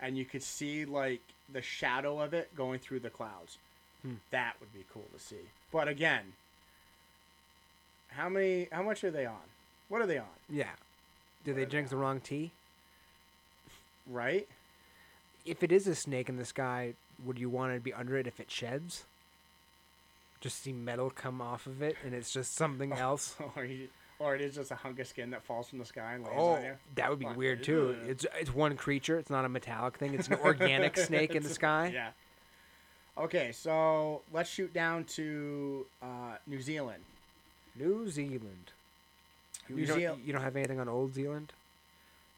and 0.00 0.16
you 0.16 0.24
could 0.24 0.42
see 0.42 0.84
like 0.84 1.20
the 1.52 1.60
shadow 1.62 2.20
of 2.20 2.32
it 2.32 2.54
going 2.54 2.78
through 2.78 3.00
the 3.00 3.10
clouds. 3.10 3.58
Hmm. 4.02 4.14
That 4.30 4.54
would 4.60 4.72
be 4.72 4.84
cool 4.92 5.06
to 5.12 5.18
see. 5.22 5.36
But 5.72 5.88
again, 5.88 6.34
how 8.10 8.28
many? 8.28 8.68
How 8.70 8.82
much 8.82 9.02
are 9.02 9.10
they 9.10 9.26
on? 9.26 9.36
What 9.88 10.00
are 10.00 10.06
they 10.06 10.18
on? 10.18 10.26
yeah. 10.48 10.70
Did 11.44 11.56
they 11.56 11.64
drink 11.64 11.88
the 11.88 11.96
wrong 11.96 12.20
tea? 12.20 12.50
Right? 14.06 14.46
If 15.46 15.62
it 15.62 15.72
is 15.72 15.86
a 15.86 15.94
snake 15.94 16.28
in 16.28 16.36
the 16.36 16.44
sky, 16.44 16.92
would 17.24 17.38
you 17.38 17.48
want 17.48 17.72
to 17.74 17.80
be 17.80 17.92
under 17.92 18.16
it 18.18 18.26
if 18.26 18.38
it 18.38 18.50
sheds? 18.50 19.04
Just 20.40 20.62
see 20.62 20.72
metal 20.72 21.10
come 21.10 21.40
off 21.40 21.66
of 21.66 21.82
it, 21.82 21.96
and 22.04 22.14
it's 22.14 22.30
just 22.32 22.54
something 22.54 22.92
else. 23.06 23.36
or, 23.56 23.64
you, 23.64 23.88
or 24.20 24.34
it 24.34 24.40
is 24.40 24.54
just 24.54 24.70
a 24.70 24.74
hunk 24.76 24.98
of 25.00 25.06
skin 25.06 25.30
that 25.30 25.42
falls 25.44 25.68
from 25.68 25.78
the 25.78 25.84
sky 25.84 26.12
and 26.14 26.24
lands 26.24 26.38
Oh, 26.40 26.50
on 26.50 26.62
you. 26.64 26.74
that 26.96 27.10
would 27.10 27.18
be 27.18 27.26
weird 27.26 27.62
too. 27.64 27.96
It's 28.06 28.24
it's 28.38 28.54
one 28.54 28.76
creature. 28.76 29.18
It's 29.18 29.30
not 29.30 29.44
a 29.44 29.48
metallic 29.48 29.96
thing. 29.96 30.14
It's 30.14 30.28
an 30.28 30.34
organic 30.44 30.96
snake 30.98 31.34
in 31.34 31.42
the 31.42 31.48
sky. 31.48 31.90
Yeah. 31.92 32.10
Okay, 33.16 33.50
so 33.52 34.22
let's 34.32 34.48
shoot 34.48 34.72
down 34.72 35.02
to 35.04 35.84
uh, 36.00 36.36
New 36.46 36.60
Zealand. 36.60 37.02
New 37.74 38.08
Zealand. 38.08 38.72
You, 39.68 39.74
New 39.74 39.80
you 39.80 39.86
don't, 39.88 39.98
Zeal- 39.98 40.18
you 40.24 40.32
don't 40.32 40.42
have 40.42 40.54
anything 40.56 40.78
on 40.78 40.88
Old 40.88 41.14
Zealand? 41.14 41.52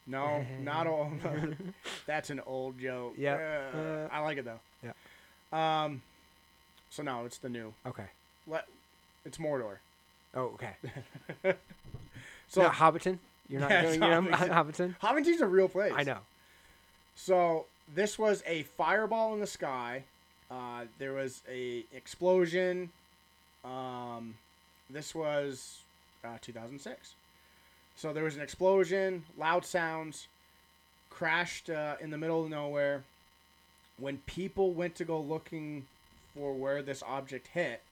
No, 0.06 0.44
not 0.62 0.86
all. 0.86 1.12
That's 2.06 2.30
an 2.30 2.40
old 2.46 2.78
joke. 2.80 3.14
Yeah. 3.18 3.34
Uh, 3.74 4.08
I 4.10 4.20
like 4.20 4.38
it 4.38 4.44
though. 4.46 4.58
yeah. 4.82 5.84
Um. 5.84 6.02
So 6.90 7.02
no, 7.02 7.24
it's 7.24 7.38
the 7.38 7.48
new. 7.48 7.72
Okay. 7.86 8.06
Let. 8.46 8.66
It's 9.24 9.38
Mordor. 9.38 9.76
Oh, 10.34 10.52
okay. 10.54 10.74
So 11.42 11.54
So 12.48 12.62
no, 12.62 12.68
Hobbiton. 12.70 13.18
You're 13.48 13.60
not 13.60 13.70
Yeah, 13.70 13.82
doing 13.82 13.94
it's 13.94 14.02
you 14.02 14.10
know, 14.10 14.22
Hobbiton. 14.22 14.48
Hobbiton. 14.48 14.98
Hobbiton's 14.98 15.40
a 15.40 15.46
real 15.46 15.68
place. 15.68 15.92
I 15.94 16.02
know. 16.04 16.18
So 17.14 17.66
this 17.94 18.18
was 18.18 18.42
a 18.46 18.62
fireball 18.62 19.34
in 19.34 19.40
the 19.40 19.46
sky. 19.46 20.04
Uh, 20.50 20.84
there 20.98 21.12
was 21.12 21.42
a 21.50 21.84
explosion. 21.94 22.90
Um, 23.64 24.34
this 24.88 25.14
was 25.14 25.78
uh, 26.24 26.38
2006. 26.40 27.14
So 27.96 28.12
there 28.12 28.24
was 28.24 28.34
an 28.36 28.42
explosion, 28.42 29.24
loud 29.38 29.64
sounds, 29.64 30.26
crashed 31.10 31.68
uh, 31.68 31.96
in 32.00 32.10
the 32.10 32.16
middle 32.18 32.42
of 32.42 32.48
nowhere. 32.50 33.02
When 33.98 34.18
people 34.26 34.72
went 34.72 34.94
to 34.96 35.04
go 35.04 35.20
looking 35.20 35.84
for 36.34 36.52
where 36.52 36.82
this 36.82 37.02
object 37.02 37.48
hit, 37.48 37.82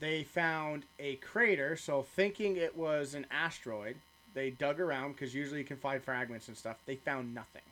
they 0.00 0.22
found 0.22 0.84
a 0.98 1.16
crater. 1.16 1.76
So 1.76 2.02
thinking 2.02 2.56
it 2.56 2.76
was 2.76 3.14
an 3.14 3.26
asteroid, 3.30 3.96
they 4.34 4.50
dug 4.50 4.80
around 4.80 5.12
because 5.12 5.34
usually 5.34 5.60
you 5.60 5.66
can 5.66 5.78
find 5.78 6.02
fragments 6.02 6.48
and 6.48 6.56
stuff. 6.56 6.76
They 6.86 6.96
found 6.96 7.34
nothing. 7.34 7.62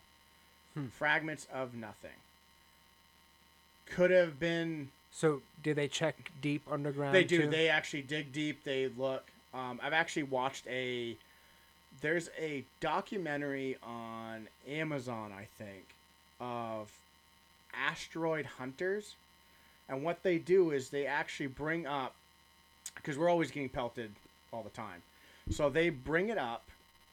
Hmm. 0.74 0.86
Fragments 0.86 1.46
of 1.52 1.74
nothing. 1.74 2.16
Could 3.86 4.10
have 4.10 4.40
been. 4.40 4.90
So, 5.12 5.42
do 5.62 5.74
they 5.74 5.86
check 5.86 6.32
deep 6.40 6.62
underground? 6.68 7.14
They 7.14 7.22
do. 7.22 7.42
too? 7.42 7.50
They 7.50 7.68
actually 7.68 8.02
dig 8.02 8.32
deep. 8.32 8.64
They 8.64 8.88
look. 8.88 9.24
Um, 9.52 9.78
I've 9.82 9.92
actually 9.92 10.24
watched 10.24 10.66
a. 10.66 11.16
There's 12.00 12.30
a 12.38 12.64
documentary 12.80 13.76
on 13.82 14.48
Amazon, 14.68 15.32
I 15.32 15.46
think, 15.58 15.84
of 16.40 16.90
asteroid 17.78 18.46
hunters, 18.58 19.16
and 19.88 20.02
what 20.02 20.22
they 20.22 20.38
do 20.38 20.70
is 20.70 20.88
they 20.90 21.06
actually 21.06 21.46
bring 21.48 21.86
up, 21.86 22.14
because 22.94 23.18
we're 23.18 23.28
always 23.28 23.50
getting 23.50 23.68
pelted 23.68 24.10
all 24.52 24.62
the 24.62 24.70
time, 24.70 25.02
so 25.50 25.68
they 25.70 25.88
bring 25.90 26.28
it 26.28 26.38
up 26.38 26.64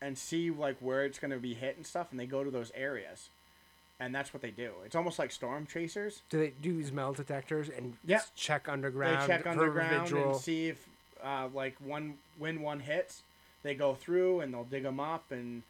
and 0.02 0.18
see 0.18 0.50
like 0.50 0.78
where 0.80 1.06
it's 1.06 1.20
going 1.20 1.32
to 1.32 1.38
be 1.40 1.54
hit 1.54 1.78
and 1.78 1.86
stuff, 1.86 2.08
and 2.12 2.20
they 2.20 2.26
go 2.26 2.44
to 2.44 2.50
those 2.52 2.72
areas, 2.76 3.30
and 4.00 4.14
that's 4.16 4.34
what 4.34 4.42
they 4.42 4.52
do. 4.52 4.72
It's 4.86 4.96
almost 4.96 5.20
like 5.20 5.32
storm 5.32 5.66
chasers. 5.66 6.22
Do 6.30 6.40
they 6.40 6.54
do 6.62 6.76
these 6.76 6.92
metal 6.92 7.14
detectors 7.14 7.70
and 7.70 7.96
s- 8.10 8.32
check 8.36 8.68
underground? 8.70 9.22
they 9.24 9.28
check 9.28 9.46
underground 9.48 10.12
and 10.12 10.36
see 10.36 10.70
if 10.70 10.88
uh, 11.24 11.48
like 11.54 11.76
one 11.84 12.16
when 12.40 12.62
one 12.62 12.80
hits 12.80 13.22
they 13.64 13.76
go 13.76 13.94
through 13.94 14.40
and 14.40 14.52
they'll 14.52 14.64
dig 14.64 14.82
them 14.82 15.00
up 15.00 15.32
and 15.32 15.62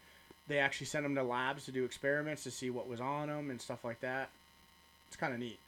they 0.48 0.60
actually 0.60 0.86
send 0.88 1.04
them 1.04 1.14
to 1.14 1.22
labs 1.24 1.66
to 1.66 1.74
do 1.74 1.84
experiments 1.84 2.42
to 2.44 2.50
see 2.52 2.70
what 2.70 2.88
was 2.88 3.02
on 3.02 3.28
them 3.28 3.50
and 3.50 3.60
stuff 3.62 3.84
like 3.84 4.00
that 4.00 4.30
it's 5.12 5.18
kind 5.18 5.34
of 5.34 5.40
neat 5.40 5.60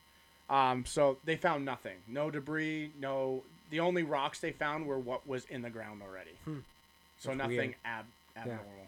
um, 0.50 0.86
so 0.86 1.18
they 1.26 1.36
found 1.36 1.66
nothing 1.66 1.98
no 2.08 2.32
debris 2.32 2.90
no 3.00 3.44
the 3.72 3.80
only 3.82 4.04
rocks 4.04 4.40
they 4.40 4.52
found 4.52 4.86
were 4.88 4.98
what 4.98 5.28
was 5.28 5.44
in 5.50 5.62
the 5.62 5.70
ground 5.70 6.02
already 6.02 6.32
Hmm. 6.46 6.60
so 7.20 7.30
That's 7.30 7.40
nothing 7.40 7.76
ab- 7.84 8.06
abnormal 8.38 8.88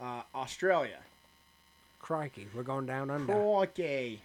uh, 0.00 0.22
australia 0.34 0.98
Crikey, 2.00 2.48
we're 2.54 2.62
going 2.62 2.86
down 2.86 3.10
under. 3.10 3.30
Crikey. 3.30 4.22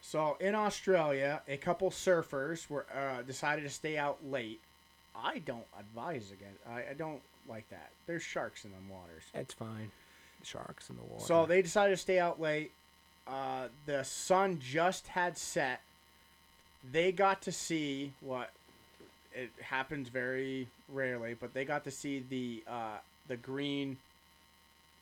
So 0.00 0.38
in 0.40 0.54
Australia, 0.54 1.42
a 1.46 1.58
couple 1.58 1.90
surfers 1.90 2.68
were 2.70 2.86
uh, 2.96 3.20
decided 3.22 3.62
to 3.64 3.68
stay 3.68 3.98
out 3.98 4.16
late. 4.26 4.58
I 5.14 5.40
don't 5.40 5.66
advise 5.78 6.32
against. 6.32 6.58
I, 6.66 6.90
I 6.90 6.94
don't 6.96 7.20
like 7.46 7.68
that. 7.68 7.90
There's 8.06 8.22
sharks 8.22 8.64
in 8.64 8.70
them 8.70 8.88
waters. 8.88 9.24
It's 9.34 9.52
fine. 9.52 9.90
Sharks 10.42 10.88
in 10.88 10.96
the 10.96 11.02
water. 11.02 11.22
So 11.26 11.44
they 11.44 11.60
decided 11.60 11.90
to 11.92 11.98
stay 11.98 12.18
out 12.18 12.40
late. 12.40 12.72
Uh, 13.26 13.68
the 13.86 14.02
sun 14.02 14.58
just 14.60 15.08
had 15.08 15.36
set. 15.38 15.80
They 16.92 17.12
got 17.12 17.42
to 17.42 17.52
see 17.52 18.12
what 18.20 18.50
it 19.34 19.50
happens 19.62 20.08
very 20.08 20.66
rarely, 20.92 21.34
but 21.34 21.54
they 21.54 21.64
got 21.64 21.84
to 21.84 21.90
see 21.90 22.24
the 22.28 22.62
uh, 22.70 22.98
the 23.28 23.36
green. 23.36 23.96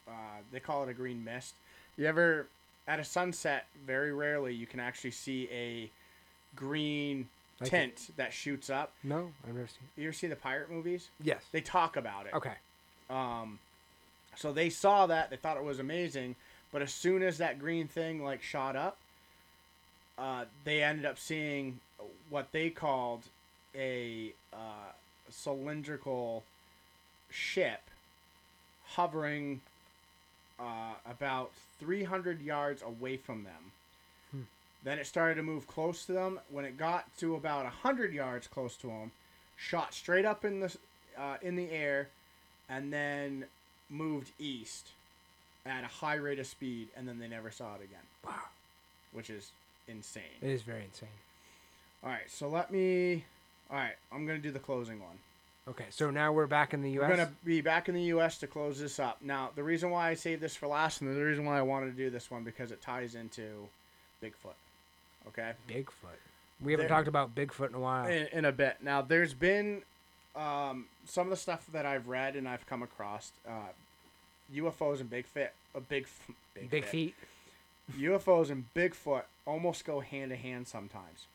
Uh, 0.07 0.13
they 0.53 0.61
call 0.61 0.83
it 0.83 0.89
a 0.89 0.95
green 0.95 1.23
mist. 1.25 1.55
You 1.97 2.07
ever 2.07 2.47
at 2.87 2.99
a 3.01 3.05
sunset? 3.05 3.67
Very 3.87 4.13
rarely 4.13 4.55
you 4.55 4.67
can 4.67 4.81
actually 4.81 5.11
see 5.13 5.49
a 5.53 5.91
green 6.57 7.29
Like 7.61 7.71
tint 7.71 8.11
that 8.17 8.33
shoots 8.33 8.69
up. 8.71 8.93
no, 9.05 9.31
I've 9.47 9.55
never 9.55 9.67
seen. 9.69 9.89
You 9.97 10.05
ever 10.09 10.13
see 10.13 10.27
the 10.27 10.37
pirate 10.37 10.71
movies? 10.71 11.09
Yes. 11.23 11.45
They 11.53 11.61
talk 11.61 11.97
about 11.97 12.27
it. 12.27 12.35
Okay. 12.35 12.55
Um, 13.11 13.59
So 14.37 14.53
they 14.53 14.71
saw 14.71 15.07
that, 15.07 15.31
they 15.31 15.37
thought 15.37 15.57
it 15.57 15.65
was 15.65 15.79
amazing, 15.79 16.37
but 16.73 16.83
as 16.83 16.93
soon 16.93 17.23
as 17.23 17.39
that 17.39 17.59
green 17.59 17.89
thing 17.89 18.23
like 18.23 18.43
shot 18.43 18.77
up, 18.77 18.99
uh, 20.19 20.45
they 20.65 20.83
ended 20.83 21.07
up 21.07 21.19
seeing 21.19 21.81
what 22.29 22.53
they 22.53 22.71
called 22.71 23.23
a 23.75 24.33
uh, 24.53 24.93
cylindrical 25.31 26.43
ship 27.31 27.81
hovering 28.85 29.61
uh, 30.59 30.95
about 31.09 31.53
300 31.79 32.41
yards 32.41 32.83
away 32.83 33.17
from 33.17 33.45
them. 33.45 33.73
Hmm. 34.33 34.43
Then 34.83 34.99
it 34.99 35.07
started 35.07 35.37
to 35.37 35.43
move 35.43 35.67
close 35.67 36.05
to 36.07 36.13
them. 36.13 36.41
When 36.51 36.65
it 36.65 36.77
got 36.77 37.05
to 37.19 37.37
about 37.37 37.65
100 37.65 38.13
yards 38.13 38.47
close 38.47 38.75
to 38.77 38.89
them, 38.89 39.13
shot 39.57 39.95
straight 39.95 40.25
up 40.25 40.45
in 40.45 40.61
the 40.61 40.77
uh, 41.17 41.37
in 41.43 41.57
the 41.57 41.71
air, 41.71 42.09
and 42.69 42.93
then 42.93 43.45
moved 43.91 44.31
east 44.39 44.91
at 45.69 45.85
a 45.85 45.89
high 45.89 46.15
rate 46.15 46.39
of 46.39 46.47
speed, 46.47 46.89
and 46.97 47.07
then 47.09 47.19
they 47.19 47.29
never 47.29 47.51
saw 47.51 47.75
it 47.75 47.83
again, 47.83 48.03
Wow. 48.25 48.35
which 49.13 49.31
is 49.31 49.51
insane. 49.87 50.23
It 50.41 50.51
is 50.51 50.63
very 50.63 50.85
insane. 50.85 51.09
All 52.03 52.11
right, 52.11 52.31
so 52.31 52.49
let 52.49 52.71
me. 52.71 53.25
All 53.71 53.77
right, 53.77 53.95
I'm 54.13 54.27
gonna 54.27 54.39
do 54.39 54.51
the 54.51 54.59
closing 54.59 55.01
one. 55.01 55.19
Okay, 55.69 55.85
so 55.91 56.11
now 56.11 56.33
we're 56.33 56.47
back 56.47 56.73
in 56.73 56.81
the 56.81 56.91
U.S. 56.93 57.11
We're 57.11 57.17
gonna 57.17 57.33
be 57.45 57.61
back 57.61 57.89
in 57.89 57.95
the 57.95 58.03
U.S. 58.05 58.39
to 58.39 58.47
close 58.47 58.81
this 58.81 58.99
up. 58.99 59.19
Now, 59.21 59.51
the 59.55 59.63
reason 59.63 59.91
why 59.91 60.09
I 60.09 60.15
saved 60.15 60.41
this 60.41 60.57
for 60.57 60.67
last, 60.67 61.01
and 61.03 61.15
the 61.15 61.23
reason 61.23 61.45
why 61.45 61.59
I 61.59 61.63
wanted 61.63 61.87
to 61.87 61.93
do 61.97 62.09
this 62.09 62.31
one 62.31 62.43
because 62.45 62.71
it 62.71 62.81
ties 62.81 63.15
into 63.15 63.69
Bigfoot. 64.23 64.55
Okay. 65.29 65.53
Bigfoot. 65.69 66.17
We 66.65 66.73
haven't 66.73 66.85
There- 66.89 66.97
talked 66.97 67.09
about 67.09 67.35
Bigfoot 67.35 67.69
in 67.69 67.75
a 67.75 67.81
while. 67.81 68.07
In, 68.07 68.27
in 68.33 68.45
a 68.47 68.53
bit. 68.53 68.79
Now, 68.83 69.03
there's 69.03 69.35
been 69.35 69.83
um, 70.35 70.87
some 71.05 71.27
of 71.27 71.31
the 71.31 71.37
stuff 71.37 71.67
that 71.73 71.85
I've 71.85 72.09
read 72.09 72.35
and 72.37 72.49
I've 72.49 72.67
come 72.67 72.83
across. 72.83 73.33
Uh, 73.47 73.69
UFOs 74.55 75.01
and 75.01 75.11
Bigfoot, 75.11 75.49
a 75.75 75.81
big, 75.81 76.07
big, 76.55 76.71
Big 76.71 76.85
feet. 76.85 77.15
UFOs 77.99 78.51
and 78.51 78.65
Bigfoot 78.75 79.23
almost 79.47 79.85
go 79.85 80.01
hand 80.01 80.33
in 80.33 80.39
hand 80.39 80.69
sometimes. 80.69 81.27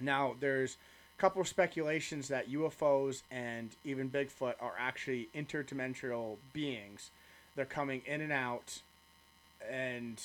Now, 0.00 0.34
there's 0.38 0.76
a 1.16 1.20
couple 1.20 1.40
of 1.40 1.48
speculations 1.48 2.28
that 2.28 2.50
UFOs 2.50 3.22
and 3.30 3.70
even 3.84 4.10
Bigfoot 4.10 4.54
are 4.60 4.74
actually 4.78 5.28
interdimensional 5.34 6.36
beings. 6.52 7.10
They're 7.56 7.64
coming 7.64 8.02
in 8.06 8.20
and 8.20 8.32
out, 8.32 8.80
and 9.70 10.20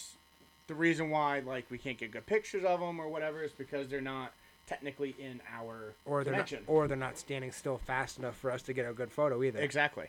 the 0.67 0.73
reason 0.75 1.09
why, 1.11 1.39
like, 1.39 1.65
we 1.69 1.77
can't 1.77 1.97
get 1.97 2.11
good 2.11 2.25
pictures 2.25 2.63
of 2.63 2.79
them 2.79 2.99
or 2.99 3.07
whatever 3.07 3.43
is 3.43 3.51
because 3.51 3.87
they're 3.87 4.01
not 4.01 4.33
technically 4.67 5.15
in 5.19 5.41
our 5.55 5.93
Or 6.05 6.23
they're 6.23 6.33
not, 6.33 6.45
dimension. 6.47 6.63
or 6.67 6.87
they're 6.87 6.97
not 6.97 7.17
standing 7.17 7.51
still 7.51 7.77
fast 7.77 8.19
enough 8.19 8.35
for 8.37 8.51
us 8.51 8.61
to 8.63 8.73
get 8.73 8.87
a 8.89 8.93
good 8.93 9.11
photo 9.11 9.41
either. 9.43 9.59
Exactly. 9.59 10.07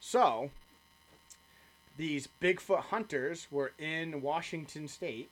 So, 0.00 0.50
these 1.96 2.28
Bigfoot 2.40 2.84
hunters 2.84 3.46
were 3.50 3.72
in 3.78 4.22
Washington 4.22 4.88
State. 4.88 5.28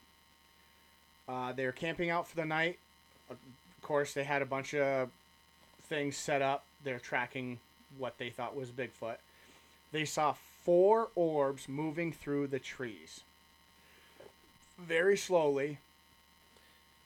Uh, 1.29 1.53
they 1.53 1.65
were 1.65 1.73
camping 1.73 2.11
out 2.11 2.27
for 2.27 2.37
the 2.37 2.45
night. 2.45 2.79
Of 3.31 3.37
course, 3.83 4.15
they 4.15 4.25
had 4.25 4.43
a 4.43 4.47
bunch 4.47 4.75
of 4.75 5.11
things 5.89 6.17
set 6.17 6.43
up. 6.43 6.65
They're 6.85 6.99
tracking 6.99 7.59
what 7.99 8.19
they 8.19 8.31
thought 8.31 8.57
was 8.57 8.71
Bigfoot. 8.71 9.17
They 9.93 10.05
saw 10.05 10.35
four 10.65 11.09
orbs 11.15 11.69
moving 11.69 12.13
through 12.13 12.49
the 12.49 12.59
trees. 12.59 13.21
Very 14.79 15.17
slowly. 15.17 15.79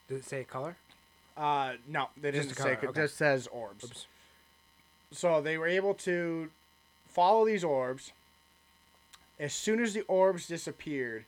Did 0.09 0.19
it 0.19 0.25
say 0.25 0.45
color? 0.45 0.77
Uh, 1.37 1.75
no, 1.89 2.09
they 2.21 2.31
Just 2.33 2.49
didn't 2.49 2.59
say. 2.59 2.63
color, 2.77 2.79
It 2.83 2.89
okay. 2.91 3.01
just 3.03 3.17
says 3.17 3.47
orbs. 3.47 3.85
Oops. 3.85 4.07
So 5.13 5.41
they 5.41 5.57
were 5.59 5.67
able 5.67 5.95
to 5.95 6.51
follow 7.09 7.47
these 7.47 7.65
orbs. 7.65 8.13
As 9.43 9.53
soon 9.53 9.81
as 9.81 9.93
the 9.93 10.03
orbs 10.03 10.47
disappeared, 10.47 11.25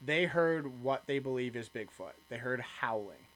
they 0.00 0.26
heard 0.26 0.80
what 0.80 1.02
they 1.06 1.18
believe 1.18 1.56
is 1.56 1.68
Bigfoot. 1.68 2.12
They 2.28 2.36
heard 2.36 2.60
howling. 2.60 3.26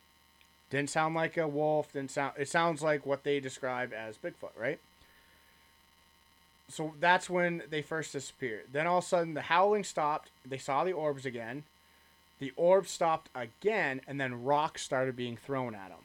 Didn't 0.71 0.91
sound 0.91 1.17
like 1.17 1.37
a 1.37 1.49
wolf. 1.49 1.93
Didn't 1.93 2.13
sound. 2.13 2.35
It 2.39 2.49
sounds 2.49 2.83
like 2.83 3.05
what 3.05 3.25
they 3.25 3.41
describe 3.41 3.93
as 3.93 4.17
Bigfoot, 4.17 4.57
right? 4.57 4.79
So 6.69 6.95
that's 7.01 7.29
when 7.29 7.65
they 7.69 7.83
first 7.83 8.13
disappeared. 8.13 8.67
Then 8.73 8.87
all 8.87 8.99
of 8.99 9.05
a 9.05 9.09
sudden, 9.09 9.35
the 9.35 9.43
howling 9.43 9.83
stopped. 9.83 10.31
They 10.47 10.57
saw 10.57 10.85
the 10.85 10.93
orbs 10.93 11.27
again. 11.27 11.65
The 12.39 12.53
orbs 12.57 12.93
stopped 12.93 13.29
again, 13.35 14.03
and 14.07 14.21
then 14.21 14.45
rocks 14.45 14.83
started 14.83 15.17
being 15.17 15.37
thrown 15.37 15.75
at 15.75 15.89
them. 15.89 15.99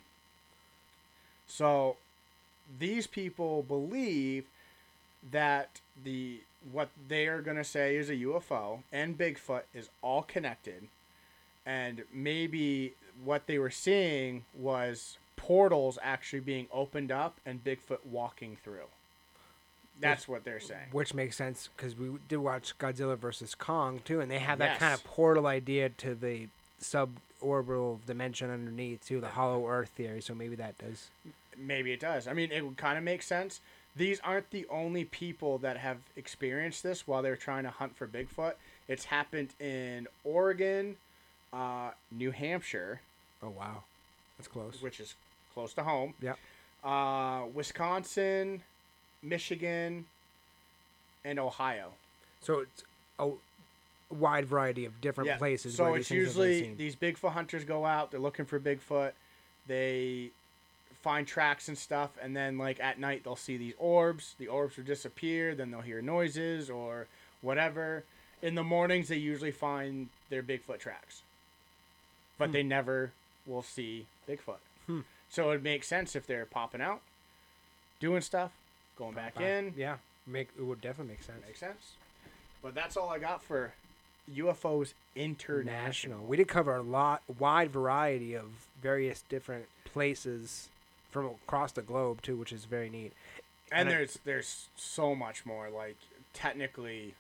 So 1.45 1.97
these 2.80 3.05
people 3.05 3.61
believe 3.61 4.45
that 5.32 5.82
the 6.03 6.41
what 6.72 6.89
they 7.07 7.28
are 7.28 7.41
going 7.41 7.57
to 7.57 7.63
say 7.63 7.95
is 7.95 8.09
a 8.09 8.15
UFO 8.15 8.80
and 8.91 9.18
Bigfoot 9.18 9.63
is 9.74 9.89
all 10.01 10.22
connected 10.22 10.88
and 11.68 12.03
maybe 12.13 12.93
what 13.24 13.45
they 13.45 13.59
were 13.59 13.70
seeing 13.70 14.45
was 14.57 15.18
portals 15.36 15.99
actually 16.01 16.39
being 16.39 16.68
opened 16.72 17.11
up 17.11 17.36
and 17.45 17.63
Bigfoot 17.63 18.05
walking 18.09 18.57
through. 18.63 18.88
That's 19.99 20.28
what 20.28 20.43
they're 20.43 20.59
saying. 20.59 20.89
Which 20.91 21.13
makes 21.13 21.36
sense 21.36 21.70
because 21.76 21.97
we 21.97 22.09
did 22.30 22.38
watch 22.38 22.78
Godzilla 22.78 23.18
versus 23.18 23.55
Kong 23.55 23.99
too, 24.05 24.22
and 24.22 24.32
they 24.32 24.39
have 24.39 24.59
that 24.59 24.80
kind 24.80 24.93
of 24.93 25.03
portal 25.03 25.47
idea 25.47 25.89
to 25.89 26.15
the 26.15 26.47
suborbital 26.82 27.97
dimension 28.05 28.49
underneath 28.49 29.05
too, 29.05 29.20
the 29.20 29.30
hollow 29.30 29.68
Earth 29.68 29.89
theory. 29.89 30.22
So 30.22 30.36
maybe 30.36 30.55
that 30.55 30.78
does. 30.78 31.09
Maybe 31.57 31.91
it 31.91 31.99
does. 31.99 32.28
I 32.28 32.34
mean, 32.34 32.51
it 32.51 32.63
would 32.63 32.78
kind 32.78 32.97
of 32.97 33.03
make 33.03 33.24
sense. 33.24 33.59
These 33.98 34.20
aren't 34.24 34.52
the 34.52 34.66
only 34.70 35.06
people 35.06 35.58
that 35.60 35.78
have 35.78 35.98
experienced 36.16 36.84
this 36.84 37.08
while 37.08 37.22
they're 37.24 37.36
trying 37.36 37.64
to 37.64 37.72
hunt 37.72 37.95
for 37.95 38.06
Bigfoot. 38.08 38.54
It's 38.88 39.06
happened 39.06 39.50
in 39.60 40.08
Oregon, 40.24 40.95
uh, 41.52 41.91
New 42.12 42.32
Hampshire, 42.32 43.02
Oh 43.41 43.50
wow, 43.50 43.84
that's 44.38 44.48
close. 44.48 44.82
which 44.82 45.00
is 45.00 45.16
close 45.54 45.74
to 45.74 45.84
home. 45.84 46.14
Yeah. 46.22 46.34
Uh, 46.84 47.45
Wisconsin, 47.54 48.62
Michigan, 49.24 50.06
and 51.26 51.39
Ohio. 51.39 51.91
So 52.41 52.60
it's 52.60 52.84
a 53.18 53.32
wide 54.12 54.45
variety 54.45 54.86
of 54.86 55.02
different 55.02 55.28
Yeah. 55.30 55.38
places. 55.38 55.76
So 55.76 55.86
where 55.86 55.98
it's 55.98 56.08
these 56.10 56.18
things 56.26 56.28
have 56.28 56.36
been 56.43 56.52
usually 56.54 56.74
these 56.76 56.95
Bigfoot 56.95 57.32
hunters 57.32 57.64
go 57.66 57.86
out. 57.86 58.12
They're 58.12 58.20
looking 58.20 58.45
for 58.45 58.60
Bigfoot. 58.60 59.14
They 59.66 60.30
find 61.02 61.28
tracks 61.28 61.68
and 61.68 61.78
stuff, 61.78 62.12
and 62.22 62.36
then 62.36 62.58
like 62.58 62.80
at 62.80 63.00
night 63.00 63.24
they'll 63.24 63.36
see 63.36 63.58
these 63.58 63.74
orbs. 63.78 64.36
The 64.39 64.48
orbs 64.48 64.78
will 64.78 64.84
disappear. 64.84 65.56
Then 65.56 65.72
they'll 65.72 65.82
hear 65.82 66.02
noises 66.02 66.70
or 66.70 67.08
whatever. 67.41 68.04
In 68.41 68.56
the 68.56 68.64
mornings, 68.64 69.08
they 69.08 69.18
usually 69.18 69.52
find 69.52 70.10
their 70.30 70.43
Bigfoot 70.43 70.80
tracks, 70.80 71.22
but 72.38 72.48
Hmm. 72.48 72.52
they 72.54 72.64
never 72.64 73.12
will 73.45 73.64
see 73.64 74.06
Bigfoot. 74.30 74.60
Hmm. 74.86 75.02
So 75.30 75.52
it 75.52 75.64
makes 75.64 75.88
sense 75.88 76.16
if 76.16 76.26
they're 76.28 76.45
popping 76.45 76.82
out, 76.82 77.02
doing 78.00 78.22
stuff, 78.22 78.52
going 78.98 79.14
back 79.16 79.39
in. 79.41 79.74
Yeah, 79.76 79.98
make 80.26 80.50
it 80.58 80.62
would 80.62 80.82
definitely 80.82 81.14
make 81.14 81.24
sense. 81.24 81.43
Makes 81.45 81.60
sense. 81.60 81.93
But 82.62 82.76
that's 82.76 82.95
all 82.98 83.10
I 83.10 83.20
got 83.20 83.41
for 83.43 83.74
UFOs 84.32 84.93
international. 85.16 85.62
International. 85.62 86.26
We 86.26 86.38
did 86.38 86.48
cover 86.48 86.76
a 86.76 86.82
lot, 86.82 87.22
wide 87.39 87.72
variety 87.72 88.34
of 88.36 88.45
various 88.82 89.24
different 89.30 89.66
places 89.86 90.70
from 91.10 91.26
across 91.28 91.72
the 91.72 91.82
globe 91.82 92.22
too, 92.22 92.36
which 92.36 92.51
is 92.51 92.66
very 92.66 92.89
neat. 92.89 93.14
And 93.72 93.82
And 93.82 93.89
there's 93.89 94.20
there's 94.26 94.68
so 94.76 95.14
much 95.16 95.45
more. 95.45 95.70
Like 95.70 95.97
technically, 96.34 97.14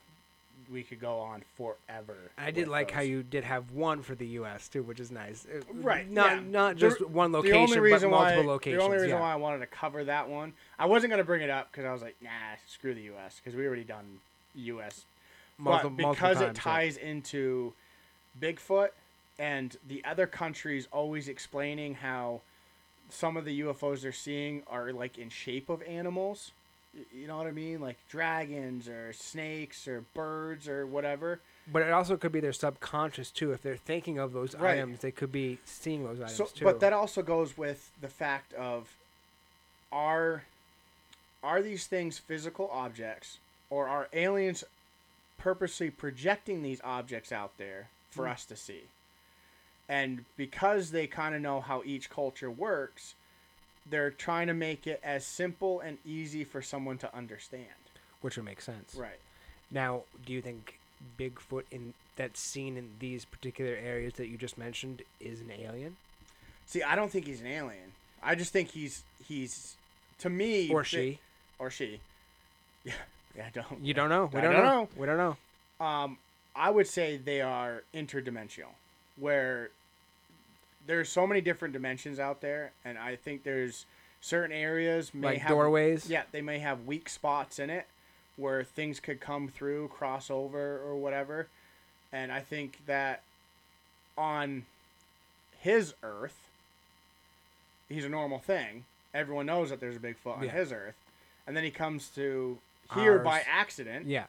we 0.71 0.83
could 0.83 0.99
go 0.99 1.19
on 1.19 1.43
forever. 1.55 2.15
I 2.37 2.51
did 2.51 2.67
like 2.67 2.91
how 2.91 3.01
you 3.01 3.23
did 3.23 3.43
have 3.43 3.71
one 3.71 4.01
for 4.01 4.15
the 4.15 4.25
U.S. 4.27 4.67
too, 4.67 4.83
which 4.83 4.99
is 4.99 5.11
nice. 5.11 5.45
Uh, 5.45 5.61
right, 5.73 6.09
Not 6.09 6.31
yeah. 6.31 6.39
not 6.49 6.73
The- 6.75 6.81
just 6.81 7.01
one 7.09 7.31
The 7.31 7.39
location, 7.39 7.57
only 7.61 7.79
reason 7.79 8.09
but 8.09 8.17
why 8.17 8.23
multiple 8.31 8.51
locations. 8.53 8.79
the 8.79 8.85
only 8.85 8.97
reason 8.97 9.09
yeah. 9.09 9.19
why 9.21 9.33
I 9.33 9.35
wanted 9.35 9.59
to 9.59 9.67
cover 9.67 10.03
that 10.05 10.29
one, 10.29 10.53
I 10.79 10.85
wasn't 10.85 11.11
gonna 11.11 11.23
bring 11.23 11.41
it 11.41 11.49
up 11.49 11.71
because 11.71 11.85
I 11.85 11.93
was 11.93 12.01
like, 12.01 12.15
nah, 12.21 12.29
screw 12.67 12.93
the 12.93 13.01
U.S. 13.03 13.39
because 13.43 13.57
we 13.57 13.65
already 13.65 13.83
done 13.83 14.19
U.S. 14.55 15.03
Multiple- 15.57 15.89
but 15.91 16.11
because 16.13 16.41
it 16.41 16.45
times, 16.45 16.57
yeah. 16.57 16.63
ties 16.63 16.97
into 16.97 17.73
Bigfoot 18.39 18.89
and 19.39 19.75
the 19.87 20.03
other 20.05 20.27
countries 20.27 20.87
always 20.91 21.27
explaining 21.27 21.95
how 21.95 22.41
some 23.09 23.37
of 23.37 23.45
the 23.45 23.61
UFOs 23.61 24.01
they're 24.01 24.11
seeing 24.11 24.63
are 24.67 24.91
like 24.91 25.17
in 25.17 25.29
shape 25.29 25.69
of 25.69 25.81
animals. 25.83 26.51
You 27.13 27.27
know 27.27 27.37
what 27.37 27.47
I 27.47 27.51
mean? 27.51 27.79
Like 27.79 27.97
dragons 28.09 28.87
or 28.87 29.13
snakes 29.13 29.87
or 29.87 30.01
birds 30.13 30.67
or 30.67 30.85
whatever. 30.87 31.41
But 31.71 31.83
it 31.83 31.91
also 31.91 32.17
could 32.17 32.31
be 32.31 32.39
their 32.39 32.53
subconscious 32.53 33.29
too. 33.29 33.51
If 33.51 33.61
they're 33.61 33.75
thinking 33.77 34.17
of 34.17 34.33
those 34.33 34.55
Right. 34.55 34.77
items, 34.77 34.99
they 35.01 35.11
could 35.11 35.31
be 35.31 35.59
seeing 35.65 36.03
those 36.03 36.19
items 36.19 36.35
So, 36.37 36.45
too. 36.45 36.65
but 36.65 36.79
that 36.79 36.93
also 36.93 37.21
goes 37.21 37.57
with 37.57 37.91
the 38.01 38.07
fact 38.09 38.53
of 38.53 38.89
are 39.91 40.43
are 41.43 41.61
these 41.61 41.85
things 41.85 42.17
physical 42.17 42.67
objects 42.71 43.37
or 43.69 43.87
are 43.87 44.07
aliens 44.11 44.63
purposely 45.37 45.89
projecting 45.91 46.63
these 46.63 46.81
objects 46.83 47.31
out 47.31 47.57
there 47.57 47.89
for 48.11 48.25
Hmm. 48.25 48.31
us 48.31 48.45
to 48.45 48.55
see? 48.55 48.81
And 49.89 50.25
because 50.35 50.91
they 50.91 51.07
kind 51.07 51.33
of 51.33 51.41
know 51.41 51.61
how 51.61 51.81
each 51.85 52.09
culture 52.09 52.51
works, 52.51 53.15
they're 53.89 54.11
trying 54.11 54.47
to 54.47 54.53
make 54.53 54.85
it 54.85 54.99
as 55.03 55.25
simple 55.25 55.79
and 55.79 55.97
easy 56.05 56.43
for 56.43 56.61
someone 56.61 56.97
to 56.99 57.15
understand. 57.15 57.67
which 58.21 58.35
would 58.35 58.45
make 58.45 58.59
sense. 58.61 58.95
Right. 58.95 59.19
Now, 59.71 60.01
do 60.25 60.33
you 60.33 60.41
think 60.41 60.79
Bigfoot 61.17 61.63
in 61.71 61.93
that's 62.15 62.39
seen 62.39 62.75
in 62.77 62.89
these 62.99 63.23
particular 63.25 63.73
areas 63.75 64.13
that 64.15 64.27
you 64.27 64.37
just 64.37 64.57
mentioned 64.57 65.03
is 65.19 65.39
an 65.39 65.51
alien 65.51 65.95
See, 66.65 66.81
I 66.83 66.95
don't 66.95 67.09
think 67.11 67.27
he's 67.27 67.39
an 67.39 67.47
alien. 67.47 67.93
I 68.21 68.35
just 68.35 68.51
think 68.51 68.69
he's 68.71 69.03
he's 69.25 69.77
to 70.19 70.29
me 70.29 70.69
or 70.69 70.83
she? 70.83 71.19
or 71.59 71.69
she. 71.69 72.01
Yeah, 72.83 72.93
yeah, 73.37 73.45
I 73.45 73.49
don't. 73.51 73.81
You 73.85 73.93
don't 73.93 74.09
know. 74.09 74.29
We 74.33 74.41
don't, 74.41 74.51
don't 74.51 74.63
know. 74.65 74.81
know. 74.81 74.89
We 74.97 75.05
don't 75.05 75.17
know. 75.17 75.85
Um, 75.85 76.17
I 76.55 76.69
would 76.69 76.87
say 76.87 77.15
they 77.17 77.39
are 77.39 77.83
interdimensional, 77.93 78.73
where 79.19 79.69
there's 80.85 81.09
so 81.09 81.27
many 81.27 81.41
different 81.41 81.73
dimensions 81.73 82.19
out 82.19 82.41
there, 82.41 82.71
and 82.85 82.97
I 82.97 83.15
think 83.15 83.43
there's 83.43 83.85
certain 84.21 84.55
areas 84.55 85.13
may 85.13 85.27
Like 85.27 85.37
have 85.39 85.49
doorways. 85.49 86.09
Yeah, 86.09 86.23
they 86.31 86.41
may 86.41 86.59
have 86.59 86.85
weak 86.85 87.09
spots 87.09 87.59
in 87.59 87.69
it 87.69 87.87
where 88.35 88.63
things 88.63 88.99
could 88.99 89.19
come 89.19 89.47
through, 89.47 89.87
cross 89.89 90.29
over, 90.29 90.77
or 90.79 90.95
whatever. 90.95 91.47
And 92.13 92.31
I 92.31 92.39
think 92.39 92.79
that 92.85 93.21
on 94.17 94.65
his 95.59 95.93
Earth, 96.03 96.49
he's 97.89 98.05
a 98.05 98.09
normal 98.09 98.39
thing. 98.39 98.85
Everyone 99.13 99.47
knows 99.47 99.69
that 99.71 99.79
there's 99.79 99.95
a 99.95 99.99
Bigfoot 99.99 100.37
on 100.37 100.43
Yeah. 100.43 100.51
his 100.51 100.71
Earth. 100.71 100.95
And 101.47 101.57
then 101.57 101.63
he 101.63 101.71
comes 101.71 102.09
to 102.09 102.59
here 102.93 103.19
by 103.19 103.39
accident, 103.47 104.05
Yeah. 104.05 104.27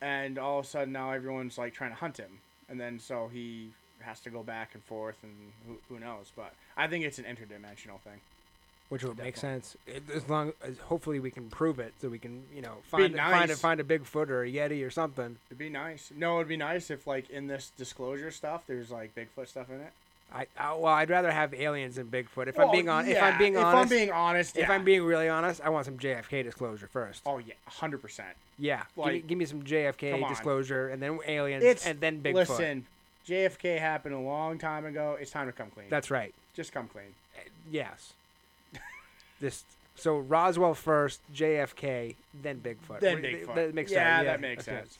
and 0.00 0.38
all 0.38 0.58
of 0.58 0.64
a 0.64 0.68
sudden 0.68 0.92
now 0.92 1.12
everyone's 1.12 1.56
like 1.56 1.72
trying 1.74 1.90
to 1.90 1.96
hunt 1.96 2.16
him. 2.18 2.40
And 2.68 2.80
then 2.80 2.98
so 2.98 3.28
he 3.32 3.70
has 4.00 4.20
to 4.20 4.30
go 4.30 4.42
back 4.42 4.70
and 4.74 4.82
forth, 4.84 5.16
and 5.22 5.32
who, 5.66 5.76
who 5.88 6.00
knows? 6.00 6.32
But 6.34 6.52
I 6.76 6.86
think 6.86 7.04
it's 7.04 7.18
an 7.18 7.24
interdimensional 7.24 8.00
thing. 8.00 8.20
Which 8.88 9.02
would 9.02 9.18
make 9.18 9.36
sense 9.36 9.76
It- 9.84 10.08
as 10.14 10.28
long 10.28 10.52
as 10.62 10.78
hopefully 10.78 11.18
we 11.18 11.32
can 11.32 11.50
prove 11.50 11.80
it, 11.80 11.92
so 12.00 12.08
we 12.08 12.20
can 12.20 12.44
you 12.54 12.62
know 12.62 12.76
find 12.84 13.14
it, 13.14 13.16
find 13.16 13.44
it, 13.44 13.48
nice. 13.48 13.58
find 13.60 13.80
a 13.80 13.84
Bigfoot 13.84 14.30
or 14.30 14.44
a 14.44 14.50
Yeti 14.50 14.86
or 14.86 14.90
something. 14.90 15.38
It'd 15.48 15.58
be 15.58 15.68
nice. 15.68 16.12
No, 16.14 16.36
it'd 16.36 16.46
be 16.48 16.56
nice 16.56 16.88
if 16.90 17.04
like 17.06 17.28
in 17.30 17.48
this 17.48 17.72
disclosure 17.76 18.30
stuff, 18.30 18.62
there's 18.68 18.90
like 18.92 19.14
Bigfoot 19.14 19.48
stuff 19.48 19.70
in 19.70 19.80
it. 19.80 19.92
I, 20.32 20.46
I 20.58 20.74
well, 20.74 20.86
I'd 20.86 21.08
rather 21.08 21.30
have 21.30 21.54
aliens 21.54 21.96
than 21.96 22.08
Bigfoot. 22.08 22.48
If 22.48 22.56
Well, 22.56 22.66
I'm 22.66 22.72
being 22.72 22.88
on, 22.88 23.06
if 23.08 23.22
I'm 23.22 23.38
being 23.38 23.54
if 23.54 23.64
honest, 23.64 23.82
I'm 23.82 23.88
being 23.88 24.10
honest, 24.10 24.56
if. 24.56 24.68
I'm 24.68 24.84
being 24.84 25.04
really 25.04 25.28
honest, 25.28 25.60
I 25.62 25.68
want 25.68 25.86
some 25.86 25.98
JFK 25.98 26.42
disclosure 26.42 26.88
first. 26.88 27.22
oh 27.26 27.38
yeah, 27.38 27.54
hundred 27.66 27.98
percent. 28.02 28.36
Yeah, 28.58 28.82
give, 28.96 29.06
me, 29.06 29.18
give 29.20 29.38
me 29.38 29.44
some 29.44 29.62
JFK 29.62 30.28
disclosure, 30.28 30.88
and 30.88 31.00
then 31.02 31.18
aliens, 31.26 31.62
It's 31.64 31.86
and 31.86 32.00
then 32.00 32.22
Bigfoot. 32.22 32.34
Listen, 32.34 32.86
JFK 33.26 33.78
happened 33.78 34.14
a 34.14 34.20
long 34.20 34.58
time 34.58 34.84
ago. 34.84 35.16
It's 35.20 35.30
time 35.30 35.46
to 35.46 35.52
come 35.52 35.70
clean. 35.70 35.86
That's 35.90 36.10
right. 36.10 36.34
Just 36.54 36.72
come 36.72 36.88
clean. 36.88 37.14
Uh, 37.36 37.42
Yes. 37.70 38.12
this 39.40 39.64
so 39.96 40.18
Roswell 40.18 40.74
first, 40.74 41.20
JFK, 41.34 42.14
then 42.42 42.60
Bigfoot. 42.60 43.00
Then 43.00 43.22
Bigfoot. 43.22 43.54
That 43.54 43.74
makes 43.74 43.90
Yeah, 43.90 44.18
sense. 44.18 44.26
that 44.26 44.40
makes 44.40 44.64
sense. 44.64 44.98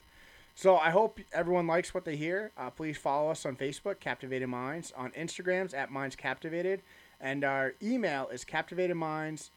So 0.57 0.79
I 0.79 0.89
hope 0.89 1.21
everyone 1.35 1.67
likes 1.67 1.93
what 1.93 2.07
they 2.07 2.17
hear. 2.17 2.51
Uh, 2.57 2.71
please 2.71 2.97
follow 2.97 3.31
us 3.31 3.45
on 3.45 3.57
Facebook, 3.57 4.01
Captivated 4.01 4.49
Minds, 4.49 4.91
on 4.97 5.11
Instagrams 5.11 5.75
at 5.75 5.91
Minds 5.91 6.17
Captivated, 6.17 6.81
and 7.21 7.45
our 7.45 7.75
email 7.83 8.29
is 8.29 8.43
captivatedminds2 8.43 9.51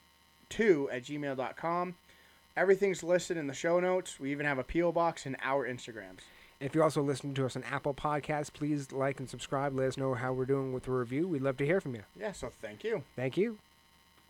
at 0.91 1.03
gmail.com. 1.03 1.95
Everything's 2.57 3.01
listed 3.01 3.37
in 3.37 3.47
the 3.47 3.53
show 3.53 3.79
notes. 3.79 4.19
We 4.19 4.31
even 4.31 4.45
have 4.45 4.59
a 4.59 4.63
P.O. 4.63 4.91
box 4.91 5.25
in 5.25 5.37
our 5.41 5.65
Instagrams. 5.65 6.19
If 6.59 6.75
you're 6.75 6.83
also 6.83 7.01
listening 7.01 7.33
to 7.35 7.45
us 7.45 7.55
on 7.55 7.63
Apple 7.63 7.93
Podcasts, 7.93 8.51
please 8.51 8.91
like 8.91 9.21
and 9.21 9.29
subscribe. 9.29 9.73
Let 9.73 9.87
us 9.87 9.97
know 9.97 10.15
how 10.15 10.33
we're 10.33 10.45
doing 10.45 10.73
with 10.73 10.83
the 10.83 10.91
review. 10.91 11.25
We'd 11.29 11.41
love 11.41 11.55
to 11.57 11.65
hear 11.65 11.79
from 11.79 11.95
you. 11.95 12.03
Yeah, 12.19 12.33
so 12.33 12.51
thank 12.61 12.83
you. 12.83 13.03
Thank 13.15 13.37
you. 13.37 13.57